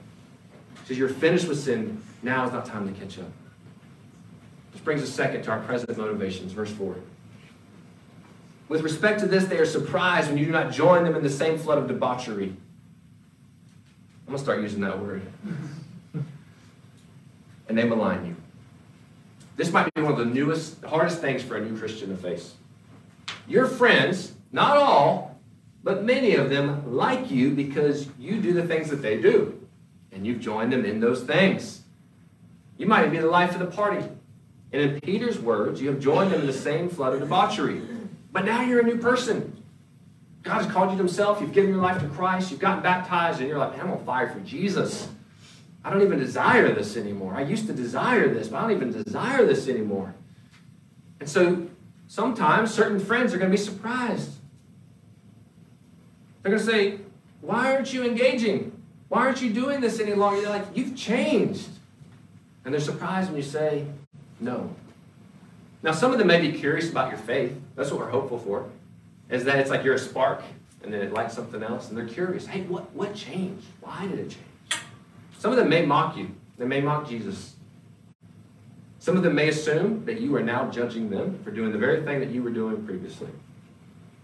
He 0.82 0.88
says, 0.88 0.98
You're 0.98 1.08
finished 1.08 1.48
with 1.48 1.58
sin. 1.58 2.02
Now 2.22 2.46
is 2.46 2.52
not 2.52 2.66
time 2.66 2.92
to 2.92 3.00
catch 3.00 3.18
up. 3.18 3.30
This 4.72 4.80
brings 4.80 5.02
us 5.02 5.10
second 5.10 5.42
to 5.42 5.50
our 5.50 5.60
present 5.60 5.96
motivations. 5.96 6.52
Verse 6.52 6.70
4. 6.72 6.96
With 8.68 8.82
respect 8.82 9.20
to 9.20 9.26
this, 9.26 9.46
they 9.46 9.58
are 9.58 9.66
surprised 9.66 10.28
when 10.28 10.38
you 10.38 10.44
do 10.44 10.52
not 10.52 10.72
join 10.72 11.04
them 11.04 11.16
in 11.16 11.22
the 11.22 11.30
same 11.30 11.58
flood 11.58 11.78
of 11.78 11.88
debauchery. 11.88 12.54
I'm 14.26 14.34
going 14.34 14.36
to 14.36 14.42
start 14.44 14.60
using 14.60 14.82
that 14.82 14.98
word. 15.00 15.22
and 17.68 17.78
they 17.78 17.84
malign 17.84 18.26
you. 18.26 18.36
This 19.56 19.72
might 19.72 19.92
be 19.94 20.02
one 20.02 20.12
of 20.12 20.18
the 20.18 20.26
newest, 20.26 20.84
hardest 20.84 21.20
things 21.20 21.42
for 21.42 21.56
a 21.56 21.64
new 21.64 21.76
Christian 21.78 22.10
to 22.10 22.16
face. 22.16 22.54
Your 23.48 23.66
friends, 23.66 24.34
not 24.52 24.76
all, 24.76 25.27
but 25.88 26.04
many 26.04 26.34
of 26.34 26.50
them 26.50 26.94
like 26.94 27.30
you 27.30 27.50
because 27.50 28.08
you 28.18 28.42
do 28.42 28.52
the 28.52 28.66
things 28.66 28.90
that 28.90 29.00
they 29.00 29.18
do. 29.18 29.58
And 30.12 30.26
you've 30.26 30.38
joined 30.38 30.70
them 30.70 30.84
in 30.84 31.00
those 31.00 31.22
things. 31.22 31.80
You 32.76 32.86
might 32.86 33.08
be 33.10 33.16
the 33.16 33.26
life 33.26 33.54
of 33.54 33.60
the 33.60 33.74
party. 33.74 34.06
And 34.70 34.82
in 34.82 35.00
Peter's 35.00 35.38
words, 35.38 35.80
you 35.80 35.88
have 35.88 35.98
joined 35.98 36.30
them 36.30 36.42
in 36.42 36.46
the 36.46 36.52
same 36.52 36.90
flood 36.90 37.14
of 37.14 37.20
debauchery. 37.20 37.80
But 38.30 38.44
now 38.44 38.60
you're 38.60 38.80
a 38.80 38.82
new 38.82 38.98
person. 38.98 39.62
God 40.42 40.62
has 40.62 40.70
called 40.70 40.90
you 40.90 40.98
to 40.98 41.02
himself. 41.02 41.40
You've 41.40 41.54
given 41.54 41.70
your 41.70 41.80
life 41.80 42.02
to 42.02 42.08
Christ. 42.08 42.50
You've 42.50 42.60
gotten 42.60 42.82
baptized, 42.82 43.40
and 43.40 43.48
you're 43.48 43.56
like, 43.56 43.78
I'm 43.82 43.90
on 43.90 44.04
fire 44.04 44.28
for 44.28 44.40
Jesus. 44.40 45.08
I 45.82 45.88
don't 45.88 46.02
even 46.02 46.18
desire 46.18 46.70
this 46.74 46.98
anymore. 46.98 47.34
I 47.34 47.44
used 47.44 47.66
to 47.66 47.72
desire 47.72 48.28
this, 48.28 48.48
but 48.48 48.58
I 48.58 48.60
don't 48.60 48.72
even 48.72 48.92
desire 48.92 49.46
this 49.46 49.68
anymore. 49.68 50.14
And 51.18 51.30
so 51.30 51.66
sometimes 52.08 52.74
certain 52.74 53.00
friends 53.00 53.32
are 53.32 53.38
going 53.38 53.50
to 53.50 53.56
be 53.56 53.62
surprised. 53.62 54.32
They're 56.48 56.56
going 56.56 56.66
to 56.66 56.72
say, 56.72 57.04
Why 57.42 57.74
aren't 57.74 57.92
you 57.92 58.04
engaging? 58.04 58.72
Why 59.08 59.20
aren't 59.20 59.42
you 59.42 59.52
doing 59.52 59.82
this 59.82 60.00
any 60.00 60.14
longer? 60.14 60.40
You're 60.40 60.50
like, 60.50 60.64
You've 60.74 60.96
changed. 60.96 61.68
And 62.64 62.72
they're 62.72 62.80
surprised 62.80 63.28
when 63.28 63.36
you 63.36 63.42
say, 63.42 63.84
No. 64.40 64.74
Now, 65.82 65.92
some 65.92 66.10
of 66.10 66.16
them 66.16 66.26
may 66.26 66.40
be 66.40 66.58
curious 66.58 66.90
about 66.90 67.10
your 67.10 67.18
faith. 67.18 67.54
That's 67.76 67.90
what 67.90 68.00
we're 68.00 68.08
hopeful 68.08 68.38
for, 68.38 68.66
is 69.28 69.44
that 69.44 69.58
it's 69.58 69.68
like 69.68 69.84
you're 69.84 69.94
a 69.94 69.98
spark 69.98 70.42
and 70.82 70.90
then 70.90 71.02
it 71.02 71.12
lights 71.12 71.34
something 71.34 71.62
else, 71.62 71.90
and 71.90 71.98
they're 71.98 72.08
curious. 72.08 72.46
Hey, 72.46 72.62
what, 72.62 72.90
what 72.94 73.14
changed? 73.14 73.66
Why 73.80 74.06
did 74.06 74.18
it 74.18 74.30
change? 74.30 74.82
Some 75.38 75.50
of 75.50 75.58
them 75.58 75.68
may 75.68 75.84
mock 75.84 76.16
you. 76.16 76.34
They 76.56 76.64
may 76.64 76.80
mock 76.80 77.06
Jesus. 77.06 77.56
Some 79.00 79.18
of 79.18 79.22
them 79.22 79.34
may 79.34 79.48
assume 79.48 80.06
that 80.06 80.20
you 80.20 80.34
are 80.34 80.42
now 80.42 80.70
judging 80.70 81.10
them 81.10 81.40
for 81.44 81.50
doing 81.50 81.72
the 81.72 81.78
very 81.78 82.02
thing 82.04 82.20
that 82.20 82.30
you 82.30 82.42
were 82.42 82.50
doing 82.50 82.82
previously. 82.86 83.28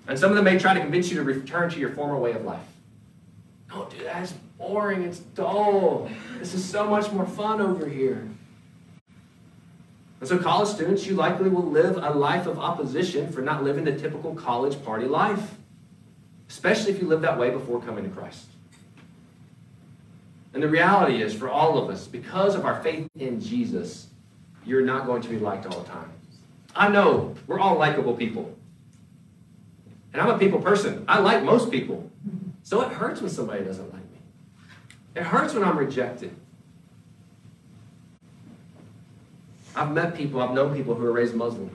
And 0.07 0.19
some 0.19 0.31
of 0.31 0.37
them 0.37 0.45
may 0.45 0.59
try 0.59 0.75
to 0.75 0.81
convince 0.81 1.11
you 1.11 1.17
to 1.17 1.23
return 1.23 1.71
to 1.71 1.79
your 1.79 1.91
former 1.91 2.19
way 2.19 2.33
of 2.33 2.45
life. 2.45 2.67
Don't 3.69 3.91
do 3.91 4.05
that. 4.05 4.23
It's 4.23 4.33
boring. 4.59 5.03
It's 5.03 5.19
dull. 5.19 6.11
This 6.39 6.55
is 6.55 6.65
so 6.65 6.89
much 6.89 7.11
more 7.11 7.27
fun 7.27 7.61
over 7.61 7.89
here. 7.89 8.29
And 10.21 10.29
so, 10.29 10.39
college 10.39 10.69
students, 10.69 11.07
you 11.07 11.15
likely 11.15 11.49
will 11.49 11.69
live 11.69 11.97
a 11.97 12.11
life 12.11 12.47
of 12.47 12.59
opposition 12.59 13.31
for 13.31 13.43
not 13.43 13.65
living 13.65 13.85
the 13.85 13.97
typical 13.97 14.35
college 14.35 14.83
party 14.85 15.07
life, 15.07 15.55
especially 16.49 16.93
if 16.93 17.01
you 17.01 17.09
lived 17.09 17.25
that 17.25 17.39
way 17.39 17.51
before 17.51 17.81
coming 17.81 18.05
to 18.05 18.11
Christ. 18.11 18.47
And 20.55 20.63
the 20.63 20.69
reality 20.69 21.21
is, 21.21 21.35
for 21.35 21.51
all 21.51 21.79
of 21.79 21.91
us, 21.91 22.07
because 22.07 22.55
of 22.55 22.65
our 22.65 22.81
faith 22.83 23.09
in 23.19 23.41
Jesus, 23.41 24.07
you're 24.65 24.85
not 24.85 25.05
going 25.05 25.21
to 25.23 25.29
be 25.29 25.39
liked 25.39 25.67
all 25.67 25.81
the 25.81 25.89
time. 25.89 26.11
I 26.77 26.89
know 26.89 27.35
we're 27.47 27.59
all 27.59 27.77
likable 27.77 28.15
people. 28.15 28.57
And 30.15 30.23
I'm 30.23 30.31
a 30.31 30.39
people 30.39 30.63
person. 30.63 31.05
I 31.09 31.19
like 31.19 31.43
most 31.43 31.73
people. 31.73 32.09
So 32.63 32.81
it 32.83 32.93
hurts 32.93 33.21
when 33.21 33.31
somebody 33.31 33.65
doesn't 33.65 33.93
like 33.93 34.11
me. 34.13 34.19
It 35.17 35.25
hurts 35.25 35.55
when 35.55 35.65
I'm 35.65 35.77
rejected. 35.77 36.35
I've 39.77 39.91
met 39.91 40.15
people, 40.15 40.41
I've 40.41 40.55
known 40.55 40.73
people 40.73 40.95
who 40.95 41.05
are 41.05 41.11
raised 41.11 41.35
Muslim, 41.35 41.69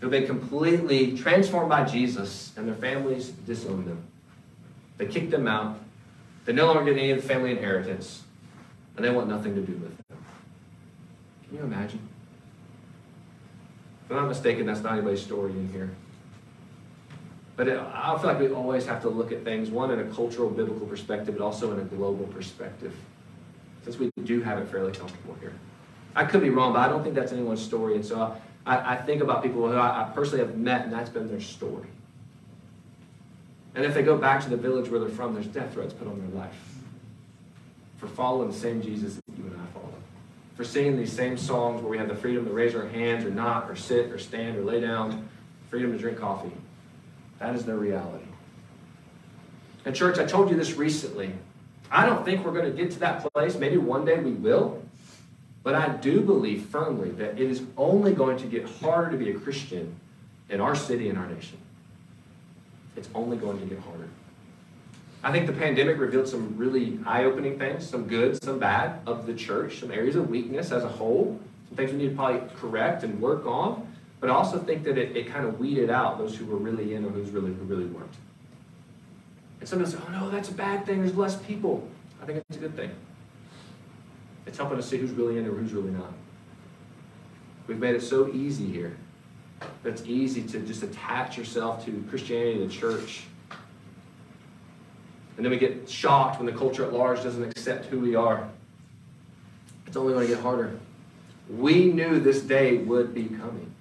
who've 0.00 0.10
been 0.10 0.26
completely 0.26 1.14
transformed 1.14 1.68
by 1.68 1.84
Jesus, 1.84 2.54
and 2.56 2.66
their 2.66 2.74
families 2.74 3.28
disowned 3.28 3.86
them. 3.86 4.02
They 4.96 5.04
kicked 5.04 5.30
them 5.30 5.46
out. 5.46 5.78
They 6.46 6.54
no 6.54 6.72
longer 6.72 6.94
get 6.94 6.98
any 6.98 7.20
family 7.20 7.50
inheritance, 7.50 8.22
and 8.96 9.04
they 9.04 9.10
want 9.10 9.28
nothing 9.28 9.54
to 9.54 9.60
do 9.60 9.72
with 9.74 9.94
them. 10.08 10.18
Can 11.46 11.58
you 11.58 11.64
imagine? 11.64 12.08
If 14.06 14.12
I'm 14.12 14.16
not 14.16 14.28
mistaken, 14.28 14.64
that's 14.64 14.80
not 14.80 14.94
anybody's 14.94 15.22
story 15.22 15.50
in 15.50 15.68
here. 15.70 15.90
But 17.56 17.68
it, 17.68 17.78
I 17.78 18.16
feel 18.18 18.26
like 18.26 18.38
we 18.38 18.50
always 18.50 18.84
have 18.86 19.00
to 19.02 19.08
look 19.08 19.32
at 19.32 19.42
things, 19.42 19.70
one 19.70 19.90
in 19.90 19.98
a 19.98 20.04
cultural, 20.04 20.50
biblical 20.50 20.86
perspective, 20.86 21.38
but 21.38 21.44
also 21.44 21.72
in 21.72 21.80
a 21.80 21.84
global 21.84 22.26
perspective, 22.26 22.94
since 23.82 23.98
we 23.98 24.10
do 24.24 24.42
have 24.42 24.58
it 24.58 24.68
fairly 24.68 24.92
comfortable 24.92 25.34
here. 25.40 25.54
I 26.14 26.24
could 26.24 26.42
be 26.42 26.50
wrong, 26.50 26.72
but 26.72 26.80
I 26.80 26.88
don't 26.88 27.02
think 27.02 27.14
that's 27.14 27.32
anyone's 27.32 27.62
story. 27.62 27.94
And 27.94 28.04
so 28.04 28.36
I, 28.66 28.94
I 28.94 28.96
think 28.96 29.22
about 29.22 29.42
people 29.42 29.68
who 29.68 29.76
I, 29.76 30.02
I 30.02 30.10
personally 30.14 30.44
have 30.44 30.56
met, 30.56 30.84
and 30.84 30.92
that's 30.92 31.10
been 31.10 31.28
their 31.28 31.40
story. 31.40 31.88
And 33.74 33.84
if 33.84 33.94
they 33.94 34.02
go 34.02 34.16
back 34.16 34.42
to 34.42 34.50
the 34.50 34.56
village 34.56 34.90
where 34.90 35.00
they're 35.00 35.08
from, 35.08 35.34
there's 35.34 35.46
death 35.46 35.74
threats 35.74 35.92
put 35.92 36.08
on 36.08 36.18
their 36.18 36.40
life 36.40 36.56
for 37.98 38.06
following 38.06 38.50
the 38.50 38.56
same 38.56 38.82
Jesus 38.82 39.14
that 39.14 39.38
you 39.38 39.44
and 39.44 39.54
I 39.54 39.72
follow. 39.72 39.92
For 40.56 40.64
singing 40.64 40.96
these 40.96 41.12
same 41.12 41.36
songs 41.36 41.82
where 41.82 41.90
we 41.90 41.98
have 41.98 42.08
the 42.08 42.14
freedom 42.14 42.44
to 42.46 42.50
raise 42.50 42.74
our 42.74 42.86
hands 42.86 43.24
or 43.24 43.30
not, 43.30 43.70
or 43.70 43.76
sit 43.76 44.10
or 44.10 44.18
stand 44.18 44.56
or 44.56 44.62
lay 44.62 44.80
down, 44.80 45.28
freedom 45.68 45.92
to 45.92 45.98
drink 45.98 46.18
coffee. 46.18 46.52
That 47.38 47.54
is 47.54 47.64
their 47.64 47.76
reality. 47.76 48.24
And, 49.84 49.94
church, 49.94 50.18
I 50.18 50.24
told 50.24 50.50
you 50.50 50.56
this 50.56 50.74
recently. 50.74 51.32
I 51.90 52.04
don't 52.06 52.24
think 52.24 52.44
we're 52.44 52.52
going 52.52 52.70
to 52.70 52.76
get 52.76 52.90
to 52.92 52.98
that 53.00 53.32
place. 53.32 53.56
Maybe 53.56 53.76
one 53.76 54.04
day 54.04 54.18
we 54.18 54.32
will. 54.32 54.82
But 55.62 55.74
I 55.74 55.88
do 55.88 56.20
believe 56.20 56.66
firmly 56.66 57.10
that 57.10 57.40
it 57.40 57.50
is 57.50 57.62
only 57.76 58.12
going 58.12 58.38
to 58.38 58.46
get 58.46 58.68
harder 58.68 59.10
to 59.10 59.16
be 59.16 59.30
a 59.30 59.34
Christian 59.34 59.96
in 60.48 60.60
our 60.60 60.74
city 60.74 61.08
and 61.08 61.18
our 61.18 61.26
nation. 61.26 61.58
It's 62.96 63.08
only 63.14 63.36
going 63.36 63.58
to 63.60 63.66
get 63.66 63.78
harder. 63.80 64.08
I 65.22 65.32
think 65.32 65.48
the 65.48 65.52
pandemic 65.52 65.98
revealed 65.98 66.28
some 66.28 66.56
really 66.56 67.00
eye 67.04 67.24
opening 67.24 67.58
things, 67.58 67.84
some 67.84 68.06
good, 68.06 68.40
some 68.42 68.60
bad 68.60 69.00
of 69.06 69.26
the 69.26 69.34
church, 69.34 69.80
some 69.80 69.90
areas 69.90 70.14
of 70.14 70.30
weakness 70.30 70.70
as 70.70 70.84
a 70.84 70.88
whole, 70.88 71.40
some 71.68 71.76
things 71.76 71.90
we 71.90 71.98
need 71.98 72.10
to 72.10 72.14
probably 72.14 72.48
correct 72.56 73.02
and 73.02 73.20
work 73.20 73.44
on. 73.44 73.92
But 74.20 74.30
I 74.30 74.32
also 74.32 74.58
think 74.58 74.84
that 74.84 74.96
it, 74.96 75.16
it 75.16 75.28
kind 75.28 75.46
of 75.46 75.60
weeded 75.60 75.90
out 75.90 76.18
those 76.18 76.36
who 76.36 76.46
were 76.46 76.56
really 76.56 76.94
in 76.94 77.04
or 77.04 77.10
who's 77.10 77.30
really, 77.30 77.52
who 77.52 77.64
really 77.64 77.84
weren't. 77.84 78.14
And 79.60 79.68
some 79.68 79.78
people 79.78 79.92
say, 79.92 79.98
oh 80.06 80.10
no, 80.10 80.30
that's 80.30 80.48
a 80.48 80.54
bad 80.54 80.86
thing, 80.86 81.00
there's 81.00 81.16
less 81.16 81.36
people. 81.36 81.86
I 82.22 82.26
think 82.26 82.42
it's 82.48 82.56
a 82.56 82.60
good 82.60 82.76
thing. 82.76 82.90
It's 84.46 84.56
helping 84.56 84.78
us 84.78 84.88
see 84.88 84.96
who's 84.96 85.10
really 85.10 85.38
in 85.38 85.46
or 85.46 85.50
who's 85.50 85.72
really 85.72 85.90
not. 85.90 86.12
We've 87.66 87.78
made 87.78 87.94
it 87.94 88.02
so 88.02 88.28
easy 88.32 88.66
here. 88.66 88.96
That 89.82 89.90
it's 89.90 90.02
easy 90.06 90.42
to 90.42 90.60
just 90.60 90.82
attach 90.82 91.36
yourself 91.36 91.84
to 91.86 92.04
Christianity, 92.08 92.64
the 92.64 92.72
church. 92.72 93.24
And 95.36 95.44
then 95.44 95.50
we 95.50 95.58
get 95.58 95.88
shocked 95.88 96.38
when 96.38 96.46
the 96.46 96.56
culture 96.56 96.84
at 96.84 96.92
large 96.92 97.22
doesn't 97.22 97.42
accept 97.42 97.86
who 97.86 98.00
we 98.00 98.14
are. 98.14 98.48
It's 99.86 99.96
only 99.96 100.14
going 100.14 100.26
to 100.26 100.34
get 100.34 100.42
harder. 100.42 100.78
We 101.50 101.92
knew 101.92 102.20
this 102.20 102.40
day 102.40 102.78
would 102.78 103.14
be 103.14 103.24
coming. 103.24 103.72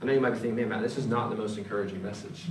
I 0.00 0.04
know 0.04 0.12
you 0.12 0.20
might 0.20 0.30
be 0.30 0.38
thinking, 0.38 0.56
man, 0.56 0.68
Matt, 0.68 0.82
this 0.82 0.98
is 0.98 1.06
not 1.06 1.30
the 1.30 1.36
most 1.36 1.56
encouraging 1.56 2.02
message. 2.02 2.44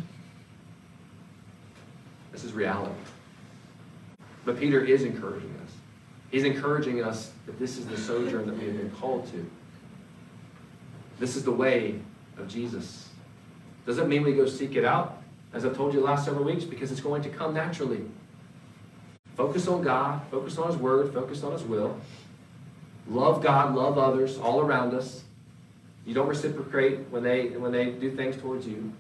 This 2.32 2.44
is 2.44 2.54
reality. 2.54 2.96
But 4.44 4.60
Peter 4.60 4.84
is 4.84 5.04
encouraging 5.04 5.56
us. 5.64 5.72
He's 6.32 6.44
encouraging 6.44 7.04
us 7.04 7.32
that 7.46 7.60
this 7.60 7.78
is 7.78 7.86
the 7.88 7.98
sojourn 7.98 8.48
that 8.48 8.58
we 8.58 8.66
have 8.66 8.78
been 8.78 8.92
called 8.92 9.32
to. 9.32 9.46
This 11.20 11.36
is 11.36 11.44
the 11.44 11.52
way 11.52 12.00
of 12.38 12.48
Jesus. 12.48 13.10
Does 13.86 14.00
it 14.00 14.08
mean 14.08 14.24
we 14.24 14.34
go 14.34 14.46
seek 14.46 14.76
it 14.76 14.84
out? 14.84 15.22
As 15.54 15.66
I've 15.66 15.76
told 15.76 15.94
you 15.94 16.00
the 16.00 16.06
last 16.06 16.26
several 16.26 16.44
weeks, 16.44 16.66
because 16.66 16.92
it's 16.92 17.00
going 17.00 17.22
to 17.22 17.30
come 17.30 17.54
naturally. 17.54 18.02
Focus 19.38 19.68
on 19.68 19.82
God, 19.82 20.22
focus 20.32 20.58
on 20.58 20.68
His 20.68 20.78
Word, 20.78 21.14
focus 21.14 21.44
on 21.44 21.54
His 21.54 21.64
will. 21.64 21.98
Love 23.08 23.44
God, 23.44 23.76
love 23.76 23.98
others 23.98 24.38
all 24.38 24.62
around 24.62 24.94
us. 24.94 25.25
You 26.06 26.14
don't 26.14 26.28
reciprocate 26.28 27.00
when 27.10 27.24
they 27.24 27.48
when 27.50 27.72
they 27.72 27.92
do 27.92 28.16
things 28.16 28.38
towards 28.38 28.68
you. 28.68 28.94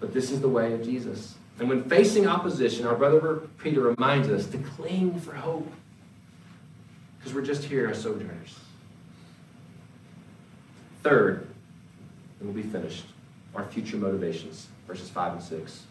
But 0.00 0.12
this 0.12 0.30
is 0.30 0.40
the 0.40 0.48
way 0.48 0.72
of 0.74 0.82
Jesus. 0.82 1.36
And 1.58 1.68
when 1.68 1.84
facing 1.84 2.26
opposition, 2.26 2.86
our 2.86 2.96
brother 2.96 3.42
Peter 3.58 3.80
reminds 3.80 4.28
us 4.28 4.46
to 4.46 4.58
cling 4.58 5.20
for 5.20 5.34
hope. 5.34 5.72
Because 7.18 7.34
we're 7.34 7.44
just 7.44 7.64
here 7.64 7.88
as 7.88 8.02
sojourners. 8.02 8.58
Third, 11.02 11.46
and 12.40 12.52
we'll 12.52 12.62
be 12.62 12.68
finished, 12.68 13.04
our 13.54 13.64
future 13.64 13.96
motivations. 13.96 14.66
verses 14.86 15.08
5 15.08 15.34
and 15.34 15.42
6. 15.42 15.82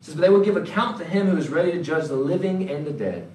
It 0.00 0.04
says, 0.04 0.14
But 0.14 0.20
they 0.20 0.28
will 0.28 0.44
give 0.44 0.56
account 0.56 0.98
to 0.98 1.04
him 1.04 1.28
who 1.28 1.36
is 1.36 1.48
ready 1.48 1.72
to 1.72 1.82
judge 1.82 2.08
the 2.08 2.16
living 2.16 2.68
and 2.68 2.86
the 2.86 2.92
dead. 2.92 3.30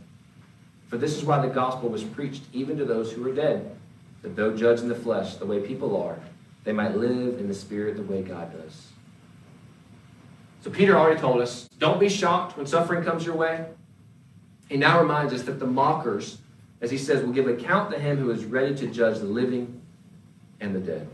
For 0.87 0.97
this 0.97 1.17
is 1.17 1.23
why 1.23 1.39
the 1.39 1.51
gospel 1.51 1.89
was 1.89 2.03
preached 2.03 2.43
even 2.53 2.77
to 2.77 2.85
those 2.85 3.11
who 3.11 3.27
are 3.27 3.33
dead, 3.33 3.75
that 4.21 4.35
though 4.35 4.55
judged 4.55 4.83
in 4.83 4.89
the 4.89 4.95
flesh 4.95 5.35
the 5.35 5.45
way 5.45 5.59
people 5.59 6.01
are, 6.01 6.19
they 6.63 6.73
might 6.73 6.95
live 6.95 7.39
in 7.39 7.47
the 7.47 7.53
spirit 7.53 7.95
the 7.95 8.03
way 8.03 8.21
God 8.21 8.51
does. 8.53 8.87
So 10.61 10.69
Peter 10.69 10.95
already 10.95 11.19
told 11.19 11.41
us, 11.41 11.67
don't 11.79 11.99
be 11.99 12.09
shocked 12.09 12.55
when 12.55 12.67
suffering 12.67 13.03
comes 13.03 13.25
your 13.25 13.35
way. 13.35 13.65
He 14.69 14.77
now 14.77 15.01
reminds 15.01 15.33
us 15.33 15.41
that 15.43 15.59
the 15.59 15.65
mockers, 15.65 16.37
as 16.81 16.91
he 16.91 16.97
says, 16.97 17.23
will 17.23 17.33
give 17.33 17.47
account 17.47 17.91
to 17.91 17.99
him 17.99 18.17
who 18.17 18.29
is 18.29 18.45
ready 18.45 18.75
to 18.75 18.87
judge 18.87 19.17
the 19.19 19.25
living 19.25 19.81
and 20.59 20.75
the 20.75 20.79
dead. 20.79 21.07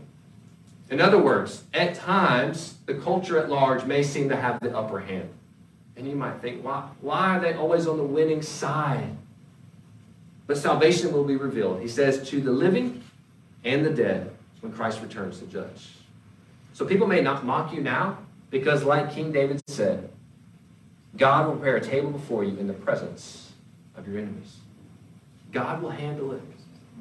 In 0.90 1.00
other 1.00 1.18
words, 1.18 1.64
at 1.72 1.94
times, 1.94 2.74
the 2.86 2.94
culture 2.94 3.38
at 3.38 3.50
large 3.50 3.84
may 3.84 4.02
seem 4.02 4.28
to 4.28 4.36
have 4.36 4.60
the 4.60 4.76
upper 4.76 5.00
hand. 5.00 5.30
And 5.96 6.06
you 6.06 6.14
might 6.14 6.40
think, 6.40 6.64
why, 6.64 6.88
why 7.00 7.36
are 7.36 7.40
they 7.40 7.54
always 7.54 7.86
on 7.86 7.96
the 7.96 8.04
winning 8.04 8.42
side? 8.42 9.16
But 10.48 10.56
salvation 10.56 11.12
will 11.12 11.24
be 11.24 11.36
revealed. 11.36 11.80
He 11.80 11.88
says, 11.88 12.28
to 12.30 12.40
the 12.40 12.50
living 12.50 13.04
and 13.64 13.84
the 13.84 13.90
dead 13.90 14.34
when 14.60 14.72
Christ 14.72 15.00
returns 15.00 15.38
to 15.38 15.46
judge. 15.46 15.90
So 16.72 16.84
people 16.84 17.06
may 17.06 17.20
not 17.20 17.44
mock 17.44 17.72
you 17.72 17.82
now 17.82 18.18
because, 18.50 18.82
like 18.82 19.12
King 19.12 19.30
David 19.30 19.60
said, 19.68 20.08
God 21.16 21.46
will 21.46 21.54
prepare 21.56 21.76
a 21.76 21.80
table 21.80 22.10
before 22.10 22.44
you 22.44 22.56
in 22.56 22.66
the 22.66 22.72
presence 22.72 23.52
of 23.94 24.08
your 24.08 24.18
enemies. 24.18 24.56
God 25.52 25.82
will 25.82 25.90
handle 25.90 26.32
it. 26.32 26.42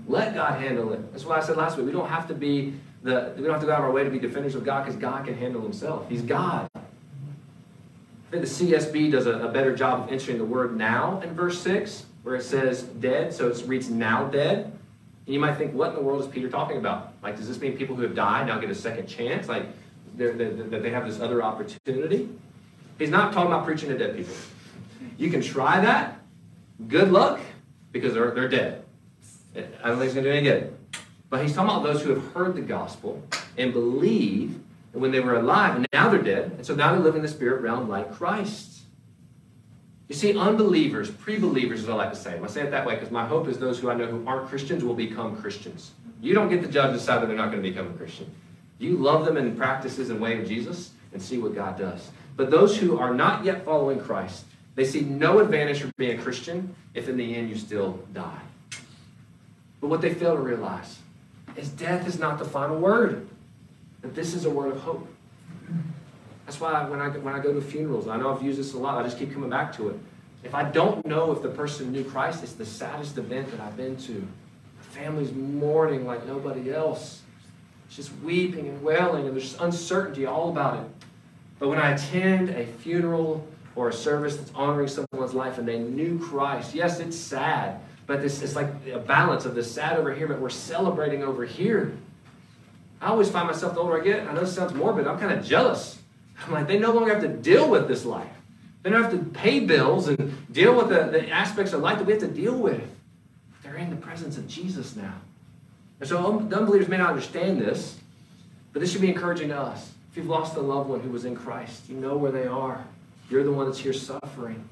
Let 0.08 0.36
God 0.36 0.60
handle 0.60 0.91
it. 0.93 1.12
That's 1.12 1.26
what 1.26 1.41
I 1.41 1.45
said 1.45 1.58
last 1.58 1.78
week. 1.78 1.86
We 1.86 1.91
don't 1.91 2.10
have 2.10 2.28
to 2.28 2.34
be 2.34 2.74
the 3.04 3.34
we 3.38 3.43
don't 3.43 3.52
have 3.52 3.62
to 3.62 3.68
go 3.68 3.74
out 3.74 3.80
of 3.80 3.86
our 3.86 3.91
way 3.91 4.04
to 4.04 4.10
be 4.10 4.20
defenders 4.20 4.56
of 4.56 4.66
God 4.66 4.86
because 4.86 5.00
God 5.00 5.26
can 5.26 5.36
handle 5.36 5.62
himself. 5.62 6.10
He's 6.10 6.22
God. 6.22 6.68
I 6.76 6.80
think 8.32 8.43
the 8.43 8.50
CSB 8.50 9.12
does 9.12 9.26
a, 9.26 9.39
a 9.39 9.52
better 9.52 9.76
job 9.76 10.04
of 10.04 10.12
entering 10.12 10.38
the 10.38 10.45
word 10.45 10.76
now 10.76 11.22
in 11.22 11.34
verse 11.34 11.62
6, 11.62 12.06
where 12.28 12.36
it 12.36 12.43
says 12.43 12.84
dead, 12.84 13.34
so 13.34 13.47
it 13.47 13.63
reads 13.65 13.89
now 13.89 14.25
dead. 14.25 14.65
And 15.25 15.34
you 15.34 15.39
might 15.39 15.55
think, 15.55 15.73
what 15.73 15.91
in 15.91 15.95
the 15.95 16.01
world 16.01 16.21
is 16.21 16.28
Peter 16.28 16.49
talking 16.49 16.75
about? 16.75 17.13
Like, 17.23 17.38
does 17.38 17.47
this 17.47 17.61
mean 17.61 17.78
people 17.78 17.95
who 17.95 18.01
have 18.01 18.15
died 18.15 18.47
now 18.47 18.59
get 18.59 18.69
a 18.69 18.75
second 18.75 19.07
chance? 19.07 19.47
Like, 19.47 19.65
that 20.17 20.82
they 20.84 20.89
have 20.89 21.07
this 21.07 21.21
other 21.21 21.41
opportunity? 21.41 22.28
He's 22.99 23.09
not 23.09 23.32
talking 23.32 23.49
about 23.49 23.63
preaching 23.63 23.88
to 23.89 23.97
dead 23.97 24.17
people. 24.17 24.36
You 25.17 25.30
can 25.30 25.41
try 25.41 25.80
that. 25.80 26.19
Good 26.89 27.13
luck, 27.13 27.39
because 27.93 28.13
they're, 28.13 28.32
they're 28.32 28.49
dead. 28.49 28.84
I 29.55 29.88
don't 29.88 29.97
think 29.97 30.07
it's 30.07 30.13
going 30.13 30.25
to 30.25 30.32
do 30.32 30.38
any 30.38 30.41
good. 30.41 30.75
But 31.30 31.43
he's 31.43 31.55
talking 31.55 31.69
about 31.69 31.84
those 31.84 32.03
who 32.03 32.09
have 32.09 32.34
heard 32.34 32.55
the 32.55 32.61
gospel 32.61 33.23
and 33.57 33.71
believe 33.71 34.59
that 34.91 34.99
when 34.99 35.11
they 35.11 35.21
were 35.21 35.36
alive, 35.36 35.78
and 35.78 35.88
now 35.93 36.09
they're 36.09 36.21
dead, 36.21 36.51
and 36.57 36.65
so 36.65 36.75
now 36.75 36.93
they 36.93 36.99
live 36.99 37.15
in 37.15 37.21
the 37.21 37.30
spirit 37.30 37.61
realm 37.61 37.88
like 37.88 38.13
Christ. 38.13 38.76
You 40.08 40.16
see, 40.16 40.38
unbelievers, 40.38 41.12
pre-believers, 41.12 41.84
as 41.84 41.89
I 41.89 41.93
like 41.93 42.12
to 42.12 42.16
say. 42.16 42.39
I 42.41 42.47
say 42.47 42.62
it 42.62 42.72
that 42.72 42.86
way 42.86 42.95
because 42.95 43.12
my 43.12 43.26
hope 43.26 43.47
is 43.47 43.60
those 43.60 43.80
who 43.80 43.89
I 43.89 43.95
know 43.95 44.08
who 44.08 44.26
aren't 44.26 44.47
Christians 44.47 44.84
will 44.84 44.93
become 44.93 45.36
Christians. 45.36 45.91
You 46.22 46.34
don't 46.34 46.49
get 46.49 46.62
to 46.62 46.68
judge 46.68 46.91
and 46.91 46.97
decide 46.97 47.22
that 47.22 47.28
they're 47.28 47.36
not 47.36 47.51
going 47.51 47.62
to 47.62 47.70
become 47.70 47.88
a 47.88 47.93
Christian. 47.93 48.32
You 48.80 48.95
love 48.95 49.26
them 49.26 49.38
in 49.38 49.55
practices 49.58 50.10
and 50.10 50.22
way 50.22 50.39
of 50.39 50.47
Jesus 50.47 50.91
and 51.12 51.22
see 51.22 51.38
what 51.38 51.55
God 51.55 51.78
does. 51.78 52.10
But 52.38 52.51
those 52.51 52.78
who 52.78 52.97
are 52.97 53.14
not 53.14 53.43
yet 53.43 53.66
following 53.66 53.99
Christ, 53.99 54.45
they 54.76 54.86
see 54.86 55.01
no 55.01 55.39
advantage 55.39 55.82
from 55.82 55.91
being 55.97 56.18
a 56.18 56.22
Christian 56.22 56.76
if 56.93 57.10
in 57.10 57.18
the 57.18 57.36
end 57.36 57.49
you 57.49 57.55
still 57.58 57.99
die. 58.14 58.41
But 59.82 59.88
what 59.88 60.01
they 60.01 60.14
fail 60.14 60.36
to 60.36 60.41
realize 60.41 60.99
is 61.55 61.70
death 61.70 62.08
is 62.08 62.20
not 62.20 62.39
the 62.39 62.45
final 62.45 62.78
word. 62.78 63.28
That 64.01 64.16
this 64.16 64.34
is 64.34 64.45
a 64.45 64.49
word 64.49 64.72
of 64.72 64.82
hope. 64.82 65.08
That's 66.48 66.62
why 66.62 66.88
when 66.88 67.02
I, 67.02 67.10
when 67.10 67.36
I 67.36 67.39
go 67.39 67.54
to 67.54 67.60
funerals, 67.60 68.08
I 68.08 68.16
know 68.16 68.34
I've 68.34 68.41
used 68.41 68.58
this 68.58 68.74
a 68.74 68.78
lot, 68.78 68.98
I 68.98 69.04
just 69.04 69.20
keep 69.20 69.34
coming 69.34 69.50
back 69.50 69.76
to 69.76 69.89
it. 69.89 70.00
If 70.45 70.56
I 70.56 70.64
don't 70.64 71.06
know 71.06 71.34
if 71.34 71.41
the 71.41 71.50
person 71.50 71.91
knew 71.91 72.06
Christ, 72.06 72.41
it's 72.41 72.54
the 72.54 72.66
saddest 72.66 73.18
event 73.18 73.52
that 73.52 73.60
I've 73.60 73.76
been 73.76 73.98
to. 73.98 74.14
The 74.14 74.84
family's 74.91 75.34
mourning 75.34 76.06
like 76.08 76.26
nobody 76.26 76.72
else. 76.72 77.22
It's 77.88 77.98
just 77.98 78.14
weeping 78.24 78.70
and 78.70 78.82
wailing, 78.82 79.26
and 79.26 79.36
there's 79.36 79.50
just 79.50 79.62
uncertainty 79.62 80.26
all 80.26 80.50
about 80.50 80.80
it. 80.80 80.89
But 81.60 81.68
when 81.68 81.80
I 81.80 81.91
attend 81.91 82.52
a 82.52 82.66
funeral 82.66 83.45
or 83.76 83.89
a 83.89 83.93
service 83.93 84.38
that's 84.38 84.52
honoring 84.56 84.88
someone's 84.88 85.34
life 85.34 85.58
and 85.58 85.68
they 85.68 85.80
knew 85.80 86.18
Christ, 86.18 86.74
yes, 86.74 87.02
it's 87.02 87.18
sad, 87.18 87.82
but 88.06 88.22
this 88.22 88.41
it's 88.41 88.56
like 88.56 88.70
a 88.89 89.00
balance 89.00 89.43
of 89.43 89.54
the 89.54 89.64
sad 89.66 89.98
over 89.98 90.14
here, 90.14 90.30
but 90.30 90.39
we're 90.39 90.50
celebrating 90.50 91.24
over 91.24 91.43
here. 91.43 91.98
I 93.02 93.08
always 93.08 93.30
find 93.30 93.48
myself 93.48 93.74
the 93.74 93.82
older 93.82 94.00
I 94.00 94.04
get, 94.04 94.26
I 94.26 94.34
know 94.34 94.39
this 94.39 94.56
sounds 94.56 94.74
morbid, 94.74 95.08
I'm 95.08 95.20
kind 95.20 95.38
of 95.38 95.45
jealous 95.45 95.98
I'm 96.46 96.52
like, 96.52 96.68
they 96.68 96.80
no 96.80 96.92
longer 96.92 97.14
have 97.14 97.24
to 97.24 97.30
deal 97.30 97.70
with 97.70 97.88
this 97.88 98.06
life. 98.06 98.30
They 98.84 98.90
don't 98.90 99.04
have 99.04 99.12
to 99.12 99.26
pay 99.32 99.60
bills 99.60 100.08
and 100.08 100.34
deal 100.52 100.76
with 100.76 100.90
the, 100.90 101.06
the 101.06 101.30
aspects 101.30 101.74
of 101.74 101.82
life 101.82 101.98
that 101.98 102.06
we 102.06 102.14
have 102.14 102.22
to 102.22 102.28
deal 102.28 102.58
with. 102.58 102.82
They're 103.64 103.76
in 103.76 103.90
the 103.90 103.96
presence 103.96 104.38
of 104.38 104.48
Jesus 104.48 104.96
now. 104.96 105.16
And 106.00 106.08
so 106.08 106.40
the 106.40 106.58
unbelievers 106.58 106.88
may 106.88 106.98
not 106.98 107.10
understand 107.10 107.60
this, 107.60 107.98
but 108.72 108.80
this 108.80 108.92
should 108.92 109.02
be 109.02 109.10
encouraging 109.10 109.50
to 109.50 109.58
us. 109.58 109.92
If 110.12 110.18
you've 110.18 110.30
lost 110.30 110.56
a 110.56 110.62
loved 110.62 110.90
one 110.90 111.00
who 111.02 111.10
was 111.10 111.26
in 111.26 111.36
Christ, 111.36 111.90
you 111.90 111.98
know 111.98 112.16
where 112.16 112.32
they 112.32 112.48
are. 112.48 112.86
You're 113.30 113.44
the 113.44 113.52
one 113.52 113.66
that's 113.66 113.80
here 113.80 113.94
suffering. 113.94 114.64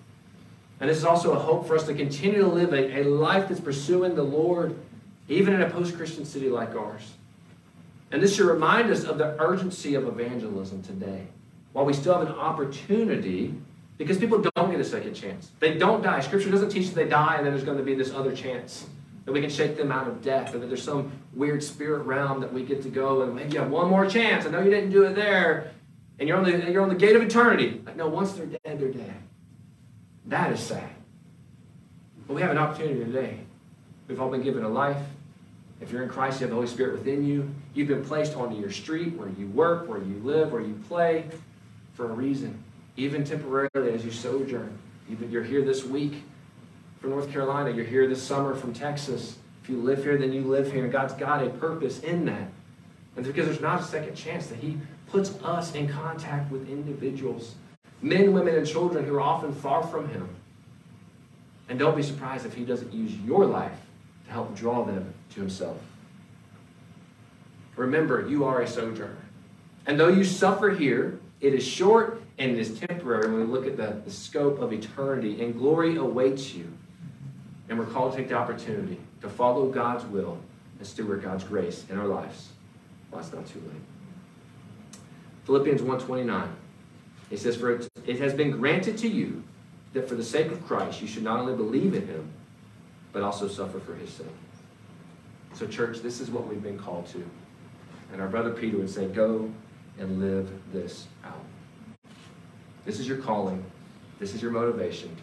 And 0.80 0.90
this 0.90 0.98
is 0.98 1.06
also 1.06 1.34
a 1.34 1.40
hope 1.40 1.68
for 1.68 1.76
us 1.76 1.86
to 1.88 1.94
continue 1.94 2.42
to 2.42 2.48
live 2.48 2.74
a, 2.74 3.02
a 3.02 3.04
life 3.04 3.50
that's 3.50 3.60
pursuing 3.60 4.16
the 4.16 4.24
Lord, 4.24 4.78
even 5.28 5.54
in 5.54 5.62
a 5.62 5.70
post 5.70 5.98
Christian 5.98 6.26
city 6.26 6.50
like 6.50 6.76
ours. 6.76 7.14
And 8.12 8.22
this 8.22 8.36
should 8.36 8.46
remind 8.46 8.92
us 8.92 9.04
of 9.04 9.18
the 9.18 9.36
urgency 9.42 9.96
of 9.96 10.08
evangelism 10.08 10.84
today 10.84 11.28
while 11.76 11.84
we 11.84 11.92
still 11.92 12.18
have 12.18 12.26
an 12.26 12.34
opportunity, 12.34 13.54
because 13.98 14.18
people 14.18 14.40
don't 14.56 14.72
get 14.72 14.80
a 14.80 14.86
second 14.86 15.14
chance. 15.14 15.52
They 15.60 15.78
don't 15.78 16.02
die. 16.02 16.22
Scripture 16.22 16.50
doesn't 16.50 16.70
teach 16.70 16.88
that 16.88 16.96
they 16.96 17.10
die 17.10 17.36
and 17.36 17.46
then 17.46 17.52
there's 17.54 17.66
going 17.66 17.78
to 17.78 17.84
be 17.84 17.94
this 17.94 18.14
other 18.14 18.34
chance 18.34 18.86
that 19.26 19.34
we 19.34 19.42
can 19.42 19.50
shake 19.50 19.76
them 19.76 19.92
out 19.92 20.08
of 20.08 20.22
death, 20.22 20.56
or 20.56 20.60
that 20.60 20.68
there's 20.68 20.82
some 20.82 21.12
weird 21.34 21.62
spirit 21.62 22.04
realm 22.06 22.40
that 22.40 22.54
we 22.54 22.64
get 22.64 22.82
to 22.84 22.90
go 22.90 23.24
and 23.24 23.36
maybe 23.36 23.56
you 23.56 23.60
have 23.60 23.70
one 23.70 23.90
more 23.90 24.06
chance. 24.06 24.46
I 24.46 24.52
know 24.52 24.62
you 24.62 24.70
didn't 24.70 24.92
do 24.92 25.04
it 25.04 25.16
there, 25.16 25.74
and 26.18 26.30
you're 26.30 26.38
on 26.38 26.46
the 26.46 26.72
you're 26.72 26.82
on 26.82 26.88
the 26.88 26.96
gate 26.96 27.18
of 27.18 27.22
eternity. 27.22 27.82
Like, 27.86 27.98
no, 27.98 28.08
once 28.08 28.32
they're 28.32 28.46
dead, 28.46 28.80
they're 28.80 28.94
dead. 28.94 29.16
That 30.28 30.54
is 30.54 30.62
sad. 30.62 30.90
But 32.26 32.36
we 32.36 32.42
have 32.42 32.52
an 32.52 32.58
opportunity 32.58 33.04
today. 33.04 33.42
We've 34.08 34.22
all 34.22 34.32
been 34.32 34.44
given 34.44 34.64
a 34.64 34.70
life. 34.70 35.02
If 35.82 35.92
you're 35.92 36.04
in 36.04 36.10
Christ, 36.10 36.40
you 36.40 36.46
have 36.46 36.52
the 36.52 36.56
Holy 36.56 36.68
Spirit 36.68 37.00
within 37.00 37.26
you. 37.26 37.54
You've 37.74 37.90
been 37.90 38.06
placed 38.06 38.38
onto 38.38 38.56
your 38.56 38.72
street, 38.72 39.18
where 39.18 39.28
you 39.28 39.48
work, 39.48 39.90
where 39.90 40.00
you 40.00 40.22
live, 40.24 40.54
where 40.54 40.62
you 40.62 40.80
play 40.88 41.26
for 41.96 42.12
a 42.12 42.14
reason, 42.14 42.64
even 42.98 43.24
temporarily 43.24 43.94
as 43.94 44.06
you 44.06 44.12
sojourn. 44.12 44.78
You're 45.30 45.44
here 45.44 45.64
this 45.64 45.84
week 45.84 46.24
from 47.00 47.12
North 47.12 47.32
Carolina, 47.32 47.70
you're 47.70 47.86
here 47.86 48.08
this 48.08 48.22
summer 48.22 48.56
from 48.56 48.74
Texas. 48.74 49.38
If 49.64 49.70
you 49.70 49.78
live 49.78 50.04
here, 50.04 50.18
then 50.18 50.34
you 50.34 50.42
live 50.42 50.72
here. 50.72 50.84
And 50.84 50.92
God's 50.92 51.14
got 51.14 51.46
a 51.46 51.50
purpose 51.50 52.00
in 52.00 52.26
that. 52.26 52.50
And 53.16 53.26
because 53.26 53.46
there's 53.46 53.62
not 53.62 53.80
a 53.80 53.84
second 53.84 54.16
chance 54.16 54.48
that 54.48 54.60
He 54.60 54.78
puts 55.08 55.32
us 55.44 55.74
in 55.74 55.88
contact 55.88 56.52
with 56.52 56.70
individuals, 56.70 57.56
men, 58.02 58.34
women, 58.34 58.56
and 58.56 58.68
children 58.68 59.06
who 59.06 59.16
are 59.16 59.22
often 59.22 59.54
far 59.54 59.84
from 59.84 60.10
Him. 60.10 60.28
And 61.70 61.80
don't 61.80 61.96
be 61.96 62.04
surprised 62.04 62.46
if 62.46 62.54
He 62.54 62.66
doesn't 62.66 62.94
use 62.94 63.16
your 63.18 63.46
life 63.46 63.80
to 64.26 64.32
help 64.32 64.56
draw 64.56 64.84
them 64.84 65.14
to 65.32 65.40
Himself. 65.40 65.78
Remember, 67.76 68.28
you 68.28 68.46
are 68.46 68.62
a 68.62 68.68
sojourner. 68.68 69.18
And 69.86 70.00
though 70.00 70.10
you 70.10 70.24
suffer 70.24 70.72
here, 70.72 71.20
it 71.42 71.54
is 71.54 71.66
short 71.66 72.22
and 72.38 72.52
it 72.52 72.60
is 72.60 72.80
temporary 72.80 73.28
when 73.28 73.40
we 73.40 73.46
look 73.46 73.66
at 73.66 73.78
the, 73.78 74.02
the 74.04 74.12
scope 74.12 74.60
of 74.60 74.74
eternity, 74.74 75.42
and 75.44 75.58
glory 75.58 75.96
awaits 75.96 76.54
you. 76.54 76.72
And 77.70 77.80
we're 77.80 77.86
called 77.86 78.12
to 78.12 78.18
take 78.18 78.30
the 78.30 78.36
opportunity 78.36 79.00
to 79.22 79.30
follow 79.30 79.70
God's 79.70 80.06
will 80.06 80.38
and 80.78 80.88
steward 80.88 81.24
God's 81.24 81.44
grace 81.44 81.86
in 81.90 81.98
our 81.98 82.08
lives. 82.08 82.50
Well, 83.10 83.22
it's 83.22 83.32
not 83.32 83.48
too 83.48 83.60
late. 83.60 85.02
Philippians 85.46 85.82
1.29. 85.82 86.48
It 87.32 87.40
says, 87.40 87.56
For 87.56 87.72
it, 87.72 87.88
it 88.06 88.20
has 88.20 88.34
been 88.34 88.52
granted 88.52 88.98
to 89.00 89.08
you 89.08 89.44
that 89.94 90.08
for 90.10 90.16
the 90.16 90.24
sake 90.24 90.52
of 90.52 90.66
Christ 90.68 91.02
you 91.02 91.08
should 91.08 91.24
not 91.24 91.40
only 91.40 91.56
believe 91.56 91.94
in 91.94 92.06
him, 92.08 92.32
but 93.14 93.24
also 93.24 93.48
suffer 93.48 93.80
for 93.80 93.96
his 93.96 94.10
sake. 94.10 94.28
So, 95.54 95.66
church, 95.66 96.02
this 96.02 96.20
is 96.20 96.30
what 96.30 96.48
we've 96.48 96.62
been 96.62 96.78
called 96.78 97.08
to. 97.08 97.26
And 98.12 98.22
our 98.22 98.28
brother 98.28 98.52
Peter 98.52 98.78
would 98.78 98.90
say, 98.90 99.08
Go 99.08 99.52
and 100.00 100.20
live 100.20 100.52
this 100.72 101.08
out. 101.24 101.44
This 102.86 103.00
is 103.00 103.08
your 103.08 103.18
calling. 103.18 103.64
This 104.20 104.34
is 104.34 104.42
your 104.42 104.52
motivation. 104.52 105.16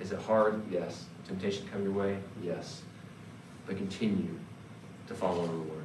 Is 0.00 0.12
it 0.12 0.20
hard? 0.20 0.60
Yes. 0.70 1.04
Temptation 1.26 1.68
come 1.72 1.82
your 1.82 1.92
way? 1.92 2.18
Yes. 2.42 2.82
But 3.66 3.76
continue 3.76 4.38
to 5.06 5.14
follow 5.14 5.46
the 5.46 5.52
Lord. 5.52 5.84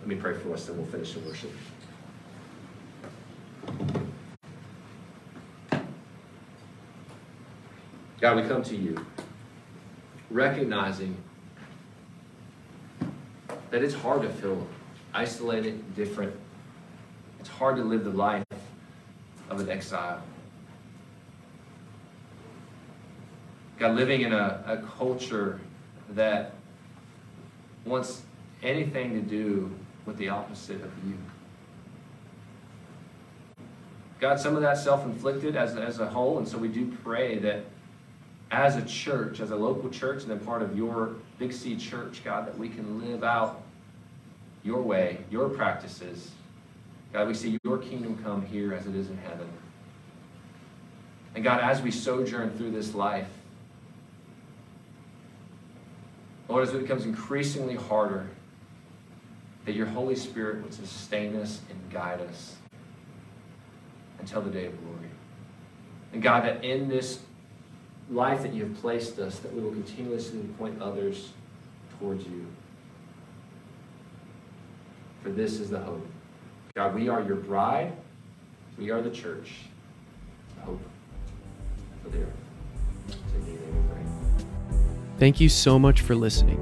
Let 0.00 0.08
me 0.08 0.16
pray 0.16 0.34
for 0.34 0.52
us, 0.52 0.66
then 0.66 0.76
we'll 0.76 0.86
finish 0.86 1.14
the 1.14 1.20
worship. 1.20 1.50
God, 8.20 8.36
we 8.36 8.42
come 8.42 8.62
to 8.62 8.76
you 8.76 9.04
recognizing 10.30 11.16
that 13.70 13.82
it's 13.82 13.94
hard 13.94 14.22
to 14.22 14.28
feel 14.28 14.66
isolated, 15.12 15.94
different, 15.94 16.34
It's 17.44 17.52
hard 17.52 17.76
to 17.76 17.84
live 17.84 18.04
the 18.04 18.10
life 18.10 18.46
of 19.50 19.60
an 19.60 19.68
exile. 19.68 20.22
God, 23.78 23.96
living 23.96 24.22
in 24.22 24.32
a, 24.32 24.64
a 24.66 24.78
culture 24.96 25.60
that 26.12 26.54
wants 27.84 28.22
anything 28.62 29.12
to 29.12 29.20
do 29.20 29.70
with 30.06 30.16
the 30.16 30.30
opposite 30.30 30.80
of 30.80 30.90
you. 31.06 31.18
God, 34.20 34.40
some 34.40 34.56
of 34.56 34.62
that 34.62 34.78
self 34.78 35.04
inflicted 35.04 35.54
as, 35.54 35.76
as 35.76 36.00
a 36.00 36.08
whole, 36.08 36.38
and 36.38 36.48
so 36.48 36.56
we 36.56 36.68
do 36.68 36.96
pray 37.04 37.38
that 37.40 37.66
as 38.52 38.76
a 38.76 38.82
church, 38.86 39.40
as 39.40 39.50
a 39.50 39.56
local 39.56 39.90
church, 39.90 40.22
and 40.22 40.30
then 40.30 40.40
part 40.40 40.62
of 40.62 40.74
your 40.78 41.16
Big 41.38 41.52
C 41.52 41.76
church, 41.76 42.24
God, 42.24 42.46
that 42.46 42.56
we 42.56 42.70
can 42.70 43.06
live 43.06 43.22
out 43.22 43.60
your 44.62 44.80
way, 44.80 45.18
your 45.30 45.50
practices. 45.50 46.30
God, 47.14 47.28
we 47.28 47.34
see 47.34 47.60
your 47.62 47.78
kingdom 47.78 48.18
come 48.24 48.44
here 48.44 48.74
as 48.74 48.88
it 48.88 48.96
is 48.96 49.08
in 49.08 49.16
heaven. 49.18 49.46
And 51.36 51.44
God, 51.44 51.60
as 51.60 51.80
we 51.80 51.92
sojourn 51.92 52.50
through 52.58 52.72
this 52.72 52.92
life, 52.92 53.28
Lord, 56.48 56.66
as 56.66 56.74
it 56.74 56.82
becomes 56.82 57.04
increasingly 57.04 57.76
harder, 57.76 58.26
that 59.64 59.76
your 59.76 59.86
Holy 59.86 60.16
Spirit 60.16 60.60
would 60.64 60.74
sustain 60.74 61.36
us 61.36 61.60
and 61.70 61.78
guide 61.88 62.20
us 62.20 62.56
until 64.18 64.42
the 64.42 64.50
day 64.50 64.66
of 64.66 64.84
glory. 64.84 65.08
And 66.12 66.20
God, 66.20 66.44
that 66.44 66.64
in 66.64 66.88
this 66.88 67.20
life 68.10 68.42
that 68.42 68.52
you 68.52 68.64
have 68.64 68.74
placed 68.80 69.20
us, 69.20 69.38
that 69.38 69.54
we 69.54 69.62
will 69.62 69.70
continuously 69.70 70.40
point 70.58 70.82
others 70.82 71.30
towards 72.00 72.26
you. 72.26 72.44
For 75.22 75.30
this 75.30 75.60
is 75.60 75.70
the 75.70 75.78
hope. 75.78 76.04
God, 76.74 76.96
we 76.96 77.08
are 77.08 77.22
your 77.22 77.36
bride. 77.36 77.92
We 78.76 78.90
are 78.90 79.00
the 79.00 79.10
church. 79.10 79.52
Hope 80.62 80.80
for 82.02 82.08
the 82.08 82.22
earth. 82.22 83.16
Thank 85.20 85.38
you 85.38 85.48
so 85.48 85.78
much 85.78 86.00
for 86.00 86.16
listening. 86.16 86.60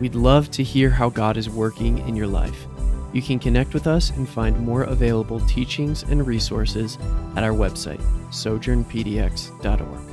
We'd 0.00 0.14
love 0.14 0.50
to 0.52 0.62
hear 0.62 0.88
how 0.88 1.10
God 1.10 1.36
is 1.36 1.50
working 1.50 1.98
in 2.08 2.16
your 2.16 2.26
life. 2.26 2.66
You 3.12 3.20
can 3.20 3.38
connect 3.38 3.74
with 3.74 3.86
us 3.86 4.08
and 4.08 4.26
find 4.26 4.58
more 4.60 4.84
available 4.84 5.40
teachings 5.40 6.04
and 6.04 6.26
resources 6.26 6.96
at 7.36 7.44
our 7.44 7.52
website, 7.52 8.00
sojournpdx.org. 8.30 10.09